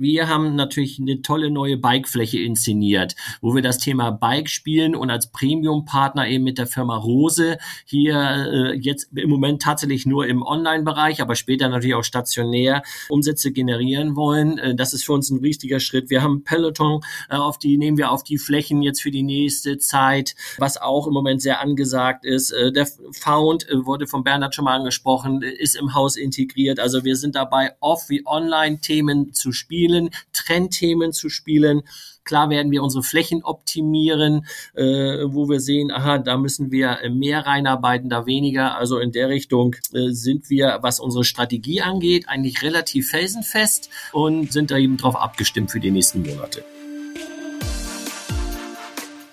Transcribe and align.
Wir 0.00 0.28
haben 0.28 0.54
natürlich 0.54 0.98
eine 0.98 1.20
tolle 1.20 1.50
neue 1.50 1.76
Bikefläche 1.76 2.40
inszeniert, 2.40 3.16
wo 3.42 3.54
wir 3.54 3.60
das 3.60 3.76
Thema 3.76 4.10
Bike 4.10 4.48
spielen 4.48 4.96
und 4.96 5.10
als 5.10 5.30
Premium-Partner 5.30 6.26
eben 6.26 6.42
mit 6.42 6.56
der 6.56 6.66
Firma 6.66 6.96
Rose 6.96 7.58
hier 7.84 8.16
äh, 8.50 8.78
jetzt 8.78 9.10
im 9.14 9.28
Moment 9.28 9.60
tatsächlich 9.60 10.06
nur 10.06 10.26
im 10.26 10.42
Online-Bereich, 10.42 11.20
aber 11.20 11.34
später 11.34 11.68
natürlich 11.68 11.96
auch 11.96 12.02
stationär 12.02 12.82
Umsätze 13.10 13.52
generieren 13.52 14.16
wollen. 14.16 14.56
Äh, 14.56 14.74
das 14.74 14.94
ist 14.94 15.04
für 15.04 15.12
uns 15.12 15.28
ein 15.28 15.40
richtiger 15.40 15.80
Schritt. 15.80 16.08
Wir 16.08 16.22
haben 16.22 16.44
Peloton, 16.44 17.02
äh, 17.28 17.34
auf 17.34 17.58
die 17.58 17.76
nehmen 17.76 17.98
wir 17.98 18.10
auf 18.10 18.24
die 18.24 18.38
Flächen 18.38 18.80
jetzt 18.80 19.02
für 19.02 19.10
die 19.10 19.22
nächste 19.22 19.76
Zeit, 19.76 20.34
was 20.56 20.80
auch 20.80 21.08
im 21.08 21.12
Moment 21.12 21.42
sehr 21.42 21.60
angesagt 21.60 22.24
ist. 22.24 22.52
Äh, 22.52 22.72
der 22.72 22.88
Found 23.20 23.68
äh, 23.68 23.84
wurde 23.84 24.06
von 24.06 24.24
Bernhard 24.24 24.54
schon 24.54 24.64
mal 24.64 24.78
angesprochen, 24.78 25.42
ist 25.42 25.76
im 25.76 25.92
Haus 25.92 26.16
integriert. 26.16 26.80
Also 26.80 27.04
wir 27.04 27.16
sind 27.16 27.34
dabei, 27.34 27.72
off 27.80 28.08
wie 28.08 28.22
online 28.24 28.80
Themen 28.80 29.34
zu 29.34 29.52
spielen 29.52 29.89
spielen, 29.90 30.10
Trendthemen 30.32 31.12
zu 31.12 31.28
spielen. 31.28 31.82
Klar 32.24 32.50
werden 32.50 32.70
wir 32.70 32.82
unsere 32.82 33.02
Flächen 33.02 33.42
optimieren, 33.42 34.46
äh, 34.74 34.84
wo 34.84 35.48
wir 35.48 35.58
sehen, 35.58 35.90
aha, 35.90 36.18
da 36.18 36.36
müssen 36.36 36.70
wir 36.70 36.98
mehr 37.10 37.46
reinarbeiten, 37.46 38.08
da 38.08 38.26
weniger. 38.26 38.76
Also 38.76 38.98
in 38.98 39.10
der 39.10 39.28
Richtung 39.28 39.74
äh, 39.92 40.10
sind 40.10 40.48
wir, 40.48 40.78
was 40.82 41.00
unsere 41.00 41.24
Strategie 41.24 41.80
angeht, 41.80 42.28
eigentlich 42.28 42.62
relativ 42.62 43.10
felsenfest 43.10 43.90
und 44.12 44.52
sind 44.52 44.70
da 44.70 44.76
eben 44.76 44.96
drauf 44.96 45.16
abgestimmt 45.16 45.70
für 45.70 45.80
die 45.80 45.90
nächsten 45.90 46.22
Monate. 46.22 46.62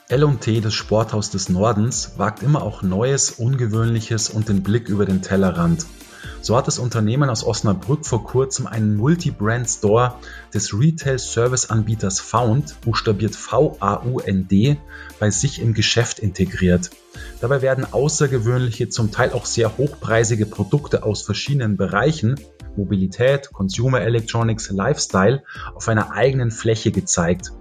L&T, 0.09 0.61
das 0.61 0.73
Sporthaus 0.73 1.29
des 1.29 1.49
Nordens, 1.49 2.13
wagt 2.17 2.41
immer 2.41 2.63
auch 2.63 2.81
Neues, 2.81 3.31
Ungewöhnliches 3.31 4.29
und 4.29 4.47
den 4.47 4.63
Blick 4.63 4.87
über 4.87 5.05
den 5.05 5.21
Tellerrand. 5.21 5.85
So 6.41 6.55
hat 6.55 6.67
das 6.67 6.79
Unternehmen 6.79 7.29
aus 7.29 7.43
Osnabrück 7.43 8.05
vor 8.05 8.23
kurzem 8.23 8.67
einen 8.67 8.95
Multi-Brand-Store 8.95 10.15
des 10.53 10.73
Retail-Service-Anbieters 10.73 12.19
Found, 12.19 12.79
buchstabiert 12.81 13.35
V-A-U-N-D, 13.35 14.77
bei 15.19 15.29
sich 15.29 15.61
im 15.61 15.73
Geschäft 15.73 16.19
integriert. 16.19 16.89
Dabei 17.41 17.61
werden 17.61 17.85
außergewöhnliche, 17.91 18.89
zum 18.89 19.11
Teil 19.11 19.31
auch 19.31 19.45
sehr 19.45 19.77
hochpreisige 19.77 20.45
Produkte 20.45 21.03
aus 21.03 21.23
verschiedenen 21.23 21.77
Bereichen 21.77 22.35
Mobilität, 22.77 23.51
Consumer 23.51 24.01
Electronics, 24.01 24.69
Lifestyle 24.69 25.43
auf 25.75 25.87
einer 25.87 26.11
eigenen 26.11 26.51
Fläche 26.51 26.91
gezeigt. 26.91 27.51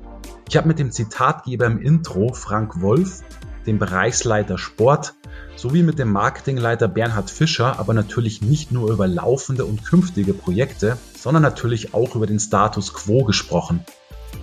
Ich 0.49 0.57
habe 0.57 0.69
mit 0.69 0.79
dem 0.79 0.93
Zitatgeber 0.93 1.67
im 1.67 1.81
Intro, 1.81 2.33
Frank 2.33 2.81
Wolf, 2.81 3.23
dem 3.67 3.79
Bereichsleiter 3.79 4.59
Sport, 4.59 5.15
sowie 5.57 5.83
mit 5.83 5.99
dem 5.99 6.13
Marketingleiter 6.13 6.89
Bernhard 6.89 7.31
Fischer 7.31 7.79
aber 7.79 7.95
natürlich 7.95 8.43
nicht 8.43 8.73
nur 8.73 8.91
über 8.91 9.07
laufende 9.07 9.65
und 9.65 9.85
künftige 9.85 10.35
Projekte, 10.35 10.99
sondern 11.19 11.43
natürlich 11.43 11.95
auch 11.95 12.15
über 12.15 12.27
den 12.27 12.39
Status 12.39 12.93
quo 12.93 13.25
gesprochen. 13.25 13.85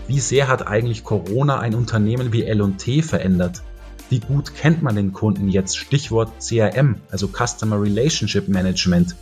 Wie 0.08 0.20
sehr 0.20 0.48
hat 0.48 0.68
eigentlich 0.68 1.04
Corona 1.04 1.60
ein 1.60 1.76
Unternehmen 1.76 2.34
wie 2.34 2.44
L&T 2.44 3.04
verändert? 3.04 3.62
Wie 4.10 4.20
gut 4.20 4.54
kennt 4.54 4.84
man 4.84 4.96
den 4.96 5.14
Kunden 5.14 5.50
jetzt? 5.50 5.78
Stichwort 5.78 6.32
CRM, 6.40 6.98
also 7.10 7.28
Customer 7.28 7.82
Relationship 7.82 8.48
Management. 8.48 9.16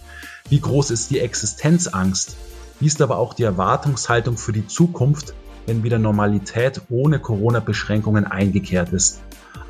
Wie 0.49 0.59
groß 0.59 0.91
ist 0.91 1.11
die 1.11 1.19
Existenzangst? 1.19 2.35
Wie 2.79 2.87
ist 2.87 3.01
aber 3.01 3.17
auch 3.17 3.33
die 3.33 3.43
Erwartungshaltung 3.43 4.37
für 4.37 4.53
die 4.53 4.65
Zukunft, 4.65 5.33
wenn 5.67 5.83
wieder 5.83 5.99
Normalität 5.99 6.81
ohne 6.89 7.19
Corona-Beschränkungen 7.19 8.25
eingekehrt 8.25 8.91
ist? 8.91 9.21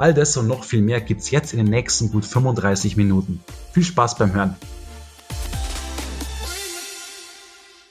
All 0.01 0.15
das 0.15 0.35
und 0.35 0.47
noch 0.47 0.63
viel 0.63 0.81
mehr 0.81 0.99
gibt's 0.99 1.29
jetzt 1.29 1.53
in 1.53 1.59
den 1.59 1.67
nächsten 1.67 2.09
gut 2.09 2.25
35 2.25 2.97
Minuten. 2.97 3.39
Viel 3.71 3.83
Spaß 3.83 4.17
beim 4.17 4.33
Hören. 4.33 4.55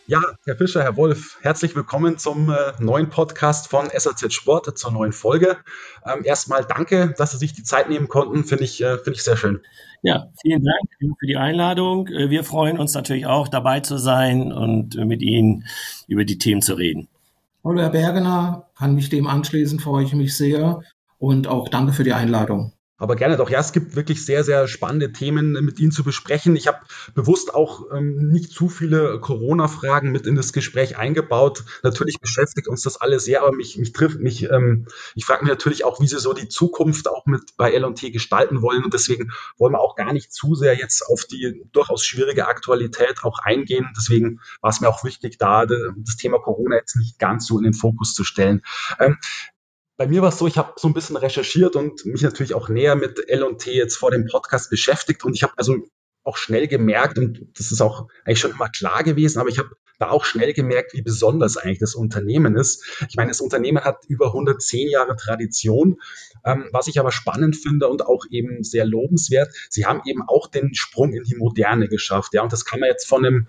Ja, 0.09 0.19
Herr 0.45 0.57
Fischer, 0.57 0.83
Herr 0.83 0.97
Wolf, 0.97 1.39
herzlich 1.43 1.77
willkommen 1.77 2.19
zum 2.19 2.51
äh, 2.51 2.73
neuen 2.81 3.11
Podcast 3.11 3.69
von 3.69 3.91
SAZ 3.97 4.35
Sport, 4.35 4.77
zur 4.77 4.91
neuen 4.91 5.13
Folge. 5.13 5.59
Ähm, 6.05 6.25
erstmal 6.25 6.65
danke, 6.65 7.15
dass 7.17 7.31
Sie 7.31 7.39
sich 7.39 7.53
die 7.53 7.63
Zeit 7.63 7.89
nehmen 7.89 8.09
konnten, 8.09 8.43
finde 8.43 8.65
ich, 8.65 8.83
äh, 8.83 8.97
finde 8.97 9.13
ich 9.13 9.23
sehr 9.23 9.37
schön. 9.37 9.61
Ja, 10.03 10.27
vielen 10.43 10.65
Dank 10.65 11.15
für 11.21 11.27
die 11.29 11.37
Einladung. 11.37 12.09
Äh, 12.09 12.29
wir 12.29 12.43
freuen 12.43 12.81
uns 12.81 12.93
natürlich 12.93 13.27
auch, 13.27 13.47
dabei 13.47 13.79
zu 13.79 13.99
sein 13.99 14.51
und 14.51 14.97
äh, 14.97 15.05
mit 15.05 15.23
Ihnen 15.23 15.65
über 16.09 16.25
die 16.25 16.39
Themen 16.39 16.61
zu 16.61 16.75
reden. 16.75 17.07
Hallo 17.63 17.81
Herr 17.81 17.91
Bergener, 17.91 18.67
kann 18.77 18.97
mich 18.97 19.11
dem 19.11 19.29
anschließen, 19.29 19.79
freue 19.79 20.03
ich 20.03 20.13
mich 20.13 20.37
sehr 20.37 20.83
und 21.21 21.47
auch 21.47 21.69
danke 21.69 21.93
für 21.93 22.03
die 22.03 22.15
Einladung. 22.15 22.73
Aber 22.97 23.17
gerne 23.17 23.39
doch. 23.39 23.49
Ja, 23.49 23.61
es 23.61 23.73
gibt 23.73 23.97
wirklich 23.97 24.27
sehr, 24.27 24.45
sehr 24.45 24.69
spannende 24.69 25.11
Themen 25.11 25.53
mit 25.53 25.81
Ihnen 25.81 25.91
zu 25.91 26.05
besprechen. 26.05 26.55
Ich 26.55 26.67
habe 26.67 26.81
bewusst 27.15 27.55
auch 27.55 27.85
ähm, 27.95 28.29
nicht 28.29 28.53
zu 28.53 28.69
viele 28.69 29.19
Corona-Fragen 29.21 30.13
mit 30.13 30.27
in 30.27 30.35
das 30.35 30.53
Gespräch 30.53 30.99
eingebaut. 30.99 31.65
Natürlich 31.83 32.21
beschäftigt 32.21 32.69
uns 32.69 32.83
das 32.83 33.01
alle 33.01 33.19
sehr, 33.19 33.41
aber 33.43 33.57
mich, 33.57 33.79
mich 33.79 33.95
trifft 33.95 34.21
mich, 34.21 34.51
ähm, 34.51 34.87
ich 35.15 35.25
frage 35.25 35.45
mich 35.45 35.51
natürlich 35.51 35.85
auch, 35.85 35.99
wie 35.99 36.09
Sie 36.09 36.19
so 36.19 36.35
die 36.35 36.49
Zukunft 36.49 37.09
auch 37.09 37.25
mit 37.25 37.57
bei 37.57 37.73
L&T 37.73 38.11
gestalten 38.11 38.61
wollen. 38.61 38.85
Und 38.85 38.93
deswegen 38.93 39.31
wollen 39.57 39.73
wir 39.73 39.81
auch 39.81 39.97
gar 39.97 40.13
nicht 40.13 40.31
zu 40.31 40.55
sehr 40.55 40.77
jetzt 40.77 41.03
auf 41.07 41.25
die 41.25 41.63
durchaus 41.73 42.05
schwierige 42.05 42.49
Aktualität 42.49 43.25
auch 43.25 43.39
eingehen. 43.39 43.89
Deswegen 43.97 44.41
war 44.61 44.71
es 44.71 44.83
mir 44.83 44.89
auch 44.89 45.05
wichtig, 45.05 45.39
da 45.39 45.65
das 45.65 46.17
Thema 46.19 46.39
Corona 46.39 46.77
jetzt 46.77 46.97
nicht 46.97 47.19
ganz 47.19 47.47
so 47.47 47.57
in 47.57 47.65
den 47.65 47.75
Fokus 47.75 48.13
zu 48.13 48.25
stellen. 48.25 48.61
Ähm, 48.99 49.17
bei 50.01 50.07
mir 50.07 50.23
war 50.23 50.31
es 50.31 50.39
so, 50.39 50.47
ich 50.47 50.57
habe 50.57 50.73
so 50.77 50.89
ein 50.89 50.95
bisschen 50.95 51.19
recherchiert 51.19 51.77
und 51.77 52.07
mich 52.07 52.23
natürlich 52.23 52.55
auch 52.55 52.71
näher 52.71 52.97
mit 52.97 53.29
L&T 53.29 53.71
jetzt 53.71 53.99
vor 53.99 54.11
dem 54.11 54.25
Podcast 54.25 54.71
beschäftigt 54.71 55.27
und 55.27 55.35
ich 55.35 55.43
habe 55.43 55.53
also 55.59 55.77
auch 56.25 56.39
schnell 56.39 56.69
gemerkt, 56.69 57.19
und 57.19 57.47
das 57.59 57.71
ist 57.71 57.83
auch 57.83 58.09
eigentlich 58.25 58.41
schon 58.41 58.53
immer 58.53 58.71
klar 58.71 59.03
gewesen, 59.03 59.41
aber 59.41 59.51
ich 59.51 59.59
habe 59.59 59.69
da 59.99 60.09
auch 60.09 60.25
schnell 60.25 60.55
gemerkt, 60.55 60.95
wie 60.95 61.03
besonders 61.03 61.59
eigentlich 61.59 61.81
das 61.81 61.95
Unternehmen 61.95 62.57
ist. 62.57 62.83
Ich 63.11 63.17
meine, 63.17 63.29
das 63.29 63.43
Unternehmen 63.43 63.85
hat 63.85 63.99
über 64.09 64.29
110 64.29 64.89
Jahre 64.89 65.17
Tradition. 65.17 66.01
Ähm, 66.47 66.71
was 66.73 66.87
ich 66.87 66.99
aber 66.99 67.13
spannend 67.13 67.55
finde 67.55 67.87
und 67.87 68.07
auch 68.07 68.25
eben 68.31 68.65
sehr 68.65 68.87
lobenswert, 68.87 69.55
sie 69.69 69.85
haben 69.85 70.01
eben 70.07 70.23
auch 70.27 70.47
den 70.47 70.75
Sprung 70.75 71.13
in 71.13 71.25
die 71.25 71.37
Moderne 71.37 71.89
geschafft. 71.89 72.33
Ja, 72.33 72.43
und 72.43 72.55
das 72.55 72.65
kann 72.65 72.81
man 72.81 72.89
jetzt 72.89 73.07
von 73.07 73.27
einem 73.27 73.49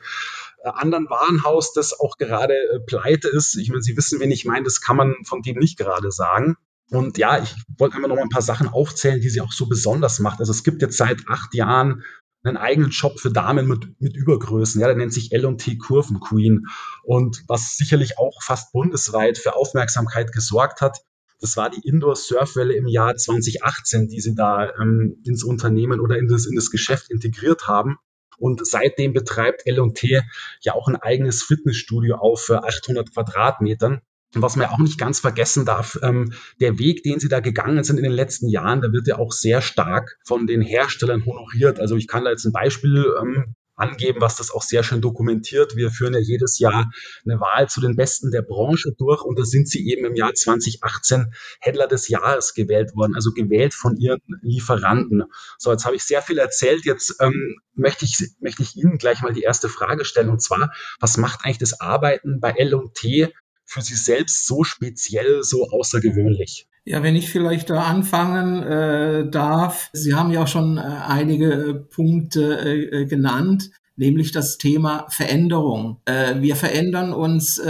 anderen 0.64 1.10
Warenhaus, 1.10 1.74
das 1.74 2.00
auch 2.00 2.18
gerade 2.18 2.54
äh, 2.54 2.80
pleite 2.80 3.28
ist. 3.30 3.56
Ich 3.58 3.70
meine, 3.70 3.82
Sie 3.82 3.98
wissen, 3.98 4.20
wen 4.20 4.32
ich 4.32 4.46
meine, 4.46 4.64
das 4.64 4.82
kann 4.82 4.98
man 4.98 5.16
von 5.26 5.42
dem 5.42 5.58
nicht 5.58 5.78
gerade 5.78 6.12
sagen. 6.12 6.56
Und 6.92 7.18
ja, 7.18 7.42
ich 7.42 7.56
wollte 7.78 7.96
einfach 7.96 8.10
noch 8.10 8.18
mal 8.18 8.24
ein 8.24 8.30
paar 8.30 8.42
Sachen 8.42 8.68
aufzählen, 8.68 9.22
die 9.22 9.30
sie 9.30 9.40
auch 9.40 9.54
so 9.54 9.66
besonders 9.68 10.20
macht. 10.20 10.40
Also 10.40 10.52
es 10.52 10.64
gibt 10.64 10.82
jetzt 10.82 10.98
seit 10.98 11.22
acht 11.30 11.54
Jahren 11.54 12.04
einen 12.44 12.58
eigenen 12.58 12.92
Shop 12.92 13.20
für 13.20 13.32
Damen 13.32 13.68
mit, 13.68 14.02
mit 14.02 14.16
Übergrößen. 14.16 14.82
Ja, 14.82 14.88
der 14.88 14.98
nennt 14.98 15.14
sich 15.14 15.32
L&T 15.32 15.78
Kurven 15.78 16.20
Queen. 16.20 16.68
Und 17.04 17.44
was 17.48 17.78
sicherlich 17.78 18.18
auch 18.18 18.42
fast 18.42 18.74
bundesweit 18.74 19.38
für 19.38 19.56
Aufmerksamkeit 19.56 20.34
gesorgt 20.34 20.82
hat, 20.82 21.00
das 21.40 21.58
war 21.58 21.70
die 21.70 21.88
Indoor-Surfwelle 21.88 22.74
im 22.74 22.88
Jahr 22.88 23.16
2018, 23.16 24.08
die 24.08 24.22
sie 24.22 24.36
da 24.36 24.70
ähm, 24.80 25.22
ins 25.26 25.44
Unternehmen 25.44 26.00
oder 26.00 26.18
in 26.18 26.28
das, 26.28 26.46
in 26.46 26.56
das 26.56 26.70
Geschäft 26.70 27.10
integriert 27.10 27.68
haben. 27.68 27.98
Und 28.42 28.66
seitdem 28.66 29.14
betreibt 29.14 29.66
L&T 29.66 30.22
ja 30.62 30.74
auch 30.74 30.88
ein 30.88 30.96
eigenes 30.96 31.44
Fitnessstudio 31.44 32.16
auf 32.16 32.50
800 32.50 33.14
Quadratmetern. 33.14 34.02
Und 34.34 34.42
was 34.42 34.56
man 34.56 34.68
ja 34.68 34.74
auch 34.74 34.80
nicht 34.80 34.98
ganz 34.98 35.20
vergessen 35.20 35.66
darf, 35.66 36.00
ähm, 36.02 36.34
der 36.60 36.80
Weg, 36.80 37.04
den 37.04 37.20
sie 37.20 37.28
da 37.28 37.40
gegangen 37.40 37.84
sind 37.84 37.98
in 37.98 38.04
den 38.04 38.14
letzten 38.14 38.48
Jahren, 38.48 38.82
der 38.82 38.94
wird 38.94 39.08
ja 39.08 39.20
auch 39.20 39.32
sehr 39.32 39.62
stark 39.62 40.18
von 40.26 40.48
den 40.48 40.62
Herstellern 40.62 41.26
honoriert. 41.26 41.80
Also 41.80 41.98
ich 41.98 42.08
kann 42.08 42.24
da 42.24 42.32
jetzt 42.32 42.46
ein 42.46 42.54
Beispiel 42.54 43.14
ähm, 43.22 43.56
angeben, 43.82 44.22
was 44.22 44.36
das 44.36 44.52
auch 44.52 44.62
sehr 44.62 44.84
schön 44.84 45.02
dokumentiert. 45.02 45.76
Wir 45.76 45.92
führen 45.92 46.14
ja 46.14 46.20
jedes 46.20 46.60
Jahr 46.60 46.92
eine 47.26 47.40
Wahl 47.40 47.68
zu 47.68 47.82
den 47.82 47.96
Besten 47.96 48.32
der 48.32 48.44
Branche 48.44 48.94
durch 48.98 49.24
und 49.24 49.38
da 49.38 49.44
sind 49.44 49.68
sie 49.68 49.90
eben 49.90 50.06
im 50.06 50.16
Jahr 50.16 50.34
2018 50.34 51.34
Händler 51.60 51.88
des 51.88 52.08
Jahres 52.08 52.54
gewählt 52.54 52.96
worden, 52.96 53.16
also 53.16 53.32
gewählt 53.32 53.74
von 53.74 53.98
ihren 53.98 54.22
Lieferanten. 54.42 55.24
So, 55.58 55.72
jetzt 55.72 55.86
habe 55.86 55.96
ich 55.96 56.04
sehr 56.04 56.22
viel 56.22 56.38
erzählt. 56.38 56.86
Jetzt 56.86 57.16
ähm, 57.20 57.58
möchte, 57.74 58.06
ich, 58.06 58.18
möchte 58.40 58.64
ich 58.64 58.76
Ihnen 58.76 58.98
gleich 58.98 59.22
mal 59.22 59.34
die 59.34 59.42
erste 59.42 59.70
Frage 59.70 60.06
stellen 60.06 60.30
und 60.30 60.42
zwar, 60.42 60.72
was 61.00 61.18
macht 61.18 61.44
eigentlich 61.44 61.58
das 61.58 61.82
Arbeiten 61.82 62.40
bei 62.40 62.52
L&T 62.52 63.34
für 63.66 63.82
Sie 63.82 63.96
selbst 63.96 64.48
so 64.48 64.64
speziell, 64.64 65.44
so 65.44 65.70
außergewöhnlich? 65.70 66.68
Ja, 66.84 67.04
wenn 67.04 67.16
ich 67.16 67.30
vielleicht 67.30 67.70
da 67.70 67.84
anfangen 67.84 68.64
äh, 68.64 69.30
darf. 69.30 69.90
Sie 69.94 70.16
haben 70.16 70.32
ja 70.32 70.48
schon 70.48 70.78
äh, 70.78 70.82
einige 70.82 71.54
äh, 71.54 71.74
Punkte 71.76 72.60
äh, 72.60 73.02
äh, 73.02 73.06
genannt, 73.06 73.70
nämlich 73.98 74.32
das 74.32 74.58
Thema 74.58 75.06
Veränderung. 75.10 76.02
Äh, 76.06 76.42
wir 76.42 76.56
verändern 76.56 77.14
uns 77.14 77.62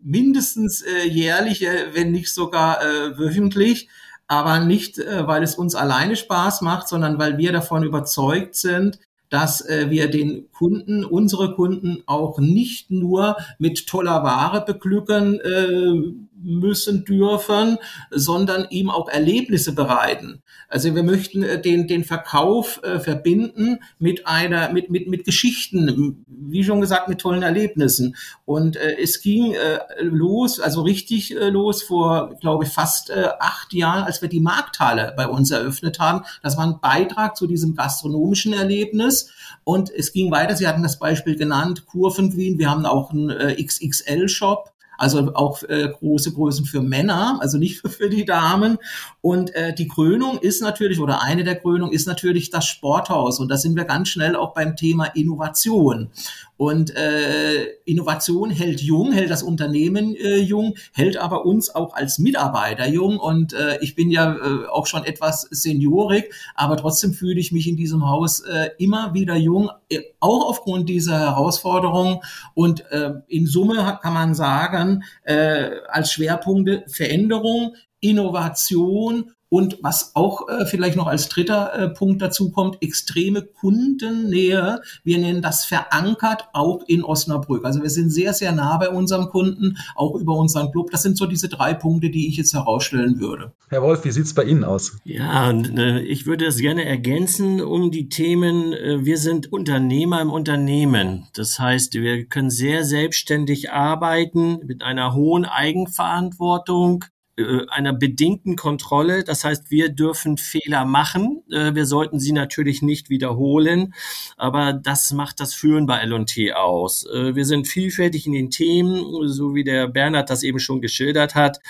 mindestens 0.00 0.82
äh, 0.82 1.08
jährlich, 1.08 1.64
äh, 1.66 1.86
wenn 1.94 2.12
nicht 2.12 2.32
sogar 2.32 2.78
wöchentlich, 3.16 3.88
aber 4.28 4.60
nicht, 4.60 4.98
weil 4.98 5.42
es 5.42 5.54
uns 5.54 5.74
alleine 5.74 6.16
Spaß 6.16 6.60
macht, 6.60 6.88
sondern 6.88 7.18
weil 7.18 7.38
wir 7.38 7.52
davon 7.52 7.84
überzeugt 7.84 8.56
sind, 8.56 8.98
dass 9.28 9.60
äh, 9.66 9.90
wir 9.90 10.08
den 10.08 10.50
Kunden, 10.52 11.04
unsere 11.04 11.54
Kunden 11.54 12.02
auch 12.06 12.38
nicht 12.38 12.90
nur 12.90 13.36
mit 13.58 13.86
toller 13.86 14.22
Ware 14.22 14.64
beglücken, 14.64 15.40
äh, 15.40 16.25
müssen 16.42 17.04
dürfen, 17.04 17.78
sondern 18.10 18.66
ihm 18.70 18.90
auch 18.90 19.08
Erlebnisse 19.08 19.74
bereiten. 19.74 20.42
Also 20.68 20.94
wir 20.94 21.02
möchten 21.02 21.42
äh, 21.42 21.60
den, 21.60 21.86
den 21.86 22.04
Verkauf 22.04 22.80
äh, 22.82 22.98
verbinden 22.98 23.78
mit 23.98 24.26
einer, 24.26 24.72
mit, 24.72 24.90
mit, 24.90 25.08
mit 25.08 25.24
Geschichten, 25.24 26.24
wie 26.26 26.64
schon 26.64 26.80
gesagt, 26.80 27.08
mit 27.08 27.20
tollen 27.20 27.42
Erlebnissen. 27.42 28.16
Und 28.44 28.76
äh, 28.76 28.96
es 29.00 29.20
ging 29.20 29.52
äh, 29.52 29.78
los, 30.00 30.60
also 30.60 30.82
richtig 30.82 31.34
äh, 31.34 31.48
los 31.48 31.82
vor, 31.82 32.34
glaube 32.40 32.64
ich, 32.64 32.70
fast 32.70 33.10
äh, 33.10 33.28
acht 33.38 33.72
Jahren, 33.72 34.04
als 34.04 34.22
wir 34.22 34.28
die 34.28 34.40
Markthalle 34.40 35.14
bei 35.16 35.28
uns 35.28 35.50
eröffnet 35.50 35.98
haben. 35.98 36.24
Das 36.42 36.56
war 36.56 36.66
ein 36.66 36.80
Beitrag 36.80 37.36
zu 37.36 37.46
diesem 37.46 37.74
gastronomischen 37.74 38.52
Erlebnis. 38.52 39.30
Und 39.64 39.90
es 39.90 40.12
ging 40.12 40.30
weiter. 40.30 40.56
Sie 40.56 40.66
hatten 40.66 40.82
das 40.82 40.98
Beispiel 40.98 41.36
genannt, 41.36 41.86
Kurvenqueen. 41.86 42.58
Wir 42.58 42.70
haben 42.70 42.86
auch 42.86 43.10
einen 43.10 43.30
XXL-Shop 43.56 44.75
also 44.98 45.34
auch 45.34 45.62
äh, 45.64 45.88
große 45.88 46.32
Größen 46.32 46.64
für 46.64 46.82
Männer, 46.82 47.38
also 47.40 47.58
nicht 47.58 47.80
für, 47.80 47.88
für 47.88 48.10
die 48.10 48.24
Damen. 48.24 48.78
Und 49.20 49.54
äh, 49.54 49.74
die 49.74 49.88
Krönung 49.88 50.38
ist 50.38 50.62
natürlich, 50.62 51.00
oder 51.00 51.22
eine 51.22 51.44
der 51.44 51.56
Krönungen 51.56 51.92
ist 51.92 52.06
natürlich 52.06 52.50
das 52.50 52.66
Sporthaus. 52.66 53.40
Und 53.40 53.48
da 53.48 53.56
sind 53.56 53.76
wir 53.76 53.84
ganz 53.84 54.08
schnell 54.08 54.36
auch 54.36 54.54
beim 54.54 54.76
Thema 54.76 55.06
Innovation. 55.06 56.10
Und 56.56 56.94
äh, 56.96 57.64
Innovation 57.84 58.50
hält 58.50 58.80
jung, 58.80 59.12
hält 59.12 59.30
das 59.30 59.42
Unternehmen 59.42 60.14
äh, 60.16 60.38
jung, 60.38 60.74
hält 60.92 61.16
aber 61.16 61.44
uns 61.44 61.74
auch 61.74 61.94
als 61.94 62.18
Mitarbeiter 62.18 62.88
jung. 62.88 63.18
Und 63.18 63.52
äh, 63.52 63.78
ich 63.82 63.94
bin 63.94 64.10
ja 64.10 64.34
äh, 64.34 64.66
auch 64.66 64.86
schon 64.86 65.04
etwas 65.04 65.42
seniorig, 65.50 66.32
aber 66.54 66.76
trotzdem 66.76 67.12
fühle 67.12 67.40
ich 67.40 67.52
mich 67.52 67.68
in 67.68 67.76
diesem 67.76 68.08
Haus 68.08 68.40
äh, 68.40 68.70
immer 68.78 69.12
wieder 69.12 69.36
jung, 69.36 69.70
äh, 69.90 70.00
auch 70.20 70.48
aufgrund 70.48 70.88
dieser 70.88 71.18
Herausforderung. 71.18 72.22
Und 72.54 72.90
äh, 72.90 73.12
in 73.28 73.46
Summe 73.46 73.98
kann 74.02 74.14
man 74.14 74.34
sagen, 74.34 75.04
äh, 75.24 75.70
als 75.88 76.12
Schwerpunkte 76.12 76.84
Veränderung, 76.88 77.74
Innovation 78.00 79.32
und 79.48 79.78
was 79.82 80.12
auch 80.14 80.48
äh, 80.48 80.66
vielleicht 80.66 80.96
noch 80.96 81.06
als 81.06 81.28
dritter 81.28 81.72
äh, 81.74 81.88
Punkt 81.88 82.20
dazu 82.20 82.50
kommt, 82.50 82.82
extreme 82.82 83.42
Kundennähe. 83.42 84.80
Wir 85.04 85.18
nennen 85.18 85.42
das 85.42 85.64
verankert 85.64 86.48
auch 86.52 86.82
in 86.86 87.04
Osnabrück. 87.04 87.64
Also 87.64 87.82
wir 87.82 87.90
sind 87.90 88.10
sehr, 88.10 88.32
sehr 88.32 88.52
nah 88.52 88.76
bei 88.78 88.88
unserem 88.88 89.28
Kunden, 89.28 89.78
auch 89.94 90.16
über 90.16 90.36
unseren 90.36 90.72
Club. 90.72 90.90
Das 90.90 91.02
sind 91.02 91.16
so 91.16 91.26
diese 91.26 91.48
drei 91.48 91.74
Punkte, 91.74 92.10
die 92.10 92.28
ich 92.28 92.36
jetzt 92.36 92.54
herausstellen 92.54 93.20
würde. 93.20 93.52
Herr 93.68 93.82
Wolf, 93.82 94.04
wie 94.04 94.10
sieht's 94.10 94.34
bei 94.34 94.44
Ihnen 94.44 94.64
aus? 94.64 94.98
Ja, 95.04 95.50
äh, 95.50 96.00
ich 96.02 96.26
würde 96.26 96.46
es 96.46 96.58
gerne 96.58 96.84
ergänzen 96.84 97.60
um 97.60 97.90
die 97.90 98.08
Themen. 98.08 98.72
Äh, 98.72 99.04
wir 99.04 99.18
sind 99.18 99.52
Unternehmer 99.52 100.20
im 100.20 100.30
Unternehmen. 100.30 101.28
Das 101.34 101.58
heißt, 101.58 101.94
wir 101.94 102.26
können 102.26 102.50
sehr 102.50 102.84
selbstständig 102.84 103.70
arbeiten 103.70 104.58
mit 104.66 104.82
einer 104.82 105.14
hohen 105.14 105.44
Eigenverantwortung 105.44 107.04
einer 107.38 107.92
bedingten 107.92 108.56
Kontrolle. 108.56 109.22
Das 109.22 109.44
heißt, 109.44 109.70
wir 109.70 109.90
dürfen 109.90 110.38
Fehler 110.38 110.86
machen. 110.86 111.42
Äh, 111.50 111.74
wir 111.74 111.84
sollten 111.84 112.18
sie 112.18 112.32
natürlich 112.32 112.80
nicht 112.80 113.10
wiederholen, 113.10 113.94
aber 114.38 114.72
das 114.72 115.12
macht 115.12 115.40
das 115.40 115.52
Führen 115.52 115.86
bei 115.86 115.98
L&T 115.98 116.54
aus. 116.54 117.04
Äh, 117.06 117.34
wir 117.34 117.44
sind 117.44 117.68
vielfältig 117.68 118.26
in 118.26 118.32
den 118.32 118.50
Themen, 118.50 119.28
so 119.28 119.54
wie 119.54 119.64
der 119.64 119.86
Bernhard 119.86 120.30
das 120.30 120.42
eben 120.42 120.58
schon 120.58 120.80
geschildert 120.80 121.34
hat, 121.34 121.60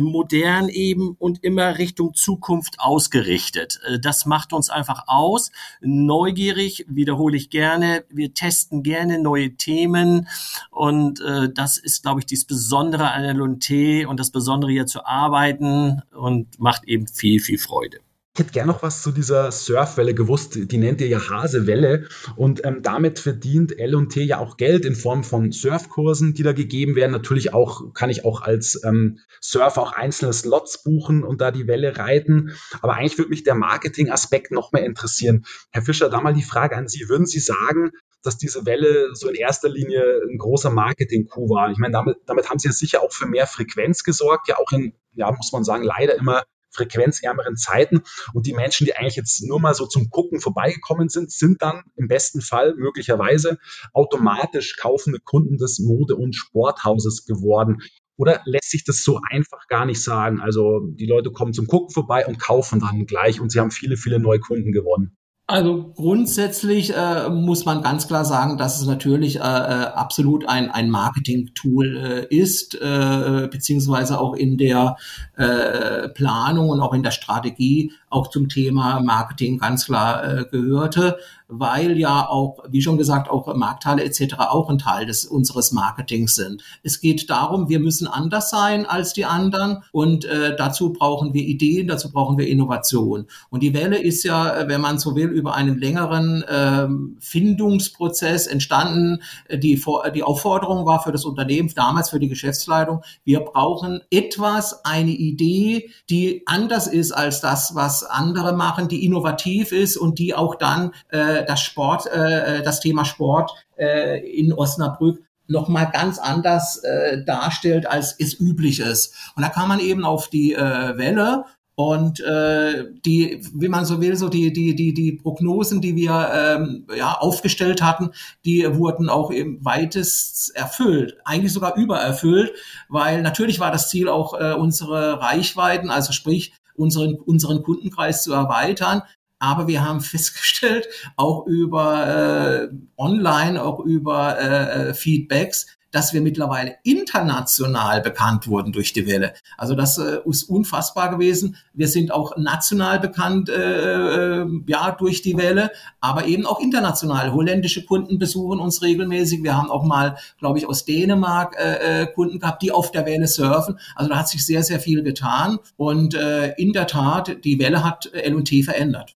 modern 0.00 0.68
eben 0.70 1.16
und 1.18 1.44
immer 1.44 1.78
Richtung 1.78 2.14
Zukunft 2.14 2.76
ausgerichtet. 2.78 3.80
Das 4.00 4.24
macht 4.24 4.52
uns 4.52 4.70
einfach 4.70 5.04
aus. 5.06 5.50
Neugierig, 5.80 6.86
wiederhole 6.88 7.36
ich 7.36 7.50
gerne. 7.50 8.04
Wir 8.08 8.32
testen 8.32 8.82
gerne 8.82 9.18
neue 9.18 9.56
Themen 9.56 10.28
und 10.70 11.22
das 11.54 11.76
ist, 11.76 12.02
glaube 12.02 12.20
ich, 12.20 12.26
das 12.26 12.44
Besondere 12.44 13.10
an 13.12 13.24
L&T 13.24 14.06
und 14.06 14.20
das 14.20 14.30
Besondere 14.30 14.72
jetzt 14.72 14.93
zu 14.94 15.04
arbeiten 15.04 16.02
und 16.12 16.60
macht 16.60 16.84
eben 16.84 17.08
viel, 17.08 17.40
viel 17.40 17.58
Freude. 17.58 17.98
Ich 18.32 18.40
hätte 18.40 18.52
gerne 18.52 18.72
noch 18.72 18.82
was 18.82 19.02
zu 19.02 19.10
dieser 19.10 19.50
Surfwelle 19.50 20.14
gewusst. 20.14 20.56
Die 20.56 20.78
nennt 20.78 21.00
ihr 21.00 21.08
ja 21.08 21.30
Hasewelle. 21.30 22.08
Und 22.36 22.64
ähm, 22.64 22.82
damit 22.82 23.18
verdient 23.18 23.76
L&T 23.78 24.22
ja 24.22 24.38
auch 24.38 24.56
Geld 24.56 24.84
in 24.84 24.94
Form 24.94 25.24
von 25.24 25.50
Surfkursen, 25.50 26.34
die 26.34 26.42
da 26.44 26.52
gegeben 26.52 26.94
werden. 26.96 27.12
Natürlich 27.12 27.52
auch, 27.52 27.92
kann 27.92 28.10
ich 28.10 28.24
auch 28.24 28.42
als 28.42 28.80
ähm, 28.84 29.18
Surfer 29.40 29.82
auch 29.82 29.92
einzelne 29.92 30.32
Slots 30.32 30.82
buchen 30.82 31.24
und 31.24 31.40
da 31.40 31.50
die 31.50 31.66
Welle 31.66 31.96
reiten. 31.96 32.52
Aber 32.82 32.94
eigentlich 32.94 33.18
würde 33.18 33.30
mich 33.30 33.44
der 33.44 33.54
Marketing-Aspekt 33.56 34.52
noch 34.52 34.72
mehr 34.72 34.84
interessieren. 34.84 35.44
Herr 35.70 35.82
Fischer, 35.82 36.08
da 36.08 36.20
mal 36.20 36.34
die 36.34 36.42
Frage 36.42 36.76
an 36.76 36.88
Sie. 36.88 37.08
Würden 37.08 37.26
Sie 37.26 37.40
sagen, 37.40 37.90
dass 38.24 38.38
diese 38.38 38.66
Welle 38.66 39.14
so 39.14 39.28
in 39.28 39.34
erster 39.34 39.68
Linie 39.68 40.02
ein 40.28 40.38
großer 40.38 40.70
Marketing-Coup 40.70 41.50
war. 41.50 41.70
Ich 41.70 41.78
meine, 41.78 41.92
damit, 41.92 42.18
damit 42.26 42.50
haben 42.50 42.58
sie 42.58 42.68
ja 42.68 42.72
sicher 42.72 43.02
auch 43.02 43.12
für 43.12 43.26
mehr 43.26 43.46
Frequenz 43.46 44.02
gesorgt, 44.02 44.48
ja 44.48 44.56
auch 44.56 44.72
in, 44.72 44.94
ja, 45.12 45.30
muss 45.30 45.52
man 45.52 45.64
sagen, 45.64 45.84
leider 45.84 46.16
immer 46.16 46.44
frequenzärmeren 46.74 47.56
Zeiten. 47.56 48.02
Und 48.32 48.46
die 48.46 48.52
Menschen, 48.52 48.84
die 48.84 48.96
eigentlich 48.96 49.16
jetzt 49.16 49.42
nur 49.46 49.60
mal 49.60 49.74
so 49.74 49.86
zum 49.86 50.10
Gucken 50.10 50.40
vorbeigekommen 50.40 51.08
sind, 51.08 51.30
sind 51.30 51.62
dann 51.62 51.84
im 51.96 52.08
besten 52.08 52.40
Fall 52.40 52.74
möglicherweise 52.74 53.58
automatisch 53.92 54.76
kaufende 54.76 55.20
Kunden 55.20 55.56
des 55.56 55.78
Mode- 55.78 56.16
und 56.16 56.34
Sporthauses 56.34 57.24
geworden. 57.26 57.82
Oder 58.16 58.42
lässt 58.44 58.70
sich 58.70 58.84
das 58.84 59.02
so 59.02 59.20
einfach 59.28 59.66
gar 59.68 59.86
nicht 59.86 60.02
sagen? 60.02 60.40
Also 60.40 60.80
die 60.84 61.06
Leute 61.06 61.32
kommen 61.32 61.52
zum 61.52 61.66
Gucken 61.66 61.90
vorbei 61.90 62.26
und 62.26 62.38
kaufen 62.38 62.80
dann 62.80 63.06
gleich 63.06 63.40
und 63.40 63.50
sie 63.50 63.60
haben 63.60 63.70
viele, 63.70 63.96
viele 63.96 64.20
neue 64.20 64.40
Kunden 64.40 64.72
gewonnen. 64.72 65.16
Also 65.46 65.92
grundsätzlich 65.94 66.96
äh, 66.96 67.28
muss 67.28 67.66
man 67.66 67.82
ganz 67.82 68.06
klar 68.06 68.24
sagen, 68.24 68.56
dass 68.56 68.80
es 68.80 68.86
natürlich 68.86 69.36
äh, 69.36 69.40
äh, 69.40 69.42
absolut 69.42 70.48
ein, 70.48 70.70
ein 70.70 70.88
Marketing-Tool 70.88 71.96
äh, 72.30 72.34
ist, 72.34 72.74
äh, 72.80 73.46
beziehungsweise 73.50 74.18
auch 74.18 74.34
in 74.34 74.56
der 74.56 74.96
äh, 75.36 76.08
Planung 76.08 76.70
und 76.70 76.80
auch 76.80 76.94
in 76.94 77.02
der 77.02 77.10
Strategie 77.10 77.92
auch 78.14 78.28
zum 78.28 78.48
Thema 78.48 79.00
Marketing 79.00 79.58
ganz 79.58 79.86
klar 79.86 80.24
äh, 80.24 80.44
gehörte 80.44 81.18
weil 81.48 81.98
ja 81.98 82.26
auch, 82.28 82.58
wie 82.68 82.80
schon 82.80 82.96
gesagt, 82.96 83.30
auch 83.30 83.54
Marktteile 83.54 84.04
etc. 84.04 84.34
auch 84.38 84.70
ein 84.70 84.78
Teil 84.78 85.06
des 85.06 85.26
unseres 85.26 85.72
Marketings 85.72 86.34
sind. 86.34 86.62
Es 86.82 87.00
geht 87.00 87.28
darum, 87.28 87.68
wir 87.68 87.80
müssen 87.80 88.06
anders 88.06 88.50
sein 88.50 88.86
als 88.86 89.12
die 89.12 89.24
anderen 89.24 89.82
und 89.92 90.24
äh, 90.24 90.56
dazu 90.56 90.92
brauchen 90.92 91.34
wir 91.34 91.42
Ideen, 91.42 91.86
dazu 91.86 92.10
brauchen 92.10 92.38
wir 92.38 92.48
Innovation. 92.48 93.26
Und 93.50 93.62
die 93.62 93.74
Welle 93.74 93.98
ist 93.98 94.24
ja, 94.24 94.68
wenn 94.68 94.80
man 94.80 94.98
so 94.98 95.16
will, 95.16 95.28
über 95.28 95.54
einen 95.54 95.78
längeren 95.78 96.42
äh, 96.42 96.88
Findungsprozess 97.20 98.46
entstanden. 98.46 99.20
Die, 99.50 99.82
die 100.14 100.22
Aufforderung 100.22 100.86
war 100.86 101.02
für 101.02 101.12
das 101.12 101.24
Unternehmen, 101.24 101.70
damals 101.74 102.10
für 102.10 102.20
die 102.20 102.28
Geschäftsleitung, 102.28 103.02
wir 103.24 103.40
brauchen 103.40 104.00
etwas, 104.10 104.84
eine 104.84 105.10
Idee, 105.10 105.90
die 106.08 106.42
anders 106.46 106.86
ist 106.86 107.12
als 107.12 107.40
das, 107.40 107.74
was 107.74 108.03
andere 108.04 108.52
machen, 108.52 108.88
die 108.88 109.04
innovativ 109.04 109.72
ist 109.72 109.96
und 109.96 110.18
die 110.18 110.34
auch 110.34 110.54
dann 110.54 110.92
äh, 111.08 111.44
das 111.44 111.60
Sport, 111.60 112.06
äh, 112.06 112.62
das 112.62 112.80
Thema 112.80 113.04
Sport 113.04 113.52
äh, 113.76 114.20
in 114.38 114.52
Osnabrück 114.52 115.20
noch 115.46 115.68
mal 115.68 115.84
ganz 115.84 116.18
anders 116.18 116.78
äh, 116.78 117.22
darstellt, 117.24 117.86
als 117.86 118.14
es 118.18 118.38
üblich 118.40 118.80
ist. 118.80 119.14
Und 119.36 119.42
da 119.42 119.48
kann 119.48 119.68
man 119.68 119.80
eben 119.80 120.04
auf 120.04 120.28
die 120.28 120.54
äh, 120.54 120.96
Welle 120.96 121.44
und 121.76 122.20
äh, 122.20 122.84
die, 123.04 123.44
wie 123.52 123.68
man 123.68 123.84
so 123.84 124.00
will, 124.00 124.16
so 124.16 124.28
die 124.28 124.52
die 124.52 124.76
die 124.76 124.94
die 124.94 125.12
Prognosen, 125.12 125.80
die 125.80 125.96
wir 125.96 126.30
ähm, 126.32 126.86
ja 126.96 127.14
aufgestellt 127.14 127.82
hatten, 127.82 128.10
die 128.44 128.64
wurden 128.76 129.08
auch 129.08 129.30
im 129.30 129.64
weitest 129.64 130.54
erfüllt, 130.54 131.16
eigentlich 131.24 131.52
sogar 131.52 131.76
übererfüllt, 131.76 132.52
weil 132.88 133.22
natürlich 133.22 133.58
war 133.58 133.72
das 133.72 133.88
Ziel 133.88 134.08
auch 134.08 134.38
äh, 134.38 134.54
unsere 134.54 135.20
Reichweiten, 135.20 135.90
also 135.90 136.12
sprich 136.12 136.52
unseren 136.74 137.14
unseren 137.14 137.62
Kundenkreis 137.62 138.22
zu 138.22 138.32
erweitern. 138.32 139.02
Aber 139.38 139.68
wir 139.68 139.84
haben 139.84 140.00
festgestellt, 140.00 140.88
auch 141.16 141.46
über 141.46 142.68
äh, 142.70 142.74
online, 142.96 143.62
auch 143.62 143.80
über 143.80 144.38
äh, 144.38 144.90
äh, 144.90 144.94
Feedbacks, 144.94 145.66
dass 145.94 146.12
wir 146.12 146.20
mittlerweile 146.20 146.74
international 146.82 148.00
bekannt 148.00 148.48
wurden 148.48 148.72
durch 148.72 148.92
die 148.92 149.06
Welle. 149.06 149.32
Also 149.56 149.76
das 149.76 149.96
äh, 149.96 150.18
ist 150.26 150.42
unfassbar 150.42 151.08
gewesen. 151.08 151.56
Wir 151.72 151.86
sind 151.86 152.12
auch 152.12 152.36
national 152.36 152.98
bekannt, 152.98 153.48
äh, 153.48 154.40
äh, 154.42 154.46
ja, 154.66 154.90
durch 154.90 155.22
die 155.22 155.36
Welle, 155.36 155.70
aber 156.00 156.26
eben 156.26 156.46
auch 156.46 156.58
international. 156.58 157.32
Holländische 157.32 157.84
Kunden 157.84 158.18
besuchen 158.18 158.58
uns 158.58 158.82
regelmäßig. 158.82 159.44
Wir 159.44 159.56
haben 159.56 159.70
auch 159.70 159.84
mal, 159.84 160.16
glaube 160.40 160.58
ich, 160.58 160.68
aus 160.68 160.84
Dänemark 160.84 161.56
äh, 161.58 162.02
äh 162.02 162.06
Kunden 162.06 162.40
gehabt, 162.40 162.62
die 162.62 162.72
auf 162.72 162.90
der 162.90 163.06
Welle 163.06 163.28
surfen. 163.28 163.78
Also 163.94 164.10
da 164.10 164.18
hat 164.18 164.28
sich 164.28 164.44
sehr, 164.44 164.64
sehr 164.64 164.80
viel 164.80 165.04
getan. 165.04 165.58
Und 165.76 166.14
äh, 166.14 166.54
in 166.54 166.72
der 166.72 166.88
Tat, 166.88 167.44
die 167.44 167.60
Welle 167.60 167.84
hat 167.84 168.12
L&T 168.12 168.64
verändert. 168.64 169.14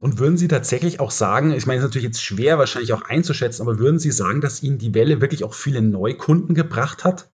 Und 0.00 0.18
würden 0.18 0.36
Sie 0.36 0.48
tatsächlich 0.48 1.00
auch 1.00 1.10
sagen, 1.10 1.52
ich 1.52 1.66
meine, 1.66 1.78
es 1.78 1.84
ist 1.84 1.90
natürlich 1.90 2.06
jetzt 2.06 2.22
schwer 2.22 2.58
wahrscheinlich 2.58 2.92
auch 2.92 3.02
einzuschätzen, 3.02 3.62
aber 3.62 3.78
würden 3.78 3.98
Sie 3.98 4.12
sagen, 4.12 4.40
dass 4.40 4.62
Ihnen 4.62 4.78
die 4.78 4.94
Welle 4.94 5.20
wirklich 5.20 5.42
auch 5.42 5.54
viele 5.54 5.82
Neukunden 5.82 6.54
gebracht 6.54 7.04
hat? 7.04 7.30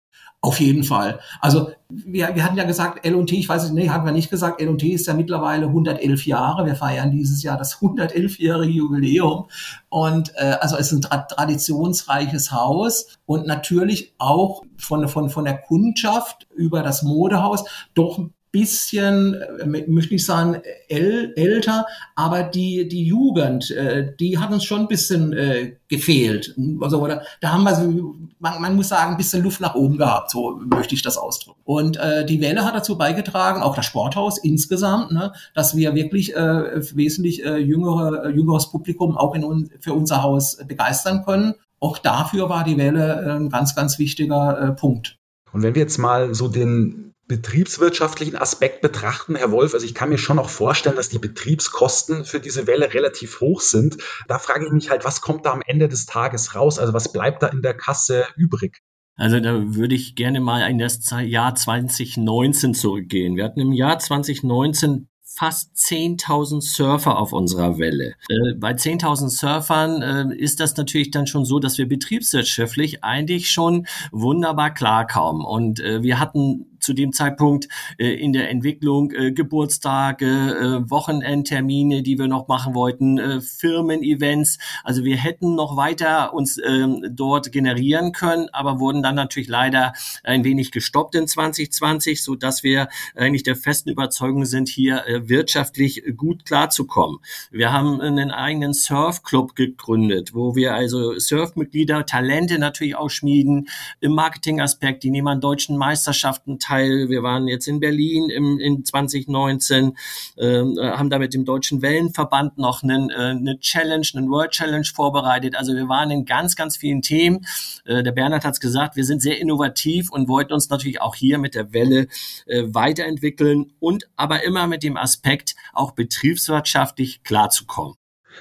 Auf 0.41 0.61
jeden 0.61 0.85
Fall. 0.85 1.19
Also 1.41 1.71
wir, 1.89 2.33
wir 2.33 2.45
hatten 2.45 2.55
ja 2.55 2.63
gesagt, 2.63 3.05
L&T, 3.05 3.35
ich 3.35 3.49
weiß 3.49 3.63
nicht, 3.63 3.73
nee, 3.73 3.89
hatten 3.89 4.05
wir 4.05 4.13
nicht 4.13 4.29
gesagt, 4.29 4.61
L&T 4.61 4.87
ist 4.87 5.05
ja 5.07 5.13
mittlerweile 5.13 5.65
111 5.65 6.25
Jahre. 6.25 6.65
Wir 6.65 6.75
feiern 6.75 7.11
dieses 7.11 7.43
Jahr 7.43 7.57
das 7.57 7.79
111-jährige 7.79 8.71
Jubiläum. 8.71 9.49
Und 9.89 10.31
äh, 10.35 10.55
also 10.61 10.77
es 10.77 10.87
ist 10.87 10.93
ein 10.93 11.01
tra 11.01 11.17
traditionsreiches 11.17 12.53
Haus 12.53 13.17
und 13.25 13.47
natürlich 13.47 14.13
auch 14.17 14.63
von, 14.77 15.09
von, 15.09 15.29
von 15.29 15.43
der 15.43 15.57
Kundschaft 15.57 16.47
über 16.55 16.83
das 16.83 17.03
Modehaus 17.03 17.65
doch 17.93 18.19
bisschen, 18.51 19.35
äh, 19.35 19.85
möchte 19.87 20.15
ich 20.15 20.25
sagen, 20.25 20.61
äl 20.87 21.33
älter, 21.35 21.85
aber 22.15 22.43
die, 22.43 22.87
die 22.87 23.03
Jugend, 23.03 23.71
äh, 23.71 24.13
die 24.19 24.37
hat 24.37 24.51
uns 24.51 24.63
schon 24.63 24.81
ein 24.81 24.87
bisschen 24.87 25.33
äh, 25.33 25.75
gefehlt. 25.87 26.55
Also, 26.81 27.01
oder, 27.01 27.23
da 27.41 27.53
haben 27.53 27.63
wir, 27.63 28.27
man, 28.39 28.61
man 28.61 28.75
muss 28.75 28.89
sagen, 28.89 29.11
ein 29.11 29.17
bisschen 29.17 29.43
Luft 29.43 29.61
nach 29.61 29.75
oben 29.75 29.97
gehabt, 29.97 30.31
so 30.31 30.59
möchte 30.65 30.95
ich 30.95 31.01
das 31.01 31.17
ausdrücken. 31.17 31.61
Und 31.63 31.97
äh, 31.97 32.25
die 32.25 32.41
Welle 32.41 32.65
hat 32.65 32.75
dazu 32.75 32.97
beigetragen, 32.97 33.61
auch 33.61 33.75
das 33.75 33.85
Sporthaus 33.85 34.37
insgesamt, 34.37 35.11
ne, 35.11 35.33
dass 35.53 35.75
wir 35.75 35.95
wirklich 35.95 36.35
äh, 36.35 36.81
wesentlich 36.95 37.45
äh, 37.45 37.57
jüngere, 37.57 38.25
äh, 38.25 38.29
jüngeres 38.29 38.71
Publikum 38.71 39.17
auch 39.17 39.35
in 39.35 39.43
un 39.43 39.69
für 39.79 39.93
unser 39.93 40.23
Haus 40.23 40.57
begeistern 40.67 41.23
können. 41.25 41.53
Auch 41.79 41.97
dafür 41.97 42.49
war 42.49 42.63
die 42.63 42.77
Welle 42.77 43.35
ein 43.35 43.49
ganz, 43.49 43.75
ganz 43.75 43.99
wichtiger 43.99 44.59
äh, 44.59 44.71
Punkt. 44.71 45.17
Und 45.51 45.63
wenn 45.63 45.75
wir 45.75 45.81
jetzt 45.81 45.97
mal 45.97 46.33
so 46.33 46.47
den 46.47 47.08
betriebswirtschaftlichen 47.29 48.35
Aspekt 48.35 48.81
betrachten, 48.81 49.35
Herr 49.35 49.51
Wolf, 49.51 49.73
also 49.73 49.85
ich 49.85 49.93
kann 49.93 50.09
mir 50.09 50.17
schon 50.17 50.39
auch 50.39 50.49
vorstellen, 50.49 50.95
dass 50.95 51.09
die 51.09 51.19
Betriebskosten 51.19 52.25
für 52.25 52.39
diese 52.39 52.67
Welle 52.67 52.93
relativ 52.93 53.39
hoch 53.39 53.61
sind. 53.61 53.97
Da 54.27 54.39
frage 54.39 54.65
ich 54.65 54.71
mich 54.71 54.89
halt, 54.89 55.05
was 55.05 55.21
kommt 55.21 55.45
da 55.45 55.53
am 55.53 55.61
Ende 55.65 55.87
des 55.87 56.07
Tages 56.07 56.55
raus? 56.55 56.79
Also 56.79 56.91
was 56.91 57.13
bleibt 57.13 57.43
da 57.43 57.47
in 57.47 57.61
der 57.61 57.75
Kasse 57.75 58.25
übrig? 58.35 58.79
Also 59.15 59.39
da 59.39 59.75
würde 59.75 59.95
ich 59.95 60.15
gerne 60.15 60.39
mal 60.39 60.67
in 60.69 60.79
das 60.79 60.99
Jahr 61.23 61.53
2019 61.53 62.73
zurückgehen. 62.73 63.35
Wir 63.35 63.43
hatten 63.43 63.59
im 63.59 63.73
Jahr 63.73 63.99
2019 63.99 65.07
fast 65.23 65.75
10.000 65.75 66.61
Surfer 66.61 67.19
auf 67.19 67.31
unserer 67.31 67.77
Welle. 67.77 68.15
Äh, 68.27 68.55
bei 68.55 68.71
10.000 68.71 69.29
Surfern 69.29 70.01
äh, 70.01 70.35
ist 70.35 70.59
das 70.59 70.75
natürlich 70.75 71.11
dann 71.11 71.27
schon 71.27 71.45
so, 71.45 71.59
dass 71.59 71.77
wir 71.77 71.87
betriebswirtschaftlich 71.87 73.03
eigentlich 73.03 73.51
schon 73.51 73.85
wunderbar 74.11 74.73
klarkommen. 74.73 75.45
Und 75.45 75.79
äh, 75.79 76.01
wir 76.01 76.19
hatten 76.19 76.68
zu 76.79 76.93
dem 76.93 77.13
Zeitpunkt 77.13 77.67
äh, 77.97 78.13
in 78.13 78.33
der 78.33 78.49
Entwicklung 78.49 79.11
äh, 79.11 79.31
Geburtstage, 79.31 80.25
äh, 80.25 80.89
Wochenendtermine, 80.89 82.03
die 82.03 82.17
wir 82.17 82.27
noch 82.27 82.47
machen 82.47 82.73
wollten, 82.73 83.17
äh, 83.17 83.41
Firmen-Events. 83.41 84.57
Also 84.83 85.03
wir 85.03 85.17
hätten 85.17 85.55
noch 85.55 85.77
weiter 85.77 86.33
uns 86.33 86.57
äh, 86.57 86.87
dort 87.09 87.51
generieren 87.51 88.11
können, 88.11 88.49
aber 88.51 88.79
wurden 88.79 89.03
dann 89.03 89.15
natürlich 89.15 89.49
leider 89.49 89.93
ein 90.23 90.43
wenig 90.43 90.71
gestoppt 90.71 91.15
in 91.15 91.27
2020, 91.27 92.23
so 92.23 92.35
dass 92.35 92.63
wir 92.63 92.87
eigentlich 93.15 93.43
der 93.43 93.55
festen 93.55 93.89
Überzeugung 93.89 94.45
sind, 94.45 94.69
hier 94.69 95.05
äh, 95.07 95.29
wirtschaftlich 95.29 96.03
gut 96.15 96.45
klarzukommen. 96.45 97.19
Wir 97.51 97.71
haben 97.71 98.01
einen 98.01 98.31
eigenen 98.31 98.73
Surfclub 98.73 99.55
gegründet, 99.55 100.33
wo 100.33 100.55
wir 100.55 100.73
also 100.73 101.17
Surfmitglieder, 101.17 102.05
Talente 102.05 102.59
natürlich 102.59 102.95
auch 102.95 103.09
schmieden, 103.09 103.67
im 103.99 104.13
Marketingaspekt, 104.13 105.03
die 105.03 105.11
nehmen 105.11 105.27
an 105.27 105.41
deutschen 105.41 105.77
Meisterschaften 105.77 106.59
teil. 106.69 107.09
Wir 107.09 107.23
waren 107.23 107.47
jetzt 107.47 107.67
in 107.67 107.79
Berlin 107.79 108.29
im, 108.29 108.59
in 108.59 108.85
2019, 108.85 109.97
äh, 110.37 110.63
haben 110.77 111.09
da 111.09 111.19
mit 111.19 111.33
dem 111.33 111.45
Deutschen 111.45 111.81
Wellenverband 111.81 112.57
noch 112.57 112.83
einen, 112.83 113.09
äh, 113.09 113.13
eine 113.13 113.59
Challenge, 113.59 114.07
einen 114.15 114.29
World 114.29 114.51
Challenge 114.51 114.85
vorbereitet. 114.93 115.55
Also 115.55 115.73
wir 115.73 115.87
waren 115.89 116.11
in 116.11 116.25
ganz, 116.25 116.55
ganz 116.55 116.77
vielen 116.77 117.01
Themen. 117.01 117.45
Äh, 117.85 118.03
der 118.03 118.11
Bernhard 118.11 118.45
hat 118.45 118.53
es 118.53 118.59
gesagt, 118.59 118.95
wir 118.95 119.05
sind 119.05 119.21
sehr 119.21 119.39
innovativ 119.39 120.11
und 120.11 120.27
wollten 120.27 120.53
uns 120.53 120.69
natürlich 120.69 121.01
auch 121.01 121.15
hier 121.15 121.37
mit 121.37 121.55
der 121.55 121.73
Welle 121.73 122.07
äh, 122.45 122.63
weiterentwickeln 122.67 123.73
und 123.79 124.09
aber 124.15 124.43
immer 124.43 124.67
mit 124.67 124.83
dem 124.83 124.97
Aspekt, 124.97 125.55
auch 125.73 125.91
betriebswirtschaftlich 125.91 127.23
klarzukommen. 127.23 127.95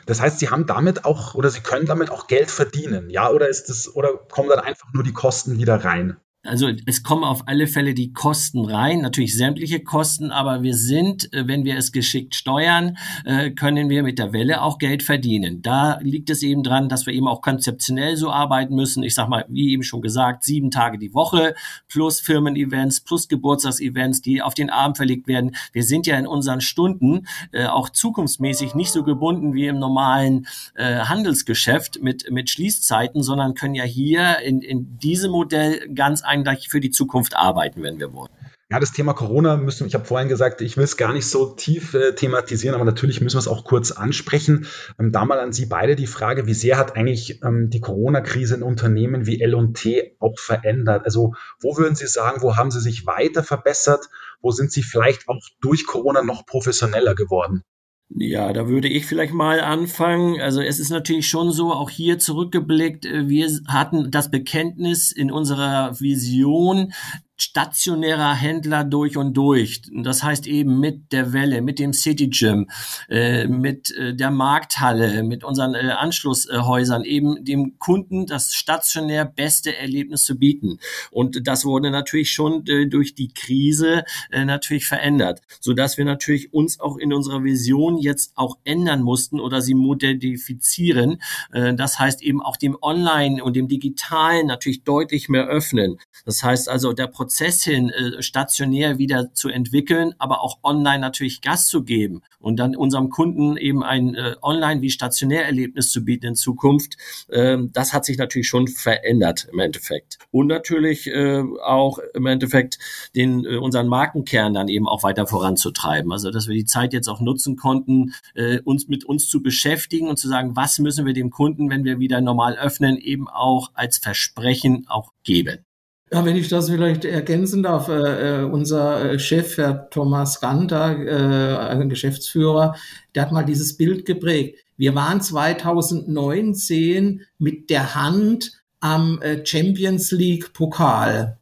Das 0.06 0.20
heißt, 0.20 0.38
Sie 0.38 0.50
haben 0.50 0.66
damit 0.66 1.04
auch 1.04 1.34
oder 1.34 1.50
Sie 1.50 1.60
können 1.60 1.86
damit 1.86 2.10
auch 2.10 2.26
Geld 2.26 2.50
verdienen, 2.50 3.10
ja? 3.10 3.30
Oder 3.30 3.48
ist 3.48 3.68
das 3.68 3.94
oder 3.94 4.10
kommen 4.14 4.48
dann 4.48 4.60
einfach 4.60 4.92
nur 4.92 5.02
die 5.02 5.12
Kosten 5.12 5.58
wieder 5.58 5.84
rein? 5.84 6.18
Also 6.48 6.70
es 6.86 7.02
kommen 7.02 7.24
auf 7.24 7.46
alle 7.46 7.66
Fälle 7.66 7.92
die 7.92 8.12
Kosten 8.12 8.64
rein, 8.64 9.02
natürlich 9.02 9.36
sämtliche 9.36 9.80
Kosten, 9.80 10.30
aber 10.30 10.62
wir 10.62 10.74
sind, 10.74 11.32
äh, 11.34 11.46
wenn 11.46 11.64
wir 11.64 11.76
es 11.76 11.92
geschickt 11.92 12.34
steuern, 12.34 12.96
äh, 13.24 13.50
können 13.50 13.90
wir 13.90 14.02
mit 14.02 14.18
der 14.18 14.32
Welle 14.32 14.62
auch 14.62 14.78
Geld 14.78 15.02
verdienen. 15.02 15.60
Da 15.60 15.98
liegt 16.00 16.30
es 16.30 16.42
eben 16.42 16.62
dran, 16.62 16.88
dass 16.88 17.06
wir 17.06 17.12
eben 17.12 17.28
auch 17.28 17.42
konzeptionell 17.42 18.16
so 18.16 18.30
arbeiten 18.30 18.74
müssen. 18.74 19.02
Ich 19.02 19.14
sage 19.14 19.28
mal, 19.28 19.44
wie 19.48 19.72
eben 19.72 19.82
schon 19.82 20.00
gesagt, 20.00 20.42
sieben 20.42 20.70
Tage 20.70 20.98
die 20.98 21.12
Woche 21.12 21.54
plus 21.88 22.20
Firmen-Events, 22.20 23.02
plus 23.02 23.28
Geburtstagsevents, 23.28 24.22
die 24.22 24.40
auf 24.40 24.54
den 24.54 24.70
Abend 24.70 24.96
verlegt 24.96 25.28
werden. 25.28 25.54
Wir 25.72 25.82
sind 25.82 26.06
ja 26.06 26.18
in 26.18 26.26
unseren 26.26 26.62
Stunden 26.62 27.26
äh, 27.52 27.66
auch 27.66 27.90
zukunftsmäßig 27.90 28.74
nicht 28.74 28.90
so 28.90 29.02
gebunden 29.04 29.52
wie 29.52 29.66
im 29.66 29.78
normalen 29.78 30.46
Handelsgeschäft 30.78 32.00
mit, 32.02 32.30
mit 32.30 32.50
Schließzeiten, 32.50 33.22
sondern 33.22 33.54
können 33.54 33.74
ja 33.74 33.84
hier 33.84 34.38
in, 34.40 34.60
in 34.60 34.98
diesem 34.98 35.32
Modell 35.32 35.88
ganz 35.94 36.22
eigentlich 36.46 36.68
für 36.68 36.80
die 36.80 36.90
Zukunft 36.90 37.36
arbeiten, 37.36 37.82
wenn 37.82 37.98
wir 37.98 38.12
wollen. 38.12 38.30
Ja, 38.70 38.78
das 38.78 38.92
Thema 38.92 39.14
Corona 39.14 39.56
müssen, 39.56 39.86
ich 39.86 39.94
habe 39.94 40.04
vorhin 40.04 40.28
gesagt, 40.28 40.60
ich 40.60 40.76
will 40.76 40.84
es 40.84 40.98
gar 40.98 41.14
nicht 41.14 41.26
so 41.26 41.46
tief 41.46 41.94
äh, 41.94 42.14
thematisieren, 42.14 42.74
aber 42.74 42.84
natürlich 42.84 43.22
müssen 43.22 43.36
wir 43.36 43.40
es 43.40 43.48
auch 43.48 43.64
kurz 43.64 43.92
ansprechen. 43.92 44.66
Ähm, 45.00 45.10
da 45.10 45.24
mal 45.24 45.40
an 45.40 45.54
Sie 45.54 45.64
beide 45.64 45.96
die 45.96 46.06
Frage, 46.06 46.46
wie 46.46 46.52
sehr 46.52 46.76
hat 46.76 46.94
eigentlich 46.94 47.40
ähm, 47.42 47.70
die 47.70 47.80
Corona-Krise 47.80 48.56
in 48.56 48.62
Unternehmen 48.62 49.24
wie 49.24 49.40
L&T 49.40 50.16
auch 50.18 50.38
verändert? 50.38 51.06
Also 51.06 51.32
wo 51.60 51.78
würden 51.78 51.96
Sie 51.96 52.06
sagen, 52.06 52.42
wo 52.42 52.56
haben 52.56 52.70
Sie 52.70 52.80
sich 52.80 53.06
weiter 53.06 53.42
verbessert? 53.42 54.10
Wo 54.42 54.50
sind 54.50 54.70
Sie 54.70 54.82
vielleicht 54.82 55.30
auch 55.30 55.40
durch 55.62 55.86
Corona 55.86 56.22
noch 56.22 56.44
professioneller 56.44 57.14
geworden? 57.14 57.62
Ja, 58.10 58.52
da 58.54 58.68
würde 58.68 58.88
ich 58.88 59.04
vielleicht 59.06 59.34
mal 59.34 59.60
anfangen. 59.60 60.40
Also 60.40 60.62
es 60.62 60.78
ist 60.78 60.88
natürlich 60.90 61.28
schon 61.28 61.52
so, 61.52 61.72
auch 61.72 61.90
hier 61.90 62.18
zurückgeblickt, 62.18 63.04
äh, 63.04 63.28
wir 63.28 63.48
hatten 63.68 64.10
das 64.10 64.30
Bekenntnis 64.30 65.12
in 65.12 65.30
unserer 65.30 66.00
Vision, 66.00 66.92
stationärer 67.40 68.34
Händler 68.34 68.82
durch 68.82 69.16
und 69.16 69.34
durch. 69.34 69.82
Das 69.92 70.24
heißt 70.24 70.48
eben 70.48 70.80
mit 70.80 71.12
der 71.12 71.32
Welle, 71.32 71.62
mit 71.62 71.78
dem 71.78 71.92
City 71.92 72.28
Gym, 72.28 72.68
äh, 73.08 73.46
mit 73.46 73.94
äh, 73.96 74.14
der 74.14 74.32
Markthalle, 74.32 75.22
mit 75.22 75.44
unseren 75.44 75.74
äh, 75.74 75.92
Anschlusshäusern 75.92 77.04
eben 77.04 77.44
dem 77.44 77.78
Kunden 77.78 78.26
das 78.26 78.54
stationär 78.54 79.24
beste 79.24 79.76
Erlebnis 79.76 80.24
zu 80.24 80.36
bieten. 80.36 80.80
Und 81.12 81.46
das 81.46 81.64
wurde 81.64 81.92
natürlich 81.92 82.32
schon 82.32 82.66
äh, 82.66 82.86
durch 82.86 83.14
die 83.14 83.28
Krise 83.28 84.02
äh, 84.32 84.44
natürlich 84.44 84.86
verändert, 84.86 85.40
so 85.60 85.74
dass 85.74 85.96
wir 85.96 86.04
natürlich 86.04 86.52
uns 86.52 86.80
auch 86.80 86.96
in 86.96 87.12
unserer 87.12 87.44
Vision 87.44 87.98
jetzt 87.98 88.32
auch 88.34 88.58
ändern 88.64 89.02
mussten 89.02 89.38
oder 89.38 89.62
sie 89.62 89.74
modifizieren. 89.74 91.22
Äh, 91.52 91.74
das 91.74 92.00
heißt 92.00 92.20
eben 92.20 92.42
auch 92.42 92.56
dem 92.56 92.76
Online 92.82 93.44
und 93.44 93.54
dem 93.54 93.68
Digitalen 93.68 94.48
natürlich 94.48 94.82
deutlich 94.82 95.28
mehr 95.28 95.46
öffnen. 95.46 95.98
Das 96.24 96.42
heißt 96.42 96.68
also 96.68 96.92
der 96.92 97.06
Prozess 97.06 97.27
Prozess 97.28 97.62
hin, 97.62 97.90
äh, 97.90 98.22
stationär 98.22 98.96
wieder 98.96 99.34
zu 99.34 99.50
entwickeln, 99.50 100.14
aber 100.16 100.40
auch 100.42 100.60
online 100.62 101.00
natürlich 101.00 101.42
Gas 101.42 101.66
zu 101.66 101.82
geben 101.84 102.22
und 102.40 102.56
dann 102.58 102.74
unserem 102.74 103.10
Kunden 103.10 103.58
eben 103.58 103.82
ein 103.82 104.14
äh, 104.14 104.36
online 104.40 104.80
wie 104.80 104.88
stationär 104.88 105.44
Erlebnis 105.44 105.90
zu 105.90 106.06
bieten 106.06 106.28
in 106.28 106.34
Zukunft, 106.36 106.96
ähm, 107.30 107.70
das 107.74 107.92
hat 107.92 108.06
sich 108.06 108.16
natürlich 108.16 108.48
schon 108.48 108.66
verändert 108.66 109.46
im 109.52 109.58
Endeffekt. 109.58 110.18
Und 110.30 110.46
natürlich 110.46 111.06
äh, 111.06 111.42
auch 111.62 111.98
im 112.14 112.24
Endeffekt 112.24 112.78
den 113.14 113.44
äh, 113.44 113.56
unseren 113.56 113.88
Markenkern 113.88 114.54
dann 114.54 114.68
eben 114.68 114.88
auch 114.88 115.02
weiter 115.02 115.26
voranzutreiben. 115.26 116.10
Also 116.10 116.30
dass 116.30 116.48
wir 116.48 116.54
die 116.54 116.64
Zeit 116.64 116.94
jetzt 116.94 117.08
auch 117.08 117.20
nutzen 117.20 117.56
konnten, 117.56 118.14
äh, 118.36 118.60
uns 118.60 118.88
mit 118.88 119.04
uns 119.04 119.28
zu 119.28 119.42
beschäftigen 119.42 120.08
und 120.08 120.18
zu 120.18 120.28
sagen, 120.28 120.56
was 120.56 120.78
müssen 120.78 121.04
wir 121.04 121.12
dem 121.12 121.28
Kunden, 121.28 121.68
wenn 121.68 121.84
wir 121.84 121.98
wieder 121.98 122.22
normal 122.22 122.56
öffnen, 122.56 122.96
eben 122.96 123.28
auch 123.28 123.72
als 123.74 123.98
Versprechen 123.98 124.86
auch 124.88 125.12
geben. 125.24 125.67
Ja, 126.10 126.24
wenn 126.24 126.36
ich 126.36 126.48
das 126.48 126.70
vielleicht 126.70 127.04
ergänzen 127.04 127.62
darf, 127.62 127.88
äh, 127.88 128.40
äh 128.40 128.44
unser 128.44 129.12
äh, 129.12 129.18
Chef, 129.18 129.58
Herr 129.58 129.90
Thomas 129.90 130.40
Ganter, 130.40 131.80
äh, 131.80 131.86
Geschäftsführer, 131.86 132.76
der 133.14 133.22
hat 133.22 133.32
mal 133.32 133.44
dieses 133.44 133.76
Bild 133.76 134.06
geprägt. 134.06 134.58
Wir 134.76 134.94
waren 134.94 135.20
2019 135.20 137.22
mit 137.38 137.68
der 137.68 137.94
Hand 137.94 138.62
am 138.80 139.20
äh, 139.20 139.44
Champions 139.44 140.10
League 140.10 140.54
Pokal. 140.54 141.38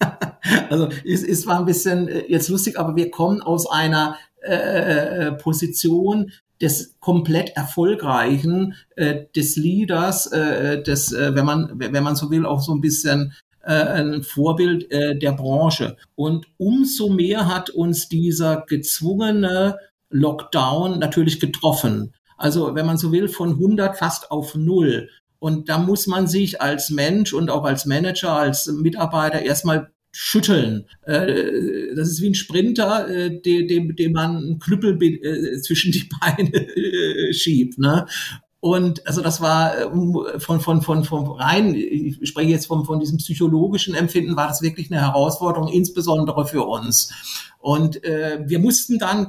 also 0.70 0.88
es, 1.04 1.22
es 1.22 1.46
war 1.46 1.58
ein 1.58 1.66
bisschen 1.66 2.08
jetzt 2.28 2.48
lustig, 2.48 2.78
aber 2.78 2.96
wir 2.96 3.10
kommen 3.10 3.42
aus 3.42 3.70
einer 3.70 4.16
äh, 4.40 5.32
Position 5.32 6.32
des 6.60 6.96
komplett 7.00 7.56
erfolgreichen, 7.56 8.74
äh, 8.96 9.26
des 9.36 9.56
Leaders, 9.56 10.26
äh, 10.32 10.82
des, 10.82 11.12
äh, 11.12 11.34
wenn 11.34 11.44
man, 11.44 11.72
wenn 11.74 12.02
man 12.02 12.16
so 12.16 12.30
will, 12.30 12.46
auch 12.46 12.60
so 12.60 12.74
ein 12.74 12.80
bisschen 12.80 13.32
ein 13.72 14.22
Vorbild 14.22 14.90
äh, 14.90 15.18
der 15.18 15.32
Branche. 15.32 15.96
Und 16.14 16.46
umso 16.56 17.08
mehr 17.08 17.46
hat 17.46 17.70
uns 17.70 18.08
dieser 18.08 18.64
gezwungene 18.66 19.76
Lockdown 20.10 20.98
natürlich 20.98 21.40
getroffen. 21.40 22.14
Also 22.36 22.74
wenn 22.74 22.86
man 22.86 22.96
so 22.96 23.12
will, 23.12 23.28
von 23.28 23.50
100 23.50 23.96
fast 23.96 24.30
auf 24.30 24.54
null. 24.54 25.10
Und 25.40 25.68
da 25.68 25.78
muss 25.78 26.06
man 26.06 26.26
sich 26.26 26.60
als 26.60 26.90
Mensch 26.90 27.32
und 27.32 27.50
auch 27.50 27.64
als 27.64 27.86
Manager, 27.86 28.32
als 28.32 28.66
Mitarbeiter 28.66 29.42
erstmal 29.42 29.90
schütteln. 30.12 30.86
Äh, 31.02 31.94
das 31.94 32.08
ist 32.08 32.22
wie 32.22 32.30
ein 32.30 32.34
Sprinter, 32.34 33.08
äh, 33.08 33.40
dem, 33.40 33.94
dem 33.94 34.12
man 34.12 34.36
einen 34.36 34.58
Knüppel 34.58 35.00
äh, 35.02 35.60
zwischen 35.60 35.92
die 35.92 36.08
Beine 36.20 37.32
schiebt. 37.32 37.78
Ne? 37.78 38.06
Und 38.60 39.06
also 39.06 39.22
das 39.22 39.40
war 39.40 39.72
von, 40.38 40.60
von, 40.60 40.82
von, 40.82 41.04
von 41.04 41.26
rein, 41.28 41.74
ich 41.74 42.18
spreche 42.28 42.50
jetzt 42.50 42.66
von, 42.66 42.84
von 42.84 42.98
diesem 42.98 43.18
psychologischen 43.18 43.94
Empfinden, 43.94 44.36
war 44.36 44.48
das 44.48 44.62
wirklich 44.62 44.90
eine 44.90 45.00
Herausforderung, 45.00 45.68
insbesondere 45.68 46.46
für 46.46 46.64
uns. 46.64 47.12
Und 47.60 48.02
äh, 48.02 48.40
wir 48.44 48.58
mussten 48.58 48.98
dann 48.98 49.28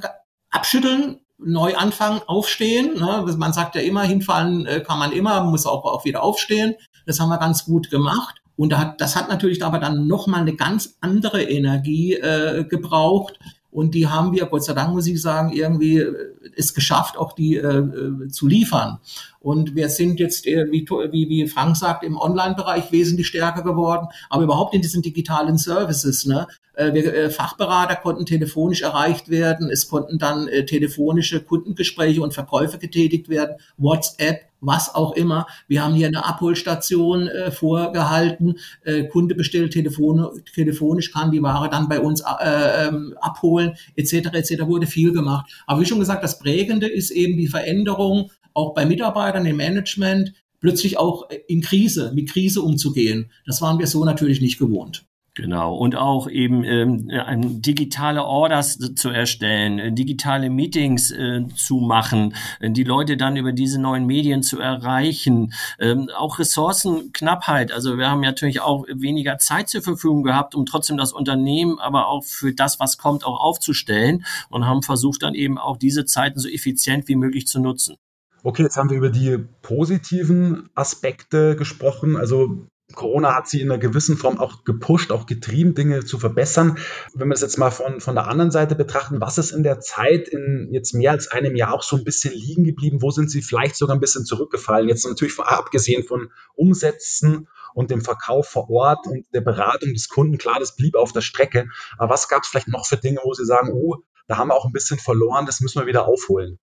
abschütteln, 0.49 1.19
neu 1.37 1.75
anfangen, 1.75 2.21
aufstehen. 2.25 2.95
Ne? 2.95 3.23
Man 3.37 3.53
sagt 3.53 3.75
ja 3.75 3.81
immer, 3.81 4.03
hinfallen 4.03 4.83
kann 4.83 4.99
man 4.99 5.11
immer, 5.11 5.43
muss 5.43 5.65
auch, 5.65 5.85
auch 5.85 6.05
wieder 6.05 6.23
aufstehen. 6.23 6.75
Das 7.05 7.19
haben 7.19 7.29
wir 7.29 7.37
ganz 7.37 7.65
gut 7.65 7.89
gemacht. 7.89 8.41
Und 8.59 8.75
das 8.97 9.15
hat 9.15 9.29
natürlich 9.29 9.63
aber 9.63 9.79
dann 9.79 10.07
nochmal 10.07 10.41
eine 10.41 10.53
ganz 10.53 10.97
andere 10.99 11.43
Energie 11.43 12.15
äh, 12.15 12.65
gebraucht. 12.65 13.39
Und 13.79 13.95
die 13.95 14.07
haben 14.07 14.33
wir, 14.33 14.45
Gott 14.45 14.65
sei 14.65 14.73
Dank 14.73 14.93
muss 14.93 15.07
ich 15.07 15.21
sagen, 15.21 15.53
irgendwie 15.53 15.99
äh, 15.99 16.13
es 16.55 16.73
geschafft, 16.73 17.17
auch 17.17 17.31
die 17.33 17.55
äh, 17.55 17.77
äh, 17.77 18.27
zu 18.27 18.45
liefern. 18.45 18.99
Und 19.39 19.75
wir 19.75 19.89
sind 19.89 20.19
jetzt, 20.19 20.45
äh, 20.47 20.69
wie, 20.71 20.85
wie, 21.29 21.47
Frank 21.47 21.77
sagt, 21.77 22.03
im 22.03 22.17
Online-Bereich 22.17 22.91
wesentlich 22.91 23.27
stärker 23.27 23.63
geworden, 23.63 24.07
aber 24.29 24.43
überhaupt 24.43 24.73
in 24.73 24.81
diesen 24.81 25.01
digitalen 25.01 25.57
Services. 25.57 26.25
Ne? 26.25 26.47
Äh, 26.73 26.93
wir, 26.93 27.13
äh, 27.13 27.29
Fachberater 27.29 27.95
konnten 27.95 28.25
telefonisch 28.25 28.81
erreicht 28.81 29.29
werden, 29.29 29.69
es 29.69 29.87
konnten 29.87 30.17
dann 30.17 30.49
telefonische 30.65 31.41
Kundengespräche 31.41 32.21
und 32.21 32.33
Verkäufe 32.33 32.79
getätigt 32.79 33.29
werden, 33.29 33.55
WhatsApp, 33.77 34.49
was 34.61 34.93
auch 34.93 35.15
immer. 35.15 35.47
Wir 35.67 35.83
haben 35.83 35.93
hier 35.93 36.07
eine 36.07 36.25
Abholstation 36.25 37.27
äh, 37.27 37.51
vorgehalten. 37.51 38.55
Äh, 38.83 39.05
Kunde 39.05 39.35
bestellt 39.35 39.73
telefon 39.73 40.27
telefonisch, 40.53 41.11
kann 41.11 41.31
die 41.31 41.41
Ware 41.41 41.69
dann 41.69 41.87
bei 41.87 41.99
uns 41.99 42.21
äh, 42.21 42.87
ähm, 42.87 43.15
abholen, 43.21 43.75
etc. 43.95 44.33
etc. 44.33 44.63
wurde 44.65 44.87
viel 44.87 45.13
gemacht. 45.13 45.51
Aber 45.65 45.81
wie 45.81 45.85
schon 45.85 45.99
gesagt, 45.99 46.23
das 46.23 46.39
Prägende 46.39 46.87
ist 46.87 47.11
eben 47.11 47.37
die 47.37 47.47
Veränderung 47.47 48.31
auch 48.59 48.73
bei 48.73 48.85
Mitarbeitern 48.85 49.45
im 49.45 49.57
Management, 49.57 50.33
plötzlich 50.59 50.97
auch 50.97 51.29
in 51.47 51.61
Krise, 51.61 52.11
mit 52.13 52.29
Krise 52.29 52.61
umzugehen. 52.61 53.31
Das 53.45 53.61
waren 53.61 53.79
wir 53.79 53.87
so 53.87 54.03
natürlich 54.03 54.41
nicht 54.41 54.59
gewohnt. 54.59 55.05
Genau. 55.35 55.73
Und 55.73 55.95
auch 55.95 56.29
eben 56.29 56.65
ähm, 56.65 57.61
digitale 57.61 58.25
Orders 58.25 58.77
zu 58.95 59.09
erstellen, 59.09 59.79
äh, 59.79 59.91
digitale 59.93 60.49
Meetings 60.49 61.11
äh, 61.11 61.45
zu 61.55 61.77
machen, 61.77 62.35
äh, 62.59 62.69
die 62.71 62.83
Leute 62.83 63.15
dann 63.15 63.37
über 63.37 63.53
diese 63.53 63.79
neuen 63.79 64.05
Medien 64.05 64.43
zu 64.43 64.59
erreichen. 64.59 65.53
Ähm, 65.79 66.09
auch 66.13 66.39
Ressourcenknappheit. 66.39 67.71
Also 67.71 67.97
wir 67.97 68.09
haben 68.09 68.19
natürlich 68.19 68.59
auch 68.59 68.85
weniger 68.89 69.37
Zeit 69.37 69.69
zur 69.69 69.81
Verfügung 69.81 70.23
gehabt, 70.23 70.55
um 70.55 70.65
trotzdem 70.65 70.97
das 70.97 71.13
Unternehmen, 71.13 71.79
aber 71.79 72.09
auch 72.09 72.25
für 72.25 72.53
das, 72.53 72.81
was 72.81 72.97
kommt, 72.97 73.23
auch 73.23 73.39
aufzustellen 73.39 74.25
und 74.49 74.65
haben 74.65 74.83
versucht 74.83 75.23
dann 75.23 75.35
eben 75.35 75.57
auch 75.57 75.77
diese 75.77 76.03
Zeiten 76.03 76.39
so 76.39 76.49
effizient 76.49 77.07
wie 77.07 77.15
möglich 77.15 77.47
zu 77.47 77.61
nutzen. 77.61 77.95
Okay, 78.41 78.63
jetzt 78.63 78.77
haben 78.77 78.89
wir 78.89 78.97
über 78.97 79.09
die 79.09 79.37
positiven 79.61 80.69
Aspekte 80.73 81.57
gesprochen. 81.57 82.15
Also 82.15 82.67
Corona 82.95 83.35
hat 83.35 83.47
sie 83.47 83.61
in 83.61 83.69
einer 83.69 83.79
gewissen 83.79 84.17
Form 84.17 84.39
auch 84.39 84.63
gepusht, 84.63 85.11
auch 85.11 85.25
getrieben, 85.25 85.75
Dinge 85.75 86.05
zu 86.05 86.17
verbessern. 86.17 86.77
Wenn 87.13 87.27
wir 87.27 87.33
das 87.33 87.41
jetzt 87.41 87.57
mal 87.57 87.69
von, 87.69 87.99
von 87.99 88.15
der 88.15 88.27
anderen 88.27 88.49
Seite 88.49 88.75
betrachten, 88.75 89.21
was 89.21 89.37
ist 89.37 89.51
in 89.51 89.63
der 89.63 89.79
Zeit 89.81 90.29
in 90.29 90.69
jetzt 90.71 90.93
mehr 90.93 91.11
als 91.11 91.27
einem 91.29 91.55
Jahr 91.55 91.73
auch 91.73 91.83
so 91.83 91.97
ein 91.97 92.03
bisschen 92.03 92.33
liegen 92.33 92.63
geblieben? 92.63 93.01
Wo 93.01 93.11
sind 93.11 93.29
sie 93.29 93.41
vielleicht 93.41 93.75
sogar 93.75 93.95
ein 93.95 93.99
bisschen 93.99 94.25
zurückgefallen? 94.25 94.87
Jetzt 94.87 95.05
natürlich 95.05 95.37
abgesehen 95.37 96.03
von 96.03 96.31
Umsätzen 96.55 97.47
und 97.73 97.91
dem 97.91 98.01
Verkauf 98.01 98.47
vor 98.47 98.69
Ort 98.69 99.05
und 99.05 99.25
der 99.33 99.41
Beratung 99.41 99.93
des 99.93 100.07
Kunden. 100.07 100.37
Klar, 100.37 100.59
das 100.59 100.75
blieb 100.75 100.95
auf 100.95 101.11
der 101.11 101.21
Strecke. 101.21 101.67
Aber 101.97 102.13
was 102.13 102.27
gab 102.27 102.43
es 102.43 102.49
vielleicht 102.49 102.69
noch 102.69 102.87
für 102.87 102.97
Dinge, 102.97 103.19
wo 103.23 103.33
Sie 103.33 103.45
sagen, 103.45 103.71
oh, 103.73 103.97
da 104.27 104.37
haben 104.37 104.47
wir 104.47 104.55
auch 104.55 104.65
ein 104.65 104.71
bisschen 104.71 104.97
verloren, 104.97 105.45
das 105.45 105.59
müssen 105.59 105.79
wir 105.79 105.87
wieder 105.87 106.07
aufholen? 106.07 106.57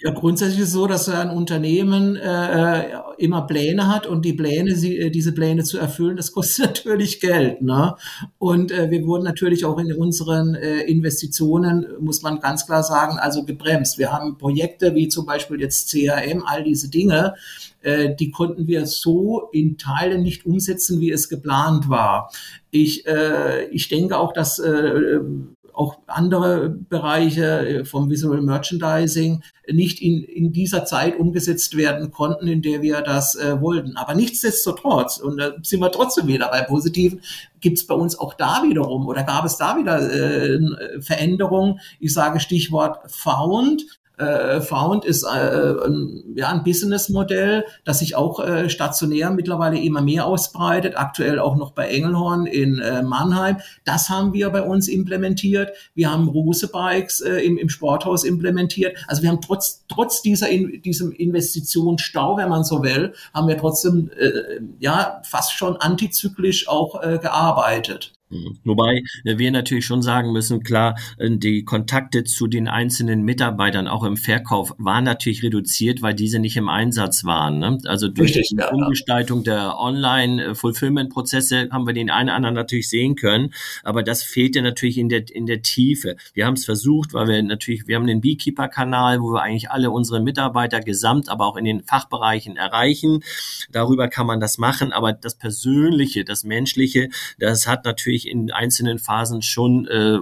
Ja, 0.00 0.10
grundsätzlich 0.10 0.60
ist 0.60 0.68
es 0.68 0.72
so, 0.74 0.86
dass 0.86 1.08
ein 1.08 1.30
Unternehmen 1.30 2.16
äh, 2.16 2.90
immer 3.16 3.46
Pläne 3.46 3.88
hat 3.88 4.06
und 4.06 4.24
die 4.24 4.34
Pläne, 4.34 4.76
sie, 4.76 4.98
äh, 4.98 5.10
diese 5.10 5.32
Pläne 5.32 5.64
zu 5.64 5.78
erfüllen, 5.78 6.16
das 6.16 6.32
kostet 6.32 6.66
natürlich 6.66 7.20
Geld. 7.20 7.62
Ne? 7.62 7.94
Und 8.38 8.72
äh, 8.72 8.90
wir 8.90 9.06
wurden 9.06 9.24
natürlich 9.24 9.64
auch 9.64 9.78
in 9.78 9.92
unseren 9.94 10.54
äh, 10.54 10.80
Investitionen, 10.80 11.86
muss 11.98 12.22
man 12.22 12.40
ganz 12.40 12.66
klar 12.66 12.82
sagen, 12.82 13.18
also 13.18 13.44
gebremst. 13.44 13.98
Wir 13.98 14.12
haben 14.12 14.36
Projekte 14.36 14.94
wie 14.94 15.08
zum 15.08 15.24
Beispiel 15.24 15.60
jetzt 15.60 15.90
CRM, 15.90 16.42
all 16.44 16.62
diese 16.62 16.90
Dinge, 16.90 17.34
äh, 17.80 18.14
die 18.14 18.30
konnten 18.30 18.66
wir 18.66 18.84
so 18.84 19.48
in 19.52 19.78
Teilen 19.78 20.22
nicht 20.22 20.44
umsetzen, 20.44 21.00
wie 21.00 21.10
es 21.10 21.28
geplant 21.28 21.88
war. 21.88 22.30
Ich, 22.70 23.06
äh, 23.06 23.66
ich 23.68 23.88
denke 23.88 24.18
auch, 24.18 24.32
dass 24.32 24.58
äh, 24.58 25.20
auch 25.76 25.98
andere 26.06 26.70
Bereiche 26.70 27.68
äh, 27.68 27.84
vom 27.84 28.08
Visual 28.08 28.40
Merchandising 28.40 29.42
nicht 29.70 30.00
in, 30.00 30.22
in 30.24 30.52
dieser 30.52 30.86
Zeit 30.86 31.18
umgesetzt 31.18 31.76
werden 31.76 32.10
konnten, 32.10 32.48
in 32.48 32.62
der 32.62 32.80
wir 32.80 33.02
das 33.02 33.34
äh, 33.34 33.60
wollten. 33.60 33.96
Aber 33.96 34.14
nichtsdestotrotz, 34.14 35.18
und 35.18 35.36
da 35.36 35.52
sind 35.62 35.80
wir 35.80 35.92
trotzdem 35.92 36.28
wieder 36.28 36.48
bei 36.48 36.62
Positiven, 36.62 37.20
gibt 37.60 37.76
es 37.76 37.86
bei 37.86 37.94
uns 37.94 38.18
auch 38.18 38.34
da 38.34 38.62
wiederum 38.64 39.06
oder 39.06 39.22
gab 39.22 39.44
es 39.44 39.58
da 39.58 39.76
wieder 39.76 40.10
äh, 40.10 40.58
Veränderungen. 41.02 41.80
Ich 42.00 42.14
sage 42.14 42.40
Stichwort 42.40 43.10
Found 43.10 43.84
äh, 44.18 44.60
Found 44.60 45.04
ist 45.04 45.24
äh, 45.24 45.74
ein, 45.84 46.24
ja, 46.34 46.48
ein 46.48 46.64
Businessmodell, 46.64 47.64
das 47.84 47.98
sich 47.98 48.16
auch 48.16 48.40
äh, 48.40 48.70
stationär 48.70 49.30
mittlerweile 49.30 49.78
immer 49.78 50.00
mehr 50.00 50.26
ausbreitet, 50.26 50.96
aktuell 50.96 51.38
auch 51.38 51.56
noch 51.56 51.72
bei 51.72 51.88
Engelhorn 51.88 52.46
in 52.46 52.78
äh, 52.78 53.02
Mannheim. 53.02 53.58
Das 53.84 54.08
haben 54.08 54.32
wir 54.32 54.50
bei 54.50 54.62
uns 54.62 54.88
implementiert. 54.88 55.72
Wir 55.94 56.10
haben 56.10 56.28
Ruse-Bikes 56.28 57.20
äh, 57.20 57.40
im, 57.40 57.58
im 57.58 57.68
Sporthaus 57.68 58.24
implementiert. 58.24 58.96
Also 59.06 59.22
wir 59.22 59.28
haben 59.28 59.40
trotz, 59.40 59.84
trotz 59.88 60.22
dieser 60.22 60.48
in, 60.48 60.80
diesem 60.82 61.12
Investitionsstau, 61.12 62.36
wenn 62.38 62.48
man 62.48 62.64
so 62.64 62.82
will, 62.82 63.12
haben 63.34 63.48
wir 63.48 63.58
trotzdem 63.58 64.10
äh, 64.18 64.60
ja 64.78 65.20
fast 65.24 65.52
schon 65.52 65.76
antizyklisch 65.76 66.68
auch 66.68 67.02
äh, 67.02 67.18
gearbeitet. 67.18 68.15
Mhm. 68.28 68.58
Wobei 68.64 69.02
äh, 69.24 69.38
wir 69.38 69.50
natürlich 69.52 69.86
schon 69.86 70.02
sagen 70.02 70.32
müssen, 70.32 70.64
klar, 70.64 70.98
äh, 71.18 71.30
die 71.30 71.64
Kontakte 71.64 72.24
zu 72.24 72.48
den 72.48 72.66
einzelnen 72.66 73.22
Mitarbeitern 73.22 73.86
auch 73.86 74.02
im 74.02 74.16
Verkauf 74.16 74.74
waren 74.78 75.04
natürlich 75.04 75.44
reduziert, 75.44 76.02
weil 76.02 76.14
diese 76.14 76.40
nicht 76.40 76.56
im 76.56 76.68
Einsatz 76.68 77.24
waren. 77.24 77.60
Ne? 77.60 77.78
Also 77.84 78.08
durch 78.08 78.30
Richtig, 78.30 78.48
die 78.48 78.56
ja, 78.56 78.70
Umgestaltung 78.70 79.44
der 79.44 79.78
Online-Fulfillment-Prozesse 79.78 81.68
haben 81.70 81.86
wir 81.86 81.94
den 81.94 82.10
einen 82.10 82.28
oder 82.28 82.36
anderen 82.36 82.54
natürlich 82.56 82.88
sehen 82.88 83.14
können, 83.14 83.52
aber 83.84 84.02
das 84.02 84.24
fehlte 84.24 84.60
natürlich 84.60 84.98
in 84.98 85.08
der, 85.08 85.24
in 85.30 85.46
der 85.46 85.62
Tiefe. 85.62 86.16
Wir 86.34 86.46
haben 86.46 86.54
es 86.54 86.64
versucht, 86.64 87.14
weil 87.14 87.28
wir 87.28 87.42
natürlich, 87.44 87.86
wir 87.86 87.94
haben 87.94 88.08
den 88.08 88.20
Beekeeper-Kanal, 88.20 89.20
wo 89.20 89.32
wir 89.32 89.42
eigentlich 89.42 89.70
alle 89.70 89.90
unsere 89.92 90.20
Mitarbeiter 90.20 90.80
gesamt, 90.80 91.28
aber 91.28 91.46
auch 91.46 91.56
in 91.56 91.64
den 91.64 91.84
Fachbereichen 91.84 92.56
erreichen. 92.56 93.22
Darüber 93.70 94.08
kann 94.08 94.26
man 94.26 94.40
das 94.40 94.58
machen, 94.58 94.92
aber 94.92 95.12
das 95.12 95.36
Persönliche, 95.36 96.24
das 96.24 96.42
Menschliche, 96.42 97.08
das 97.38 97.68
hat 97.68 97.84
natürlich 97.84 98.15
natürlich 98.16 98.28
in 98.28 98.50
einzelnen 98.50 98.98
Phasen 98.98 99.42
schon 99.42 99.86
äh, 99.86 100.18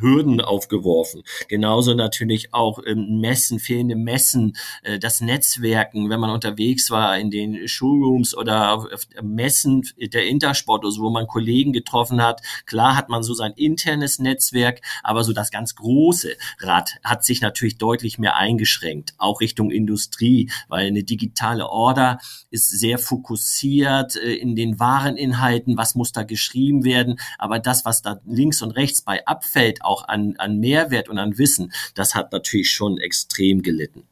Hürden 0.00 0.40
aufgeworfen. 0.40 1.22
Genauso 1.48 1.94
natürlich 1.94 2.52
auch 2.52 2.80
ähm, 2.84 3.20
Messen, 3.20 3.58
fehlende 3.58 3.96
Messen, 3.96 4.56
äh, 4.82 4.98
das 4.98 5.20
Netzwerken, 5.20 6.10
wenn 6.10 6.20
man 6.20 6.30
unterwegs 6.30 6.90
war 6.90 7.18
in 7.18 7.30
den 7.30 7.68
Showrooms 7.68 8.36
oder 8.36 8.72
auf 8.72 8.88
Messen 9.22 9.82
der 9.98 10.26
Intersport, 10.26 10.84
also 10.84 11.02
wo 11.02 11.10
man 11.10 11.26
Kollegen 11.26 11.72
getroffen 11.72 12.22
hat. 12.22 12.42
Klar 12.66 12.96
hat 12.96 13.08
man 13.08 13.22
so 13.22 13.34
sein 13.34 13.52
internes 13.56 14.18
Netzwerk, 14.18 14.80
aber 15.02 15.24
so 15.24 15.32
das 15.32 15.50
ganz 15.50 15.74
große 15.74 16.36
Rad 16.60 16.96
hat 17.04 17.24
sich 17.24 17.40
natürlich 17.40 17.78
deutlich 17.78 18.18
mehr 18.18 18.36
eingeschränkt, 18.36 19.14
auch 19.18 19.40
Richtung 19.40 19.70
Industrie, 19.70 20.50
weil 20.68 20.86
eine 20.86 21.04
digitale 21.04 21.68
Order 21.68 22.18
ist 22.50 22.68
sehr 22.68 22.98
fokussiert 22.98 24.16
äh, 24.16 24.34
in 24.34 24.56
den 24.56 24.80
Wareninhalten, 24.80 25.76
was 25.76 25.94
muss 25.94 26.12
da 26.12 26.22
geschrieben 26.24 26.84
werden, 26.84 27.18
aber 27.38 27.58
das, 27.58 27.84
was 27.84 28.02
da 28.02 28.20
links 28.24 28.62
und 28.62 28.72
rechts 28.72 29.02
bei 29.02 29.26
abfällt, 29.26 29.82
auch 29.82 30.08
an, 30.08 30.34
an 30.38 30.58
Mehrwert 30.58 31.08
und 31.08 31.18
an 31.18 31.38
Wissen, 31.38 31.72
das 31.94 32.14
hat 32.14 32.32
natürlich 32.32 32.70
schon 32.70 32.98
extrem 32.98 33.62
gelitten. 33.62 34.04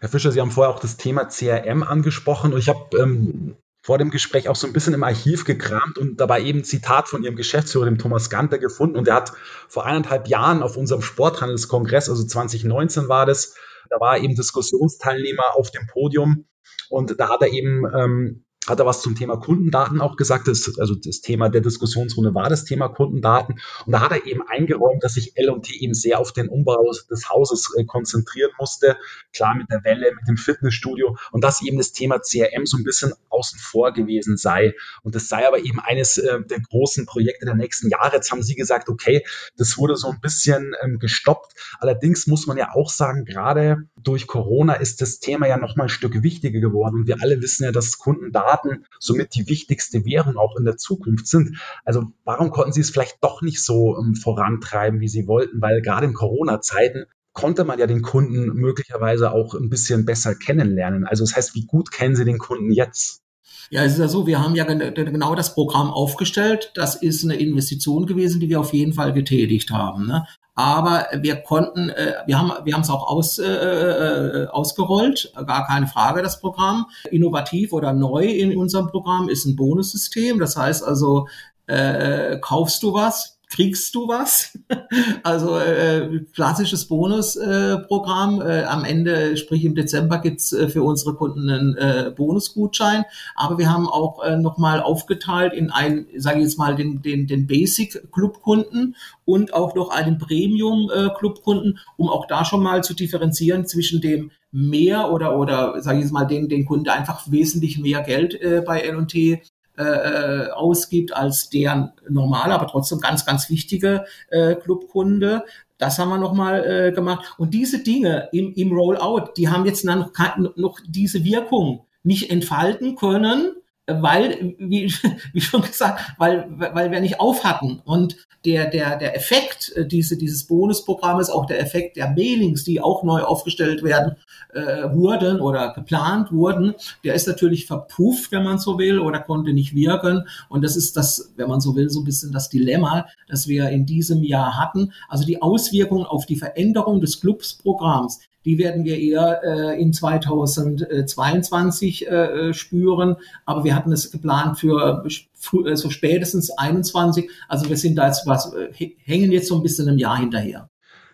Herr 0.00 0.08
Fischer, 0.08 0.32
Sie 0.32 0.40
haben 0.40 0.50
vorher 0.50 0.74
auch 0.74 0.80
das 0.80 0.96
Thema 0.96 1.26
CRM 1.26 1.82
angesprochen 1.82 2.52
und 2.52 2.58
ich 2.58 2.68
habe 2.68 2.96
ähm, 2.98 3.56
vor 3.82 3.98
dem 3.98 4.10
Gespräch 4.10 4.48
auch 4.48 4.56
so 4.56 4.66
ein 4.66 4.72
bisschen 4.72 4.94
im 4.94 5.02
Archiv 5.02 5.44
gekramt 5.44 5.98
und 5.98 6.20
dabei 6.20 6.42
eben 6.42 6.60
ein 6.60 6.64
Zitat 6.64 7.08
von 7.08 7.22
Ihrem 7.22 7.36
Geschäftsführer, 7.36 7.86
dem 7.86 7.98
Thomas 7.98 8.30
Ganter, 8.30 8.58
gefunden. 8.58 8.96
Und 8.96 9.06
der 9.06 9.14
hat 9.14 9.32
vor 9.68 9.86
eineinhalb 9.86 10.28
Jahren 10.28 10.62
auf 10.62 10.76
unserem 10.76 11.02
Sporthandelskongress, 11.02 12.08
also 12.08 12.24
2019 12.24 13.08
war 13.08 13.26
das, 13.26 13.54
da 13.88 13.98
war 14.00 14.16
er 14.16 14.22
eben 14.22 14.34
Diskussionsteilnehmer 14.34 15.54
auf 15.54 15.70
dem 15.70 15.86
Podium 15.86 16.46
und 16.88 17.18
da 17.18 17.28
hat 17.28 17.42
er 17.42 17.48
eben 17.48 17.84
ähm, 17.94 18.44
hat 18.68 18.78
er 18.78 18.86
was 18.86 19.00
zum 19.00 19.14
Thema 19.14 19.36
Kundendaten 19.36 20.00
auch 20.00 20.16
gesagt. 20.16 20.46
Das, 20.46 20.78
also 20.78 20.94
das 20.94 21.20
Thema 21.20 21.48
der 21.48 21.62
Diskussionsrunde 21.62 22.34
war 22.34 22.50
das 22.50 22.64
Thema 22.64 22.88
Kundendaten. 22.88 23.60
Und 23.86 23.92
da 23.92 24.00
hat 24.00 24.12
er 24.12 24.26
eben 24.26 24.42
eingeräumt, 24.46 25.02
dass 25.02 25.14
sich 25.14 25.32
L&T 25.36 25.74
eben 25.74 25.94
sehr 25.94 26.18
auf 26.18 26.32
den 26.32 26.48
Umbau 26.48 26.92
des 27.10 27.28
Hauses 27.30 27.74
äh, 27.76 27.84
konzentrieren 27.84 28.50
musste. 28.58 28.96
Klar 29.32 29.54
mit 29.54 29.70
der 29.70 29.82
Welle, 29.84 30.12
mit 30.14 30.28
dem 30.28 30.36
Fitnessstudio 30.36 31.16
und 31.32 31.42
dass 31.42 31.62
eben 31.62 31.78
das 31.78 31.92
Thema 31.92 32.18
CRM 32.18 32.66
so 32.66 32.76
ein 32.76 32.84
bisschen 32.84 33.12
außen 33.40 33.58
vor 33.58 33.92
gewesen 33.92 34.36
sei. 34.36 34.74
Und 35.02 35.14
das 35.14 35.28
sei 35.28 35.46
aber 35.46 35.58
eben 35.58 35.80
eines 35.80 36.18
äh, 36.18 36.40
der 36.44 36.60
großen 36.60 37.06
Projekte 37.06 37.46
der 37.46 37.54
nächsten 37.54 37.88
Jahre. 37.88 38.16
Jetzt 38.16 38.30
haben 38.30 38.42
Sie 38.42 38.54
gesagt, 38.54 38.88
okay, 38.88 39.24
das 39.56 39.78
wurde 39.78 39.96
so 39.96 40.08
ein 40.08 40.20
bisschen 40.20 40.74
ähm, 40.82 40.98
gestoppt. 40.98 41.54
Allerdings 41.78 42.26
muss 42.26 42.46
man 42.46 42.56
ja 42.56 42.74
auch 42.74 42.90
sagen, 42.90 43.24
gerade 43.24 43.88
durch 43.96 44.26
Corona 44.26 44.74
ist 44.74 45.00
das 45.00 45.18
Thema 45.18 45.46
ja 45.46 45.56
noch 45.56 45.76
mal 45.76 45.84
ein 45.84 45.88
Stück 45.88 46.22
wichtiger 46.22 46.60
geworden. 46.60 46.96
Und 46.96 47.06
wir 47.06 47.22
alle 47.22 47.40
wissen 47.40 47.64
ja, 47.64 47.72
dass 47.72 47.98
Kundendaten 47.98 48.50
Daten 48.50 48.84
somit 48.98 49.34
die 49.34 49.48
wichtigste 49.48 50.04
Währung 50.04 50.36
auch 50.36 50.56
in 50.56 50.64
der 50.64 50.76
Zukunft 50.76 51.26
sind. 51.26 51.60
Also 51.84 52.04
warum 52.24 52.50
konnten 52.50 52.72
Sie 52.72 52.80
es 52.80 52.90
vielleicht 52.90 53.22
doch 53.22 53.42
nicht 53.42 53.62
so 53.62 53.96
ähm, 53.98 54.14
vorantreiben, 54.14 55.00
wie 55.00 55.08
Sie 55.08 55.26
wollten? 55.26 55.60
Weil 55.60 55.82
gerade 55.82 56.06
in 56.06 56.14
Corona-Zeiten 56.14 57.06
konnte 57.32 57.64
man 57.64 57.78
ja 57.78 57.86
den 57.86 58.02
Kunden 58.02 58.54
möglicherweise 58.54 59.30
auch 59.32 59.54
ein 59.54 59.70
bisschen 59.70 60.04
besser 60.04 60.34
kennenlernen. 60.34 61.06
Also 61.06 61.24
das 61.24 61.36
heißt, 61.36 61.54
wie 61.54 61.66
gut 61.66 61.92
kennen 61.92 62.16
Sie 62.16 62.24
den 62.24 62.38
Kunden 62.38 62.72
jetzt? 62.72 63.22
Ja, 63.70 63.84
es 63.84 63.92
ist 63.92 63.98
ja 64.00 64.08
so, 64.08 64.26
wir 64.26 64.42
haben 64.42 64.56
ja 64.56 64.64
genau 64.64 65.34
das 65.34 65.54
Programm 65.54 65.90
aufgestellt. 65.90 66.72
Das 66.74 66.96
ist 66.96 67.24
eine 67.24 67.36
Investition 67.36 68.06
gewesen, 68.06 68.40
die 68.40 68.48
wir 68.48 68.60
auf 68.60 68.72
jeden 68.72 68.92
Fall 68.92 69.12
getätigt 69.12 69.70
haben. 69.70 70.06
Ne? 70.06 70.26
aber 70.60 71.06
wir 71.22 71.36
konnten, 71.36 71.88
äh, 71.90 72.14
wir 72.26 72.38
haben 72.38 72.52
wir 72.64 72.74
haben 72.74 72.82
es 72.82 72.90
auch 72.90 73.08
aus, 73.08 73.38
äh, 73.38 73.46
äh, 73.46 74.46
ausgerollt, 74.48 75.32
gar 75.46 75.66
keine 75.66 75.86
Frage, 75.86 76.22
das 76.22 76.40
Programm. 76.40 76.86
Innovativ 77.10 77.72
oder 77.72 77.92
neu 77.92 78.24
in 78.26 78.56
unserem 78.56 78.88
Programm 78.88 79.28
ist 79.28 79.46
ein 79.46 79.56
Bonussystem. 79.56 80.38
Das 80.38 80.56
heißt 80.56 80.84
also, 80.84 81.28
äh, 81.66 82.38
kaufst 82.40 82.82
du 82.82 82.92
was, 82.92 83.38
kriegst 83.50 83.94
du 83.94 84.08
was. 84.08 84.56
also 85.22 85.58
äh, 85.58 86.20
klassisches 86.32 86.86
Bonusprogramm. 86.86 88.40
Äh, 88.40 88.60
äh, 88.60 88.64
am 88.64 88.84
Ende, 88.84 89.36
sprich 89.36 89.64
im 89.64 89.74
Dezember, 89.74 90.18
gibt's 90.18 90.52
äh, 90.52 90.68
für 90.68 90.82
unsere 90.82 91.14
Kunden 91.14 91.50
einen 91.50 91.76
äh, 91.76 92.12
Bonusgutschein. 92.16 93.04
Aber 93.34 93.58
wir 93.58 93.70
haben 93.70 93.88
auch 93.88 94.22
äh, 94.22 94.36
nochmal 94.36 94.80
aufgeteilt 94.80 95.52
in 95.52 95.70
ein, 95.70 96.06
sage 96.16 96.38
ich 96.38 96.44
jetzt 96.44 96.58
mal, 96.58 96.76
den, 96.76 97.02
den, 97.02 97.26
den 97.26 97.46
Basic-Clubkunden 97.46 98.96
und 99.24 99.52
auch 99.52 99.74
noch 99.74 99.90
einen 99.90 100.18
Premium-Clubkunden, 100.18 101.78
um 101.96 102.08
auch 102.08 102.26
da 102.26 102.44
schon 102.44 102.62
mal 102.62 102.84
zu 102.84 102.94
differenzieren 102.94 103.66
zwischen 103.66 104.00
dem 104.00 104.30
mehr 104.52 105.12
oder 105.12 105.38
oder 105.38 105.80
sage 105.80 105.98
ich 105.98 106.04
jetzt 106.04 106.12
mal 106.12 106.24
den 106.24 106.48
den 106.48 106.64
Kunde 106.64 106.92
einfach 106.92 107.30
wesentlich 107.30 107.78
mehr 107.78 108.02
Geld 108.02 108.34
äh, 108.40 108.62
bei 108.66 108.80
L&T 108.80 109.42
äh, 109.78 109.82
äh, 109.82 110.50
ausgibt 110.50 111.14
als 111.14 111.48
der 111.48 111.94
normale, 112.08 112.54
aber 112.54 112.66
trotzdem 112.66 113.00
ganz, 113.00 113.24
ganz 113.24 113.48
wichtige 113.48 114.04
äh, 114.28 114.54
Clubkunde. 114.54 115.44
Das 115.78 115.98
haben 115.98 116.10
wir 116.10 116.18
nochmal 116.18 116.64
äh, 116.66 116.92
gemacht. 116.92 117.34
Und 117.38 117.54
diese 117.54 117.82
Dinge 117.82 118.28
im, 118.32 118.52
im 118.54 118.72
Rollout, 118.72 119.32
die 119.36 119.48
haben 119.48 119.64
jetzt 119.64 119.84
noch, 119.84 120.10
noch 120.56 120.80
diese 120.86 121.24
Wirkung 121.24 121.86
nicht 122.02 122.30
entfalten 122.30 122.96
können, 122.96 123.52
weil, 124.00 124.54
wie, 124.58 124.92
wie 125.32 125.40
schon 125.40 125.62
gesagt, 125.62 126.00
weil, 126.18 126.46
weil 126.50 126.90
wir 126.90 127.00
nicht 127.00 127.20
auf 127.20 127.44
hatten. 127.44 127.80
Und 127.84 128.16
der, 128.44 128.70
der, 128.70 128.96
der 128.96 129.14
Effekt 129.16 129.72
äh, 129.76 129.86
diese, 129.86 130.16
dieses 130.16 130.46
Bonusprogrammes, 130.46 131.28
auch 131.30 131.46
der 131.46 131.60
Effekt 131.60 131.96
der 131.96 132.10
Mailings, 132.10 132.64
die 132.64 132.80
auch 132.80 133.02
neu 133.02 133.20
aufgestellt 133.22 133.82
werden, 133.82 134.16
äh, 134.54 134.92
wurden 134.92 135.40
oder 135.40 135.72
geplant 135.74 136.32
wurden, 136.32 136.74
der 137.04 137.14
ist 137.14 137.28
natürlich 137.28 137.66
verpufft, 137.66 138.32
wenn 138.32 138.44
man 138.44 138.58
so 138.58 138.78
will, 138.78 138.98
oder 138.98 139.20
konnte 139.20 139.52
nicht 139.52 139.74
wirken. 139.74 140.26
Und 140.48 140.62
das 140.62 140.76
ist 140.76 140.96
das, 140.96 141.32
wenn 141.36 141.48
man 141.48 141.60
so 141.60 141.76
will, 141.76 141.90
so 141.90 142.00
ein 142.00 142.04
bisschen 142.04 142.32
das 142.32 142.48
Dilemma, 142.48 143.06
das 143.28 143.46
wir 143.46 143.68
in 143.68 143.84
diesem 143.86 144.22
Jahr 144.22 144.58
hatten. 144.58 144.92
Also 145.08 145.24
die 145.24 145.42
Auswirkungen 145.42 146.06
auf 146.06 146.26
die 146.26 146.36
Veränderung 146.36 147.00
des 147.00 147.20
Clubsprogramms, 147.20 148.20
die 148.44 148.58
werden 148.58 148.84
wir 148.84 148.98
eher 148.98 149.40
äh, 149.44 149.80
in 149.80 149.92
2022 149.92 152.08
äh, 152.08 152.54
spüren. 152.54 153.16
Aber 153.44 153.64
wir 153.64 153.74
hatten 153.74 153.92
es 153.92 154.10
geplant 154.10 154.58
für 154.58 155.04
äh, 155.04 155.76
so 155.76 155.90
spätestens 155.90 156.50
21. 156.50 157.28
Also 157.48 157.68
wir 157.68 157.76
sind 157.76 157.96
da 157.96 158.06
jetzt 158.06 158.26
was, 158.26 158.54
äh, 158.54 158.92
hängen 159.04 159.32
jetzt 159.32 159.48
so 159.48 159.56
ein 159.56 159.62
bisschen 159.62 159.88
im 159.88 159.98
Jahr 159.98 160.18
hinterher. 160.18 160.69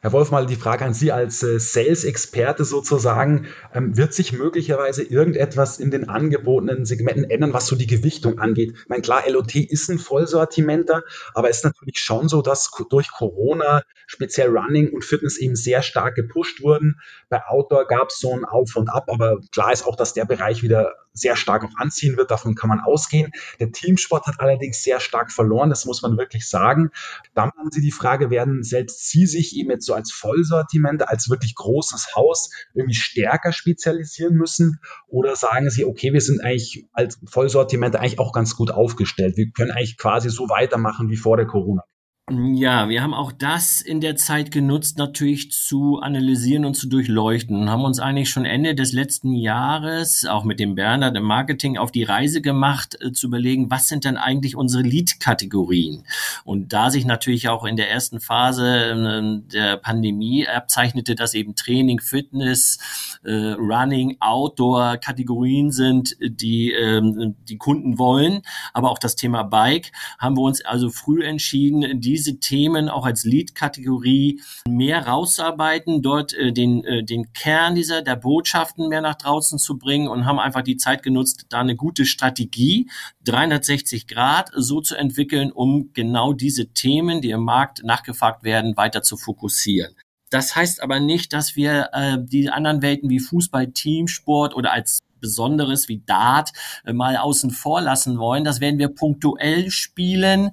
Herr 0.07 0.13
Wolf, 0.13 0.31
mal 0.31 0.47
die 0.47 0.55
Frage 0.55 0.85
an 0.85 0.95
Sie 0.95 1.11
als 1.11 1.43
äh, 1.43 1.59
Sales-Experte 1.59 2.65
sozusagen. 2.65 3.49
Ähm, 3.75 3.97
wird 3.97 4.15
sich 4.15 4.33
möglicherweise 4.33 5.03
irgendetwas 5.03 5.81
in 5.81 5.91
den 5.91 6.09
angebotenen 6.09 6.85
Segmenten 6.85 7.25
ändern, 7.25 7.53
was 7.53 7.67
so 7.67 7.75
die 7.75 7.89
Gewichtung 7.89 8.39
angeht? 8.39 8.77
Ich 8.77 8.89
meine, 8.89 9.03
klar, 9.03 9.25
LOT 9.29 9.57
ist 9.57 9.89
ein 9.89 9.99
Vollsortimenter, 9.99 11.03
aber 11.35 11.51
es 11.51 11.57
ist 11.57 11.65
natürlich 11.65 11.99
schon 11.99 12.29
so, 12.29 12.41
dass 12.41 12.71
durch 12.89 13.11
Corona 13.11 13.83
speziell 14.07 14.57
Running 14.57 14.91
und 14.93 15.05
Fitness 15.05 15.39
eben 15.39 15.57
sehr 15.57 15.83
stark 15.83 16.15
gepusht 16.15 16.63
wurden. 16.63 17.01
Bei 17.29 17.45
Outdoor 17.45 17.89
gab 17.89 18.11
es 18.11 18.21
so 18.21 18.33
ein 18.33 18.45
Auf 18.45 18.77
und 18.77 18.89
Ab, 18.89 19.07
aber 19.09 19.41
klar 19.51 19.73
ist 19.73 19.85
auch, 19.85 19.97
dass 19.97 20.15
der 20.15 20.25
Bereich 20.25 20.63
wieder 20.63 20.95
sehr 21.17 21.37
stark 21.37 21.65
auch 21.65 21.77
anziehen 21.77 22.17
wird. 22.17 22.31
Davon 22.31 22.55
kann 22.55 22.69
man 22.69 22.81
ausgehen. 22.81 23.33
Der 23.59 23.73
Teamsport 23.73 24.27
hat 24.27 24.41
allerdings 24.41 24.83
sehr 24.83 25.01
stark 25.01 25.33
verloren, 25.33 25.71
das 25.71 25.85
muss 25.85 26.03
man 26.03 26.17
wirklich 26.17 26.49
sagen. 26.49 26.91
Dann 27.35 27.51
haben 27.57 27.71
Sie 27.71 27.81
die 27.81 27.91
Frage, 27.91 28.31
werden 28.31 28.63
selbst 28.63 29.09
Sie 29.09 29.27
sich 29.27 29.57
eben 29.57 29.71
jetzt 29.71 29.87
so 29.87 29.95
als 29.95 30.13
Vollsortiment, 30.13 31.09
als 31.09 31.31
wirklich 31.31 31.55
großes 31.55 32.15
Haus 32.15 32.51
irgendwie 32.75 32.95
stärker 32.95 33.53
spezialisieren 33.53 34.35
müssen? 34.35 34.81
Oder 35.09 35.37
sagen 35.37 35.71
Sie, 35.71 35.85
okay, 35.85 36.13
wir 36.13 36.21
sind 36.21 36.43
eigentlich 36.43 36.87
als 36.93 37.19
Vollsortiment 37.27 37.97
eigentlich 37.97 38.19
auch 38.19 38.33
ganz 38.33 38.55
gut 38.55 38.71
aufgestellt. 38.71 39.37
Wir 39.37 39.51
können 39.51 39.71
eigentlich 39.71 39.97
quasi 39.97 40.31
so 40.31 40.49
weitermachen 40.49 41.09
wie 41.11 41.17
vor 41.17 41.37
der 41.37 41.47
Corona. 41.47 41.83
Ja, 42.29 42.89
wir 42.89 43.05
haben 43.05 43.15
auch 43.15 43.31
das 43.31 43.81
in 43.81 44.01
der 44.01 44.17
Zeit 44.17 44.51
genutzt, 44.51 44.99
natürlich 44.99 45.53
zu 45.53 46.01
analysieren 46.01 46.65
und 46.65 46.75
zu 46.75 46.89
durchleuchten. 46.89 47.71
Haben 47.71 47.85
uns 47.85 48.01
eigentlich 48.01 48.31
schon 48.31 48.45
Ende 48.45 48.75
des 48.75 48.93
letzten 48.93 49.33
Jahres, 49.33 50.25
auch 50.25 50.43
mit 50.43 50.59
dem 50.59 50.75
Bernhard 50.75 51.17
im 51.17 51.23
Marketing, 51.23 51.79
auf 51.79 51.93
die 51.93 52.03
Reise 52.03 52.43
gemacht, 52.43 52.97
äh, 53.01 53.13
zu 53.13 53.29
überlegen, 53.29 53.71
was 53.71 53.87
sind 53.87 54.05
denn 54.05 54.17
eigentlich 54.17 54.57
unsere 54.57 54.83
Lead-Kategorien? 54.83 56.03
Und 56.45 56.73
da 56.73 56.91
sich 56.91 57.05
natürlich 57.05 57.49
auch 57.49 57.65
in 57.65 57.77
der 57.77 57.93
ersten 57.93 58.19
Phase 58.19 58.77
äh, 58.77 59.53
der 59.53 59.77
Pandemie 59.77 60.49
abzeichnete, 60.49 61.15
dass 61.15 61.33
eben 61.33 61.55
Training, 61.55 62.01
Fitness, 62.01 62.81
äh, 63.23 63.53
Running, 63.53 64.17
Outdoor 64.19 64.97
Kategorien 64.97 65.71
sind, 65.71 66.17
die 66.21 66.73
ähm, 66.73 67.37
die 67.49 67.57
Kunden 67.57 68.01
wollen, 68.01 68.43
aber 68.73 68.91
auch 68.91 68.99
das 68.99 69.15
Thema 69.15 69.45
Bike, 69.45 69.93
haben 70.19 70.37
wir 70.37 70.43
uns 70.43 70.65
also 70.65 70.91
früh 70.91 71.23
entschieden, 71.23 72.01
die 72.01 72.16
diese 72.17 72.41
Themen 72.41 72.89
auch 72.89 73.05
als 73.05 73.25
Lead-Kategorie 73.25 74.41
mehr 74.67 75.07
rauszuarbeiten, 75.07 76.01
dort 76.01 76.33
äh, 76.33 76.53
den, 76.53 76.83
äh, 76.85 77.05
den 77.05 77.33
Kern 77.35 77.75
dieser 77.75 78.01
der 78.01 78.17
Botschaften 78.17 78.89
mehr 78.89 79.03
nach 79.03 79.17
draußen 79.17 79.59
zu 79.59 79.77
bringen 79.77 80.09
und 80.09 80.25
haben 80.25 80.39
einfach 80.39 80.63
die 80.63 80.79
Zeit 80.79 81.03
genutzt, 81.03 81.47
da 81.51 81.61
eine 81.61 81.77
gute 81.77 82.07
Strategie 82.07 82.89
360 83.25 84.07
Grad 84.07 84.51
so 84.55 84.81
zu 84.81 84.97
entwickeln, 84.97 85.53
um 85.53 85.91
genau 85.93 86.33
diese 86.33 86.69
Themen, 86.69 87.21
die 87.21 87.31
im 87.31 87.43
Markt 87.43 87.85
nachgefragt 87.85 88.45
werden, 88.45 88.77
weiter 88.77 89.03
zu 89.03 89.19
fokussieren. 89.19 89.95
Das 90.31 90.57
heißt 90.57 90.83
aber 90.83 90.99
nicht, 90.99 91.33
dass 91.33 91.55
wir 91.55 91.91
äh, 91.93 92.17
die 92.19 92.49
anderen 92.49 92.83
Welten 92.83 93.11
wie 93.11 93.21
Fußball, 93.21 93.69
Teamsport 93.69 94.57
oder 94.57 94.73
als 94.73 95.01
Besonderes 95.21 95.89
wie 95.89 96.03
Dart 96.07 96.53
äh, 96.85 96.93
mal 96.93 97.17
außen 97.17 97.51
vor 97.51 97.81
lassen 97.81 98.19
wollen. 98.19 98.45
Das 98.45 98.61
werden 98.61 98.79
wir 98.79 98.89
punktuell 98.89 99.71
spielen. 99.71 100.51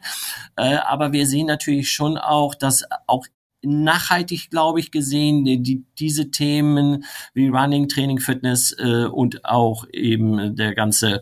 Äh, 0.56 0.76
aber 0.76 1.12
wir 1.12 1.28
sehen 1.28 1.48
natürlich 1.48 1.92
schon 1.92 2.18
auch, 2.18 2.56
dass 2.56 2.86
auch 3.08 3.28
nachhaltig, 3.64 4.50
glaube 4.50 4.80
ich, 4.80 4.92
gesehen, 4.92 5.46
die, 5.46 5.84
diese 6.00 6.32
Themen 6.32 7.06
wie 7.34 7.48
Running, 7.48 7.88
Training, 7.88 8.20
Fitness 8.20 8.76
äh, 8.78 9.06
und 9.06 9.46
auch 9.46 9.86
eben 9.92 10.56
der 10.56 10.76
ganze 10.76 11.22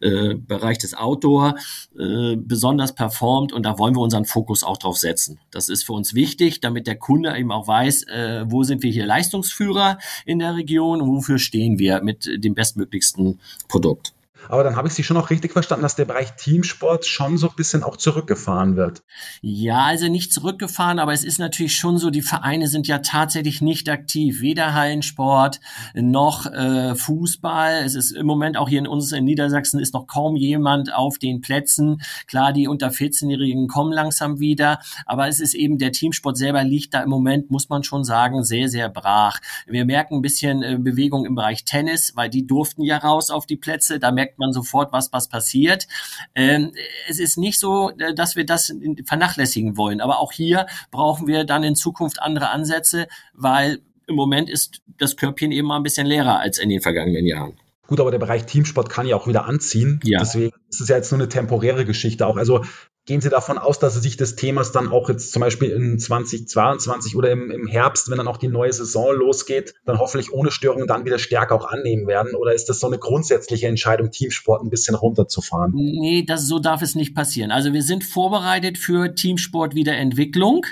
äh, 0.00 0.34
Bereich 0.34 0.78
des 0.78 0.94
Outdoor 0.94 1.56
äh, 1.98 2.36
besonders 2.36 2.94
performt 2.94 3.52
und 3.52 3.64
da 3.64 3.78
wollen 3.78 3.94
wir 3.94 4.00
unseren 4.00 4.24
Fokus 4.24 4.62
auch 4.62 4.76
drauf 4.76 4.98
setzen. 4.98 5.38
Das 5.50 5.68
ist 5.68 5.84
für 5.84 5.92
uns 5.92 6.14
wichtig, 6.14 6.60
damit 6.60 6.86
der 6.86 6.96
Kunde 6.96 7.36
eben 7.36 7.52
auch 7.52 7.66
weiß, 7.66 8.04
äh, 8.04 8.44
wo 8.46 8.62
sind 8.62 8.82
wir 8.82 8.90
hier 8.90 9.06
Leistungsführer 9.06 9.98
in 10.24 10.38
der 10.38 10.54
Region 10.54 11.00
und 11.00 11.08
wofür 11.08 11.38
stehen 11.38 11.78
wir 11.78 12.02
mit 12.02 12.28
dem 12.44 12.54
bestmöglichsten 12.54 13.40
Produkt. 13.68 14.12
Aber 14.48 14.64
dann 14.64 14.76
habe 14.76 14.88
ich 14.88 14.94
Sie 14.94 15.04
schon 15.04 15.16
auch 15.16 15.30
richtig 15.30 15.52
verstanden, 15.52 15.82
dass 15.82 15.96
der 15.96 16.04
Bereich 16.04 16.34
Teamsport 16.36 17.06
schon 17.06 17.38
so 17.38 17.48
ein 17.48 17.56
bisschen 17.56 17.82
auch 17.82 17.96
zurückgefahren 17.96 18.76
wird. 18.76 19.02
Ja, 19.42 19.84
also 19.84 20.08
nicht 20.08 20.32
zurückgefahren, 20.32 20.98
aber 20.98 21.12
es 21.12 21.24
ist 21.24 21.38
natürlich 21.38 21.76
schon 21.76 21.98
so, 21.98 22.10
die 22.10 22.22
Vereine 22.22 22.68
sind 22.68 22.88
ja 22.88 22.98
tatsächlich 22.98 23.60
nicht 23.60 23.88
aktiv. 23.88 24.40
Weder 24.40 24.74
Hallensport 24.74 25.60
noch 25.94 26.46
äh, 26.46 26.94
Fußball. 26.94 27.82
Es 27.84 27.94
ist 27.94 28.12
im 28.12 28.26
Moment 28.26 28.56
auch 28.56 28.68
hier 28.68 28.78
in 28.78 28.86
uns 28.86 29.12
in 29.12 29.24
Niedersachsen 29.24 29.80
ist 29.80 29.94
noch 29.94 30.06
kaum 30.06 30.36
jemand 30.36 30.92
auf 30.94 31.18
den 31.18 31.40
Plätzen. 31.40 32.02
Klar, 32.26 32.52
die 32.52 32.68
unter 32.68 32.88
14-Jährigen 32.88 33.68
kommen 33.68 33.92
langsam 33.92 34.40
wieder, 34.40 34.78
aber 35.06 35.28
es 35.28 35.40
ist 35.40 35.54
eben 35.54 35.78
der 35.78 35.92
Teamsport 35.92 36.36
selber 36.36 36.64
liegt 36.64 36.94
da 36.94 37.02
im 37.02 37.10
Moment, 37.10 37.50
muss 37.50 37.68
man 37.68 37.82
schon 37.82 38.04
sagen, 38.04 38.44
sehr, 38.44 38.68
sehr 38.68 38.88
brach. 38.88 39.40
Wir 39.66 39.84
merken 39.84 40.16
ein 40.16 40.22
bisschen 40.22 40.62
äh, 40.62 40.78
Bewegung 40.78 41.24
im 41.24 41.34
Bereich 41.34 41.64
Tennis, 41.64 42.12
weil 42.16 42.30
die 42.30 42.46
durften 42.46 42.82
ja 42.82 42.98
raus 42.98 43.30
auf 43.30 43.46
die 43.46 43.56
Plätze. 43.56 43.98
Da 43.98 44.12
merkt 44.12 44.29
merkt 44.30 44.38
man 44.38 44.52
sofort, 44.52 44.92
was, 44.92 45.12
was 45.12 45.28
passiert. 45.28 45.86
Ähm, 46.34 46.72
es 47.08 47.18
ist 47.18 47.36
nicht 47.36 47.58
so, 47.58 47.90
äh, 47.98 48.14
dass 48.14 48.36
wir 48.36 48.46
das 48.46 48.72
vernachlässigen 49.06 49.76
wollen. 49.76 50.00
Aber 50.00 50.20
auch 50.20 50.32
hier 50.32 50.66
brauchen 50.90 51.26
wir 51.26 51.44
dann 51.44 51.64
in 51.64 51.74
Zukunft 51.74 52.20
andere 52.22 52.50
Ansätze, 52.50 53.08
weil 53.34 53.80
im 54.06 54.16
Moment 54.16 54.50
ist 54.50 54.82
das 54.98 55.16
Körbchen 55.16 55.52
eben 55.52 55.68
mal 55.68 55.76
ein 55.76 55.82
bisschen 55.82 56.06
leerer 56.06 56.38
als 56.38 56.58
in 56.58 56.68
den 56.68 56.80
vergangenen 56.80 57.26
Jahren. 57.26 57.54
Gut, 57.86 58.00
aber 58.00 58.10
der 58.10 58.18
Bereich 58.18 58.46
Teamsport 58.46 58.88
kann 58.88 59.06
ja 59.06 59.16
auch 59.16 59.26
wieder 59.26 59.46
anziehen. 59.46 60.00
Ja. 60.04 60.20
Deswegen 60.20 60.52
ist 60.68 60.80
es 60.80 60.88
ja 60.88 60.96
jetzt 60.96 61.10
nur 61.10 61.20
eine 61.20 61.28
temporäre 61.28 61.84
Geschichte 61.84 62.26
auch. 62.26 62.36
Also 62.36 62.64
Gehen 63.10 63.20
Sie 63.20 63.28
davon 63.28 63.58
aus, 63.58 63.80
dass 63.80 63.94
Sie 63.94 64.00
sich 64.02 64.16
des 64.16 64.36
Themas 64.36 64.70
dann 64.70 64.86
auch 64.86 65.08
jetzt 65.08 65.32
zum 65.32 65.40
Beispiel 65.40 65.70
in 65.70 65.98
2022 65.98 67.16
oder 67.16 67.32
im, 67.32 67.50
im 67.50 67.66
Herbst, 67.66 68.08
wenn 68.08 68.18
dann 68.18 68.28
auch 68.28 68.36
die 68.36 68.46
neue 68.46 68.72
Saison 68.72 69.12
losgeht, 69.12 69.74
dann 69.84 69.98
hoffentlich 69.98 70.32
ohne 70.32 70.52
Störungen 70.52 70.86
dann 70.86 71.04
wieder 71.04 71.18
stärker 71.18 71.56
auch 71.56 71.64
annehmen 71.64 72.06
werden? 72.06 72.36
Oder 72.36 72.54
ist 72.54 72.66
das 72.66 72.78
so 72.78 72.86
eine 72.86 72.98
grundsätzliche 72.98 73.66
Entscheidung, 73.66 74.12
Teamsport 74.12 74.62
ein 74.62 74.70
bisschen 74.70 74.94
runterzufahren? 74.94 75.72
Nee, 75.74 76.22
das, 76.24 76.46
so 76.46 76.60
darf 76.60 76.82
es 76.82 76.94
nicht 76.94 77.12
passieren. 77.16 77.50
Also 77.50 77.72
wir 77.72 77.82
sind 77.82 78.04
vorbereitet 78.04 78.78
für 78.78 79.12
Teamsport 79.12 79.74
Wiederentwicklung. 79.74 80.64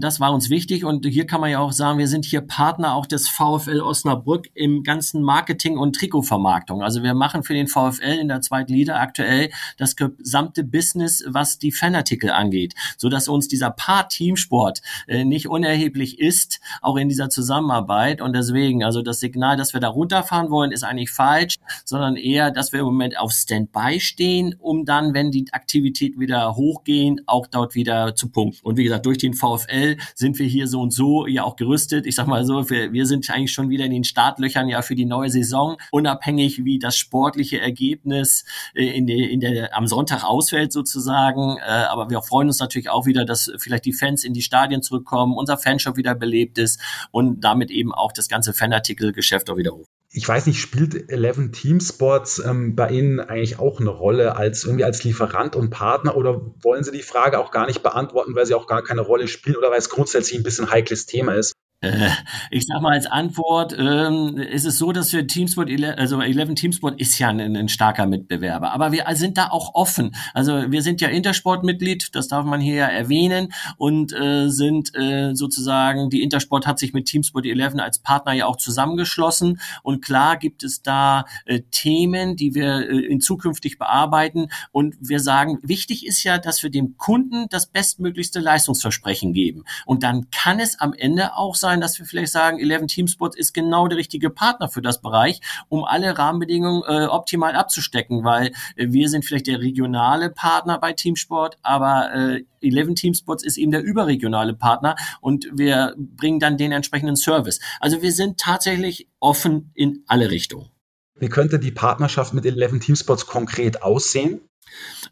Das 0.00 0.18
war 0.18 0.32
uns 0.32 0.48
wichtig 0.48 0.82
und 0.82 1.04
hier 1.04 1.26
kann 1.26 1.42
man 1.42 1.50
ja 1.50 1.58
auch 1.58 1.72
sagen, 1.72 1.98
wir 1.98 2.08
sind 2.08 2.24
hier 2.24 2.40
Partner 2.40 2.94
auch 2.94 3.04
des 3.04 3.28
VfL 3.28 3.82
Osnabrück 3.82 4.48
im 4.54 4.82
ganzen 4.82 5.20
Marketing 5.20 5.76
und 5.76 5.94
Trikotvermarktung. 5.94 6.82
Also 6.82 7.02
wir 7.02 7.12
machen 7.12 7.42
für 7.42 7.52
den 7.52 7.66
VfL 7.68 8.16
in 8.18 8.28
der 8.28 8.40
zweiten 8.40 8.72
Liga 8.72 8.98
aktuell 8.98 9.50
das 9.76 9.94
gesamte 9.94 10.64
Business, 10.64 11.22
was 11.28 11.58
die 11.58 11.65
Fanartikel 11.72 12.30
angeht, 12.30 12.74
so 12.96 13.08
dass 13.08 13.28
uns 13.28 13.48
dieser 13.48 13.70
Part 13.70 14.12
Teamsport 14.12 14.82
äh, 15.06 15.24
nicht 15.24 15.48
unerheblich 15.48 16.18
ist, 16.18 16.60
auch 16.82 16.96
in 16.96 17.08
dieser 17.08 17.28
Zusammenarbeit. 17.28 18.20
Und 18.20 18.34
deswegen, 18.34 18.84
also 18.84 19.02
das 19.02 19.20
Signal, 19.20 19.56
dass 19.56 19.72
wir 19.72 19.80
da 19.80 19.88
runterfahren 19.88 20.50
wollen, 20.50 20.72
ist 20.72 20.84
eigentlich 20.84 21.10
falsch, 21.10 21.56
sondern 21.84 22.16
eher, 22.16 22.50
dass 22.50 22.72
wir 22.72 22.80
im 22.80 22.86
Moment 22.86 23.18
auf 23.18 23.32
Standby 23.32 24.00
stehen, 24.00 24.54
um 24.58 24.84
dann, 24.84 25.14
wenn 25.14 25.30
die 25.30 25.46
Aktivitäten 25.52 26.20
wieder 26.20 26.56
hochgehen, 26.56 27.20
auch 27.26 27.46
dort 27.46 27.74
wieder 27.74 28.14
zu 28.14 28.30
punkten. 28.30 28.66
Und 28.66 28.76
wie 28.76 28.84
gesagt, 28.84 29.06
durch 29.06 29.18
den 29.18 29.34
VfL 29.34 29.96
sind 30.14 30.38
wir 30.38 30.46
hier 30.46 30.68
so 30.68 30.80
und 30.80 30.92
so 30.92 31.26
ja 31.26 31.44
auch 31.44 31.56
gerüstet. 31.56 32.06
Ich 32.06 32.14
sag 32.14 32.26
mal 32.26 32.44
so, 32.44 32.68
wir, 32.70 32.92
wir 32.92 33.06
sind 33.06 33.28
eigentlich 33.30 33.52
schon 33.52 33.68
wieder 33.68 33.84
in 33.84 33.92
den 33.92 34.04
Startlöchern 34.04 34.68
ja 34.68 34.82
für 34.82 34.94
die 34.94 35.04
neue 35.04 35.30
Saison, 35.30 35.76
unabhängig 35.90 36.64
wie 36.64 36.78
das 36.78 36.96
sportliche 36.96 37.60
Ergebnis 37.60 38.44
äh, 38.74 38.84
in 38.84 39.06
der, 39.06 39.30
in 39.30 39.40
der, 39.40 39.76
am 39.76 39.86
Sonntag 39.86 40.24
ausfällt 40.24 40.72
sozusagen 40.72 41.55
äh, 41.58 41.62
aber 41.62 42.10
wir 42.10 42.22
freuen 42.22 42.48
uns 42.48 42.58
natürlich 42.58 42.90
auch 42.90 43.06
wieder, 43.06 43.24
dass 43.24 43.50
vielleicht 43.58 43.84
die 43.84 43.92
Fans 43.92 44.24
in 44.24 44.32
die 44.32 44.42
Stadien 44.42 44.82
zurückkommen, 44.82 45.34
unser 45.36 45.58
Fanshop 45.58 45.96
wieder 45.96 46.14
belebt 46.14 46.58
ist 46.58 46.80
und 47.10 47.40
damit 47.40 47.70
eben 47.70 47.94
auch 47.94 48.12
das 48.12 48.28
ganze 48.28 48.52
Fanartikelgeschäft 48.52 49.50
auch 49.50 49.56
wieder 49.56 49.72
hoch. 49.72 49.86
Ich 50.10 50.26
weiß 50.26 50.46
nicht, 50.46 50.60
spielt 50.60 51.10
Eleven 51.10 51.52
Team 51.52 51.80
Sports 51.80 52.38
ähm, 52.38 52.74
bei 52.74 52.88
Ihnen 52.90 53.20
eigentlich 53.20 53.58
auch 53.58 53.80
eine 53.80 53.90
Rolle 53.90 54.36
als 54.36 54.64
irgendwie 54.64 54.84
als 54.84 55.04
Lieferant 55.04 55.56
und 55.56 55.70
Partner 55.70 56.16
oder 56.16 56.40
wollen 56.62 56.84
Sie 56.84 56.92
die 56.92 57.02
Frage 57.02 57.38
auch 57.38 57.50
gar 57.50 57.66
nicht 57.66 57.82
beantworten, 57.82 58.34
weil 58.34 58.46
sie 58.46 58.54
auch 58.54 58.66
gar 58.66 58.82
keine 58.82 59.02
Rolle 59.02 59.28
spielen 59.28 59.56
oder 59.56 59.70
weil 59.70 59.78
es 59.78 59.90
grundsätzlich 59.90 60.38
ein 60.38 60.44
bisschen 60.44 60.70
heikles 60.70 61.06
Thema 61.06 61.34
ist? 61.34 61.52
Äh, 61.86 62.10
ich 62.50 62.66
sag 62.66 62.80
mal 62.80 62.92
als 62.92 63.06
Antwort, 63.06 63.74
ähm, 63.78 64.36
ist 64.38 64.64
es 64.64 64.78
so, 64.78 64.92
dass 64.92 65.12
wir 65.12 65.26
Teamsport, 65.26 65.70
also 65.96 66.20
11 66.20 66.54
Teamsport 66.54 67.00
ist 67.00 67.18
ja 67.18 67.28
ein, 67.28 67.56
ein, 67.56 67.68
starker 67.68 68.06
Mitbewerber, 68.06 68.72
aber 68.72 68.92
wir 68.92 69.04
sind 69.14 69.36
da 69.38 69.48
auch 69.48 69.74
offen. 69.74 70.14
Also 70.34 70.70
wir 70.70 70.82
sind 70.82 71.00
ja 71.00 71.08
Intersport-Mitglied, 71.08 72.14
das 72.14 72.28
darf 72.28 72.44
man 72.44 72.60
hier 72.60 72.74
ja 72.74 72.86
erwähnen. 72.86 73.52
Und 73.76 74.12
äh, 74.12 74.48
sind 74.48 74.94
äh, 74.94 75.34
sozusagen, 75.34 76.10
die 76.10 76.22
Intersport 76.22 76.66
hat 76.66 76.78
sich 76.78 76.92
mit 76.92 77.06
Teamsport 77.06 77.46
11 77.46 77.74
als 77.78 77.98
Partner 77.98 78.32
ja 78.32 78.46
auch 78.46 78.56
zusammengeschlossen. 78.56 79.60
Und 79.82 80.04
klar 80.04 80.36
gibt 80.36 80.62
es 80.62 80.82
da 80.82 81.24
äh, 81.44 81.60
Themen, 81.70 82.36
die 82.36 82.54
wir 82.54 82.88
äh, 82.88 83.06
in 83.06 83.20
zukünftig 83.20 83.78
bearbeiten. 83.78 84.48
Und 84.72 84.96
wir 85.00 85.20
sagen, 85.20 85.58
wichtig 85.62 86.06
ist 86.06 86.24
ja, 86.24 86.38
dass 86.38 86.62
wir 86.62 86.70
dem 86.70 86.96
Kunden 86.96 87.46
das 87.50 87.66
bestmöglichste 87.66 88.40
Leistungsversprechen 88.40 89.32
geben. 89.32 89.64
Und 89.84 90.02
dann 90.02 90.30
kann 90.30 90.60
es 90.60 90.80
am 90.80 90.92
Ende 90.92 91.36
auch 91.36 91.54
sein, 91.54 91.75
sein, 91.76 91.80
dass 91.80 91.98
wir 91.98 92.06
vielleicht 92.06 92.32
sagen, 92.32 92.58
11 92.58 92.86
Teamsports 92.86 93.36
ist 93.36 93.52
genau 93.52 93.86
der 93.88 93.98
richtige 93.98 94.30
Partner 94.30 94.68
für 94.68 94.82
das 94.82 95.00
Bereich, 95.00 95.40
um 95.68 95.84
alle 95.84 96.16
Rahmenbedingungen 96.16 96.82
äh, 96.86 97.06
optimal 97.06 97.54
abzustecken, 97.54 98.24
weil 98.24 98.52
äh, 98.76 98.86
wir 98.88 99.08
sind 99.08 99.24
vielleicht 99.24 99.46
der 99.46 99.60
regionale 99.60 100.30
Partner 100.30 100.78
bei 100.78 100.92
Teamsport, 100.92 101.58
aber 101.62 102.14
äh, 102.14 102.44
11 102.62 102.94
Teamsports 102.94 103.44
ist 103.44 103.58
eben 103.58 103.70
der 103.70 103.82
überregionale 103.82 104.54
Partner 104.54 104.96
und 105.20 105.46
wir 105.52 105.94
bringen 105.96 106.40
dann 106.40 106.56
den 106.56 106.72
entsprechenden 106.72 107.16
Service. 107.16 107.60
Also 107.80 108.02
wir 108.02 108.12
sind 108.12 108.38
tatsächlich 108.38 109.08
offen 109.20 109.70
in 109.74 110.02
alle 110.06 110.30
Richtungen. 110.30 110.75
Wie 111.18 111.28
könnte 111.28 111.58
die 111.58 111.70
Partnerschaft 111.70 112.34
mit 112.34 112.44
11 112.44 112.80
Teamsports 112.80 113.26
konkret 113.26 113.82
aussehen? 113.82 114.40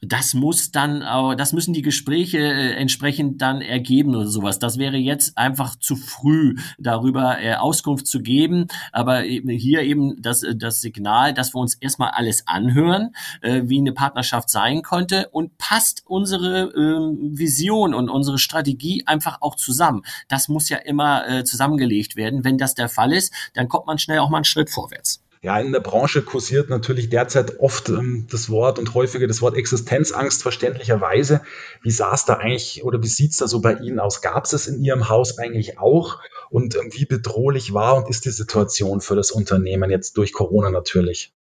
Das 0.01 0.35
muss 0.35 0.71
dann, 0.73 1.01
das 1.37 1.53
müssen 1.53 1.73
die 1.73 1.83
Gespräche 1.83 2.39
äh, 2.39 2.73
entsprechend 2.75 3.41
dann 3.41 3.63
ergeben 3.63 4.15
oder 4.15 4.27
sowas. 4.27 4.59
Das 4.59 4.79
wäre 4.79 4.97
jetzt 4.97 5.39
einfach 5.39 5.77
zu 5.77 5.97
früh, 5.97 6.57
darüber 6.79 7.41
äh, 7.41 7.55
Auskunft 7.55 8.07
zu 8.07 8.21
geben. 8.21 8.67
Aber 8.93 9.21
hier 9.21 9.83
eben 9.83 10.21
das, 10.21 10.43
äh, 10.43 10.57
das 10.57 10.81
Signal, 10.81 11.33
dass 11.33 11.55
wir 11.55 11.61
uns 11.61 11.75
erstmal 11.75 12.11
alles 12.11 12.47
anhören, 12.47 13.15
wie 13.43 13.79
eine 13.79 13.93
Partnerschaft 13.93 14.51
sein 14.51 14.83
könnte 14.83 15.29
und 15.31 15.57
passt 15.59 16.03
unsere 16.07 16.73
ähm, 16.77 17.19
Vision 17.37 17.95
und 17.95 18.09
unsere 18.09 18.39
Strategie 18.39 19.05
einfach 19.07 19.39
auch 19.41 19.55
zusammen. 19.55 20.03
Das 20.29 20.49
muss 20.49 20.69
ja 20.69 20.79
immer 20.79 21.45
zusammengelegt 21.45 22.17
werden. 22.17 22.45
Wenn 22.45 22.59
das 22.59 22.75
der 22.75 22.89
Fall 22.89 23.13
ist, 23.13 23.33
dann 23.55 23.69
kommt 23.69 23.87
man 23.87 23.99
schnell 23.99 24.19
auch 24.19 24.31
mal 24.31 24.39
einen 24.39 24.45
Schritt 24.45 24.71
vorwärts. 24.71 25.24
Ja, 25.45 25.61
in 25.61 25.73
der 25.73 25.81
Branche 25.81 26.23
kursiert 26.23 26.71
natürlich 26.71 27.11
derzeit 27.11 27.61
oft 27.61 27.91
ähm, 27.91 28.27
das 28.31 28.49
Wort 28.49 28.79
und 28.79 28.95
häufiger 28.95 29.27
das 29.27 29.43
Wort 29.43 29.59
Existenzangst 29.59 30.41
verständlicherweise. 30.41 31.43
Wie 31.83 31.91
sah 31.91 32.15
es 32.15 32.25
da 32.25 32.39
eigentlich 32.39 32.83
oder 32.83 33.03
wie 33.03 33.09
sieht 33.09 33.33
es 33.33 33.37
da 33.37 33.47
so 33.47 33.61
bei 33.61 33.75
Ihnen 33.75 34.01
aus? 34.01 34.23
Gab 34.23 34.47
es 34.47 34.55
es 34.55 34.69
in 34.69 34.83
Ihrem 34.83 35.11
Haus 35.11 35.37
eigentlich 35.37 35.79
auch? 35.79 36.19
Und 36.49 36.77
ähm, 36.77 36.89
wie 36.93 37.05
bedrohlich 37.05 37.75
war 37.75 37.95
und 37.95 38.09
ist 38.09 38.25
die 38.25 38.31
Situation 38.31 39.03
für 39.03 39.17
das 39.17 39.33
Unternehmen 39.33 39.91
jetzt 39.91 40.17
durch 40.17 40.33
Corona 40.33 40.71
natürlich? 40.71 41.35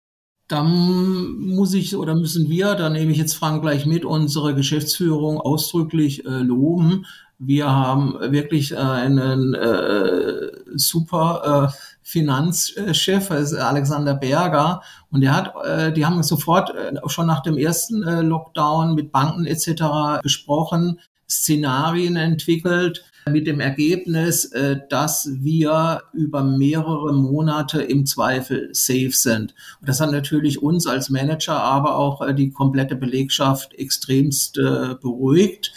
Da 0.48 0.64
muss 0.64 1.74
ich 1.74 1.94
oder 1.94 2.14
müssen 2.14 2.48
wir, 2.48 2.76
da 2.76 2.88
nehme 2.88 3.12
ich 3.12 3.18
jetzt 3.18 3.34
Frank 3.34 3.60
gleich 3.60 3.84
mit, 3.84 4.06
unsere 4.06 4.54
Geschäftsführung 4.54 5.42
ausdrücklich 5.42 6.24
äh, 6.24 6.38
loben. 6.38 7.04
Wir 7.42 7.70
haben 7.70 8.16
wirklich 8.20 8.76
einen 8.76 9.55
äh, 9.55 10.50
super 10.74 11.70
äh, 11.70 11.76
Finanzchef, 12.03 13.31
Alexander 13.31 14.14
Berger, 14.14 14.83
und 15.11 15.22
der 15.22 15.35
hat, 15.35 15.55
äh, 15.64 15.90
die 15.90 16.05
haben 16.05 16.22
sofort 16.22 16.74
äh, 16.74 16.92
schon 17.07 17.26
nach 17.26 17.42
dem 17.42 17.57
ersten 17.57 18.03
äh, 18.03 18.20
Lockdown 18.20 18.94
mit 18.94 19.11
Banken 19.11 19.46
etc. 19.46 20.22
gesprochen, 20.22 21.00
Szenarien 21.31 22.16
entwickelt 22.16 23.05
mit 23.29 23.46
dem 23.46 23.61
Ergebnis, 23.61 24.46
äh, 24.46 24.81
dass 24.88 25.29
wir 25.40 26.03
über 26.12 26.42
mehrere 26.42 27.12
Monate 27.12 27.83
im 27.83 28.07
Zweifel 28.07 28.68
safe 28.72 29.12
sind. 29.12 29.55
Und 29.81 29.88
das 29.88 30.00
hat 30.00 30.11
natürlich 30.11 30.62
uns 30.62 30.87
als 30.87 31.11
Manager, 31.11 31.55
aber 31.62 31.96
auch 31.96 32.20
äh, 32.22 32.35
die 32.35 32.50
komplette 32.50 32.96
Belegschaft 32.96 33.74
extremst 33.74 34.59
äh, 34.59 34.94
beruhigt. 35.00 35.72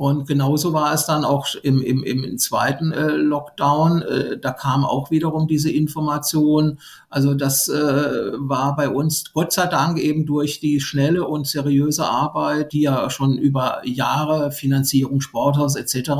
Und 0.00 0.26
genauso 0.26 0.72
war 0.72 0.94
es 0.94 1.04
dann 1.04 1.26
auch 1.26 1.46
im, 1.62 1.82
im, 1.82 2.02
im 2.02 2.38
zweiten 2.38 2.90
äh, 2.90 3.08
Lockdown. 3.08 4.00
Äh, 4.00 4.38
da 4.38 4.52
kam 4.52 4.86
auch 4.86 5.10
wiederum 5.10 5.46
diese 5.46 5.70
Information. 5.70 6.78
Also 7.10 7.34
das 7.34 7.68
äh, 7.68 8.32
war 8.38 8.76
bei 8.76 8.88
uns 8.88 9.30
Gott 9.34 9.52
sei 9.52 9.66
Dank 9.66 9.98
eben 9.98 10.24
durch 10.24 10.58
die 10.58 10.80
schnelle 10.80 11.26
und 11.26 11.46
seriöse 11.46 12.06
Arbeit, 12.06 12.72
die 12.72 12.80
ja 12.80 13.10
schon 13.10 13.36
über 13.36 13.82
Jahre 13.84 14.52
Finanzierung, 14.52 15.20
Sporthaus 15.20 15.76
etc. 15.76 16.12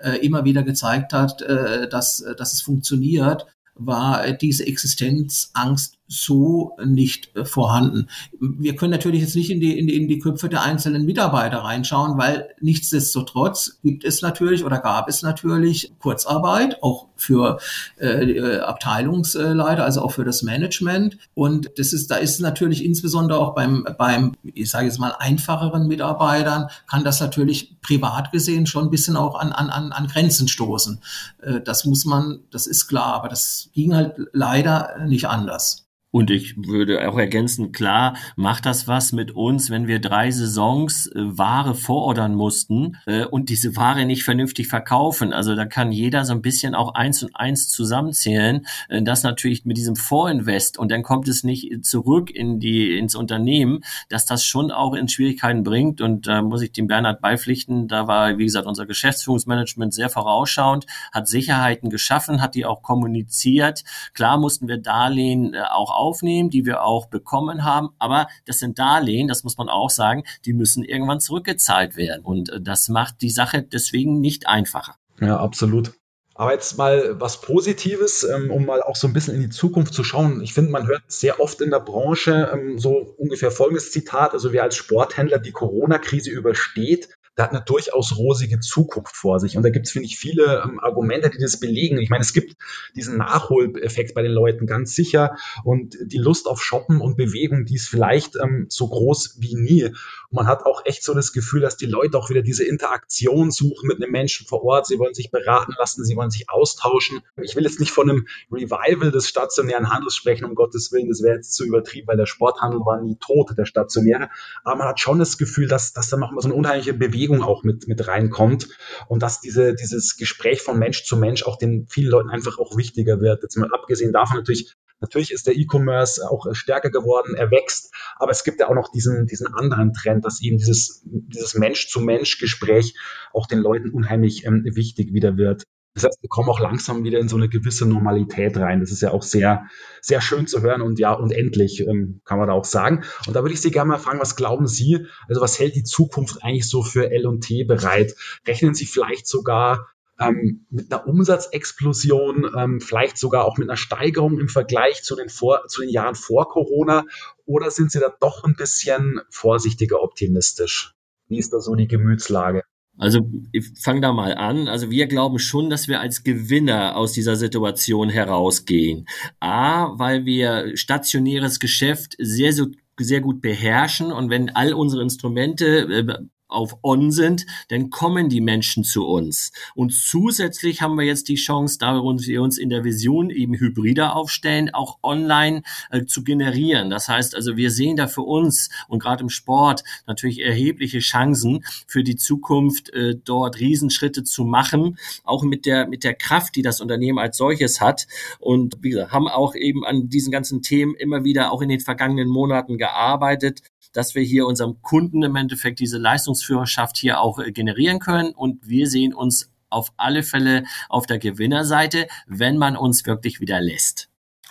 Äh, 0.00 0.18
immer 0.24 0.44
wieder 0.44 0.62
gezeigt 0.62 1.12
hat, 1.12 1.42
äh, 1.42 1.88
dass, 1.88 2.24
dass 2.38 2.52
es 2.52 2.62
funktioniert, 2.62 3.44
war 3.74 4.30
diese 4.34 4.68
Existenzangst 4.68 5.98
so 6.06 6.76
nicht 6.84 7.34
äh, 7.34 7.44
vorhanden. 7.44 8.08
Wir 8.38 8.76
können 8.76 8.92
natürlich 8.92 9.22
jetzt 9.22 9.36
nicht 9.36 9.50
in 9.50 9.60
die, 9.60 9.78
in 9.78 9.86
die, 9.86 9.96
in 9.96 10.08
die 10.08 10.18
Köpfe 10.18 10.48
der 10.48 10.62
einzelnen 10.62 11.06
Mitarbeiter 11.06 11.58
reinschauen, 11.58 12.18
weil 12.18 12.48
nichtsdestotrotz 12.60 13.78
gibt 13.82 14.04
es 14.04 14.20
natürlich 14.22 14.64
oder 14.64 14.78
gab 14.78 15.08
es 15.08 15.22
natürlich 15.22 15.92
Kurzarbeit, 15.98 16.82
auch 16.82 17.08
für 17.16 17.58
äh, 17.98 18.30
äh, 18.32 18.60
Abteilungsleiter, 18.60 19.84
also 19.84 20.02
auch 20.02 20.12
für 20.12 20.24
das 20.24 20.42
Management. 20.42 21.16
Und 21.34 21.70
das 21.76 21.92
ist, 21.92 22.10
da 22.10 22.16
ist 22.16 22.40
natürlich 22.40 22.84
insbesondere 22.84 23.38
auch 23.38 23.54
beim, 23.54 23.86
beim, 23.98 24.34
ich 24.42 24.70
sage 24.70 24.86
jetzt 24.86 24.98
mal, 24.98 25.14
einfacheren 25.18 25.88
Mitarbeitern, 25.88 26.68
kann 26.86 27.04
das 27.04 27.20
natürlich 27.20 27.80
privat 27.80 28.30
gesehen 28.30 28.66
schon 28.66 28.84
ein 28.84 28.90
bisschen 28.90 29.16
auch 29.16 29.38
an, 29.38 29.52
an, 29.52 29.92
an 29.92 30.06
Grenzen 30.06 30.48
stoßen. 30.48 31.00
Äh, 31.42 31.60
das 31.60 31.84
muss 31.84 32.04
man, 32.04 32.40
das 32.50 32.66
ist 32.66 32.88
klar, 32.88 33.14
aber 33.14 33.28
das 33.28 33.70
ging 33.72 33.94
halt 33.94 34.14
leider 34.32 34.98
nicht 35.06 35.28
anders. 35.28 35.86
Und 36.14 36.30
ich 36.30 36.54
würde 36.56 37.08
auch 37.08 37.18
ergänzen, 37.18 37.72
klar, 37.72 38.16
macht 38.36 38.66
das 38.66 38.86
was 38.86 39.10
mit 39.10 39.32
uns, 39.32 39.68
wenn 39.68 39.88
wir 39.88 39.98
drei 39.98 40.30
Saisons 40.30 41.08
äh, 41.08 41.14
Ware 41.16 41.74
vorordern 41.74 42.36
mussten 42.36 42.98
äh, 43.06 43.24
und 43.24 43.48
diese 43.48 43.74
Ware 43.74 44.06
nicht 44.06 44.22
vernünftig 44.22 44.68
verkaufen. 44.68 45.32
Also 45.32 45.56
da 45.56 45.66
kann 45.66 45.90
jeder 45.90 46.24
so 46.24 46.32
ein 46.32 46.40
bisschen 46.40 46.76
auch 46.76 46.94
eins 46.94 47.24
und 47.24 47.34
eins 47.34 47.68
zusammenzählen. 47.68 48.64
Äh, 48.88 49.02
das 49.02 49.24
natürlich 49.24 49.64
mit 49.64 49.76
diesem 49.76 49.96
Vorinvest 49.96 50.78
und 50.78 50.92
dann 50.92 51.02
kommt 51.02 51.26
es 51.26 51.42
nicht 51.42 51.84
zurück 51.84 52.30
in 52.30 52.60
die, 52.60 52.96
ins 52.96 53.16
Unternehmen, 53.16 53.80
dass 54.08 54.24
das 54.24 54.44
schon 54.44 54.70
auch 54.70 54.94
in 54.94 55.08
Schwierigkeiten 55.08 55.64
bringt. 55.64 56.00
Und 56.00 56.28
da 56.28 56.42
muss 56.42 56.62
ich 56.62 56.70
dem 56.70 56.86
Bernhard 56.86 57.22
beipflichten. 57.22 57.88
Da 57.88 58.06
war, 58.06 58.38
wie 58.38 58.44
gesagt, 58.44 58.68
unser 58.68 58.86
Geschäftsführungsmanagement 58.86 59.92
sehr 59.92 60.10
vorausschauend, 60.10 60.86
hat 61.10 61.26
Sicherheiten 61.26 61.90
geschaffen, 61.90 62.40
hat 62.40 62.54
die 62.54 62.66
auch 62.66 62.82
kommuniziert. 62.82 63.82
Klar 64.12 64.38
mussten 64.38 64.68
wir 64.68 64.78
Darlehen 64.78 65.54
äh, 65.54 65.62
auch 65.72 66.03
aufnehmen, 66.04 66.50
die 66.50 66.66
wir 66.66 66.82
auch 66.82 67.06
bekommen 67.06 67.64
haben. 67.64 67.90
Aber 67.98 68.28
das 68.44 68.58
sind 68.58 68.78
Darlehen, 68.78 69.28
das 69.28 69.42
muss 69.42 69.56
man 69.56 69.68
auch 69.68 69.90
sagen, 69.90 70.24
die 70.44 70.52
müssen 70.52 70.84
irgendwann 70.84 71.20
zurückgezahlt 71.20 71.96
werden. 71.96 72.24
Und 72.24 72.50
äh, 72.50 72.60
das 72.60 72.88
macht 72.88 73.22
die 73.22 73.30
Sache 73.30 73.62
deswegen 73.62 74.20
nicht 74.20 74.46
einfacher. 74.46 74.96
Ja, 75.20 75.38
absolut. 75.38 75.92
Aber 76.36 76.52
jetzt 76.52 76.76
mal 76.76 77.20
was 77.20 77.40
Positives, 77.40 78.24
ähm, 78.24 78.50
um 78.50 78.66
mal 78.66 78.82
auch 78.82 78.96
so 78.96 79.06
ein 79.06 79.12
bisschen 79.12 79.36
in 79.36 79.42
die 79.42 79.50
Zukunft 79.50 79.94
zu 79.94 80.02
schauen. 80.02 80.42
Ich 80.42 80.52
finde, 80.52 80.72
man 80.72 80.88
hört 80.88 81.02
sehr 81.06 81.40
oft 81.40 81.60
in 81.60 81.70
der 81.70 81.78
Branche 81.78 82.50
ähm, 82.52 82.78
so 82.78 83.14
ungefähr 83.16 83.52
folgendes 83.52 83.92
Zitat. 83.92 84.32
Also 84.32 84.52
wer 84.52 84.64
als 84.64 84.74
Sporthändler 84.74 85.38
die 85.38 85.52
Corona-Krise 85.52 86.30
übersteht, 86.30 87.10
der 87.36 87.44
hat 87.44 87.52
eine 87.52 87.62
durchaus 87.62 88.16
rosige 88.16 88.60
Zukunft 88.60 89.16
vor 89.16 89.40
sich. 89.40 89.56
Und 89.56 89.62
da 89.62 89.70
gibt 89.70 89.86
es, 89.86 89.92
finde 89.92 90.06
ich, 90.06 90.18
viele 90.18 90.62
ähm, 90.64 90.80
Argumente, 90.80 91.30
die 91.30 91.38
das 91.38 91.58
belegen. 91.58 91.98
Ich 91.98 92.10
meine, 92.10 92.22
es 92.22 92.32
gibt 92.32 92.56
diesen 92.94 93.18
Nachholeffekt 93.18 94.14
bei 94.14 94.22
den 94.22 94.32
Leuten 94.32 94.66
ganz 94.66 94.94
sicher 94.94 95.36
und 95.64 95.96
die 96.00 96.18
Lust 96.18 96.46
auf 96.46 96.62
Shoppen 96.62 97.00
und 97.00 97.16
Bewegung, 97.16 97.64
die 97.64 97.74
ist 97.74 97.88
vielleicht 97.88 98.36
ähm, 98.36 98.66
so 98.68 98.88
groß 98.88 99.36
wie 99.40 99.56
nie. 99.56 99.84
Und 99.84 99.94
man 100.30 100.46
hat 100.46 100.64
auch 100.64 100.82
echt 100.84 101.02
so 101.02 101.14
das 101.14 101.32
Gefühl, 101.32 101.60
dass 101.60 101.76
die 101.76 101.86
Leute 101.86 102.18
auch 102.18 102.30
wieder 102.30 102.42
diese 102.42 102.64
Interaktion 102.64 103.50
suchen 103.50 103.88
mit 103.88 104.02
einem 104.02 104.12
Menschen 104.12 104.46
vor 104.46 104.62
Ort. 104.64 104.86
Sie 104.86 104.98
wollen 104.98 105.14
sich 105.14 105.30
beraten 105.30 105.74
lassen, 105.78 106.04
sie 106.04 106.16
wollen 106.16 106.30
sich 106.30 106.50
austauschen. 106.50 107.20
Ich 107.42 107.56
will 107.56 107.64
jetzt 107.64 107.80
nicht 107.80 107.92
von 107.92 108.10
einem 108.10 108.26
Revival 108.50 109.10
des 109.10 109.28
stationären 109.28 109.90
Handels 109.90 110.14
sprechen, 110.14 110.44
um 110.44 110.54
Gottes 110.54 110.92
Willen, 110.92 111.08
das 111.08 111.22
wäre 111.22 111.36
jetzt 111.36 111.54
zu 111.54 111.64
übertrieben, 111.64 112.06
weil 112.06 112.16
der 112.16 112.26
Sporthandel 112.26 112.80
war 112.80 113.00
nie 113.00 113.16
tot, 113.16 113.56
der 113.56 113.64
stationäre. 113.64 114.30
Aber 114.62 114.76
man 114.76 114.88
hat 114.88 115.00
schon 115.00 115.18
das 115.18 115.38
Gefühl, 115.38 115.68
dass, 115.68 115.92
dass 115.92 116.08
da 116.08 116.16
nochmal 116.16 116.42
so 116.42 116.48
eine 116.48 116.54
unheimliche 116.54 116.94
Bewegung 116.94 117.23
Bewegung 117.24 117.42
auch 117.42 117.64
mit, 117.64 117.88
mit 117.88 118.06
reinkommt 118.06 118.68
und 119.08 119.22
dass 119.22 119.40
diese, 119.40 119.74
dieses 119.74 120.16
Gespräch 120.16 120.62
von 120.62 120.78
Mensch 120.78 121.04
zu 121.04 121.16
Mensch 121.16 121.44
auch 121.44 121.56
den 121.56 121.86
vielen 121.88 122.10
Leuten 122.10 122.30
einfach 122.30 122.58
auch 122.58 122.76
wichtiger 122.76 123.20
wird. 123.20 123.42
Jetzt 123.42 123.56
mal 123.56 123.70
abgesehen 123.72 124.12
davon 124.12 124.36
natürlich, 124.36 124.74
natürlich 125.00 125.32
ist 125.32 125.46
der 125.46 125.56
E-Commerce 125.56 126.28
auch 126.28 126.46
stärker 126.52 126.90
geworden, 126.90 127.34
er 127.34 127.50
wächst, 127.50 127.94
aber 128.16 128.30
es 128.30 128.44
gibt 128.44 128.60
ja 128.60 128.68
auch 128.68 128.74
noch 128.74 128.90
diesen, 128.90 129.26
diesen 129.26 129.46
anderen 129.46 129.92
Trend, 129.92 130.24
dass 130.24 130.42
eben 130.42 130.58
dieses, 130.58 131.02
dieses 131.04 131.54
Mensch-zu-Mensch-Gespräch 131.54 132.94
auch 133.32 133.46
den 133.46 133.60
Leuten 133.60 133.90
unheimlich 133.90 134.44
ähm, 134.44 134.62
wichtig 134.64 135.12
wieder 135.12 135.36
wird. 135.36 135.64
Das 135.94 136.02
heißt, 136.02 136.22
wir 136.22 136.28
kommen 136.28 136.48
auch 136.48 136.58
langsam 136.58 137.04
wieder 137.04 137.20
in 137.20 137.28
so 137.28 137.36
eine 137.36 137.48
gewisse 137.48 137.86
Normalität 137.86 138.56
rein. 138.56 138.80
Das 138.80 138.90
ist 138.90 139.00
ja 139.00 139.12
auch 139.12 139.22
sehr, 139.22 139.66
sehr 140.00 140.20
schön 140.20 140.48
zu 140.48 140.60
hören 140.60 140.82
und 140.82 140.98
ja, 140.98 141.12
und 141.12 141.30
endlich 141.30 141.80
ähm, 141.80 142.20
kann 142.24 142.38
man 142.38 142.48
da 142.48 142.54
auch 142.54 142.64
sagen. 142.64 143.04
Und 143.28 143.34
da 143.36 143.42
würde 143.42 143.54
ich 143.54 143.60
Sie 143.60 143.70
gerne 143.70 143.90
mal 143.90 143.98
fragen, 143.98 144.20
was 144.20 144.34
glauben 144.34 144.66
Sie, 144.66 145.06
also 145.28 145.40
was 145.40 145.58
hält 145.60 145.76
die 145.76 145.84
Zukunft 145.84 146.42
eigentlich 146.42 146.68
so 146.68 146.82
für 146.82 147.12
L&T 147.12 147.64
bereit? 147.64 148.16
Rechnen 148.44 148.74
Sie 148.74 148.86
vielleicht 148.86 149.28
sogar 149.28 149.86
ähm, 150.18 150.66
mit 150.68 150.92
einer 150.92 151.06
Umsatzexplosion, 151.06 152.50
ähm, 152.56 152.80
vielleicht 152.80 153.16
sogar 153.16 153.44
auch 153.44 153.56
mit 153.56 153.68
einer 153.68 153.76
Steigerung 153.76 154.40
im 154.40 154.48
Vergleich 154.48 155.04
zu 155.04 155.14
den, 155.14 155.28
vor, 155.28 155.68
zu 155.68 155.82
den 155.82 155.90
Jahren 155.90 156.16
vor 156.16 156.48
Corona? 156.48 157.04
Oder 157.46 157.70
sind 157.70 157.92
Sie 157.92 158.00
da 158.00 158.12
doch 158.20 158.42
ein 158.42 158.56
bisschen 158.56 159.20
vorsichtiger 159.30 160.02
optimistisch? 160.02 160.94
Wie 161.28 161.38
ist 161.38 161.52
da 161.52 161.60
so 161.60 161.76
die 161.76 161.86
Gemütslage? 161.86 162.64
Also 162.96 163.28
ich 163.52 163.72
fange 163.78 164.00
da 164.00 164.12
mal 164.12 164.34
an. 164.34 164.68
Also 164.68 164.90
wir 164.90 165.06
glauben 165.06 165.38
schon, 165.38 165.70
dass 165.70 165.88
wir 165.88 166.00
als 166.00 166.22
Gewinner 166.22 166.96
aus 166.96 167.12
dieser 167.12 167.36
Situation 167.36 168.08
herausgehen. 168.08 169.06
A, 169.40 169.98
weil 169.98 170.24
wir 170.24 170.76
stationäres 170.76 171.58
Geschäft 171.58 172.14
sehr, 172.18 172.52
sehr 172.98 173.20
gut 173.20 173.40
beherrschen 173.40 174.12
und 174.12 174.30
wenn 174.30 174.50
all 174.50 174.72
unsere 174.74 175.02
Instrumente 175.02 175.66
äh, 175.90 176.18
auf 176.54 176.78
On 176.82 177.10
sind, 177.10 177.46
dann 177.68 177.90
kommen 177.90 178.28
die 178.28 178.40
Menschen 178.40 178.84
zu 178.84 179.06
uns. 179.06 179.52
Und 179.74 179.92
zusätzlich 179.92 180.80
haben 180.80 180.96
wir 180.96 181.04
jetzt 181.04 181.28
die 181.28 181.34
Chance, 181.34 181.78
da 181.78 181.94
wir 181.94 182.42
uns 182.42 182.58
in 182.58 182.70
der 182.70 182.84
Vision 182.84 183.30
eben 183.30 183.54
hybrider 183.54 184.16
aufstellen, 184.16 184.72
auch 184.72 184.98
online 185.02 185.62
äh, 185.90 186.04
zu 186.04 186.24
generieren. 186.24 186.90
Das 186.90 187.08
heißt 187.08 187.34
also, 187.34 187.56
wir 187.56 187.70
sehen 187.70 187.96
da 187.96 188.06
für 188.06 188.22
uns 188.22 188.70
und 188.88 189.00
gerade 189.00 189.22
im 189.22 189.28
Sport 189.28 189.84
natürlich 190.06 190.40
erhebliche 190.40 191.00
Chancen 191.00 191.64
für 191.86 192.04
die 192.04 192.16
Zukunft, 192.16 192.90
äh, 192.90 193.16
dort 193.22 193.58
Riesenschritte 193.58 194.24
zu 194.24 194.44
machen, 194.44 194.98
auch 195.24 195.42
mit 195.42 195.66
der, 195.66 195.86
mit 195.86 196.04
der 196.04 196.14
Kraft, 196.14 196.56
die 196.56 196.62
das 196.62 196.80
Unternehmen 196.80 197.18
als 197.18 197.36
solches 197.36 197.80
hat. 197.80 198.06
Und 198.38 198.76
wie 198.80 198.90
gesagt, 198.90 199.12
haben 199.12 199.28
auch 199.28 199.54
eben 199.54 199.84
an 199.84 200.08
diesen 200.08 200.30
ganzen 200.30 200.62
Themen 200.62 200.94
immer 200.94 201.24
wieder 201.24 201.52
auch 201.52 201.62
in 201.62 201.68
den 201.68 201.80
vergangenen 201.80 202.28
Monaten 202.28 202.78
gearbeitet, 202.78 203.62
dass 203.94 204.14
wir 204.14 204.22
hier 204.22 204.46
unserem 204.46 204.82
Kunden 204.82 205.22
im 205.22 205.36
Endeffekt 205.36 205.80
diese 205.80 205.96
Leistungsführerschaft 205.96 206.98
hier 206.98 207.20
auch 207.20 207.38
äh, 207.38 207.50
generieren 207.52 208.00
können. 208.00 208.32
Und 208.34 208.68
wir 208.68 208.86
sehen 208.88 209.14
uns 209.14 209.50
auf 209.70 209.92
alle 209.96 210.22
Fälle 210.22 210.64
auf 210.88 211.06
der 211.06 211.18
Gewinnerseite, 211.18 212.06
wenn 212.26 212.58
man 212.58 212.76
uns 212.76 213.06
wirklich 213.06 213.40
wieder 213.40 213.60
lässt. 213.60 214.10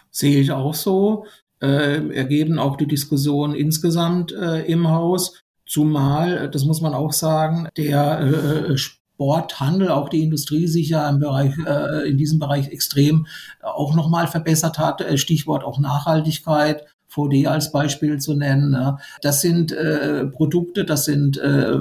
Sehe 0.09 0.41
ich 0.41 0.51
auch 0.51 0.73
so. 0.73 1.25
Äh, 1.61 2.09
ergeben 2.13 2.59
auch 2.59 2.75
die 2.75 2.87
Diskussion 2.87 3.55
insgesamt 3.55 4.31
äh, 4.31 4.65
im 4.65 4.89
Haus. 4.89 5.41
Zumal, 5.65 6.37
äh, 6.37 6.49
das 6.49 6.65
muss 6.65 6.81
man 6.81 6.93
auch 6.93 7.13
sagen, 7.13 7.69
der 7.77 8.19
äh, 8.19 8.77
Sporthandel, 8.77 9.89
auch 9.89 10.09
die 10.09 10.23
Industrie 10.23 10.67
sich 10.67 10.89
ja 10.89 11.07
im 11.09 11.19
Bereich, 11.19 11.53
äh, 11.65 12.09
in 12.09 12.17
diesem 12.17 12.39
Bereich 12.39 12.67
extrem 12.67 13.27
auch 13.61 13.95
nochmal 13.95 14.27
verbessert 14.27 14.77
hat. 14.77 15.03
Stichwort 15.17 15.63
auch 15.63 15.79
Nachhaltigkeit. 15.79 16.85
VD 17.13 17.47
als 17.47 17.71
Beispiel 17.71 18.17
zu 18.19 18.33
nennen. 18.33 18.71
Ne? 18.71 18.97
Das 19.21 19.41
sind 19.41 19.71
äh, 19.71 20.25
Produkte, 20.25 20.83
das 20.83 21.05
sind 21.05 21.37
äh, 21.37 21.77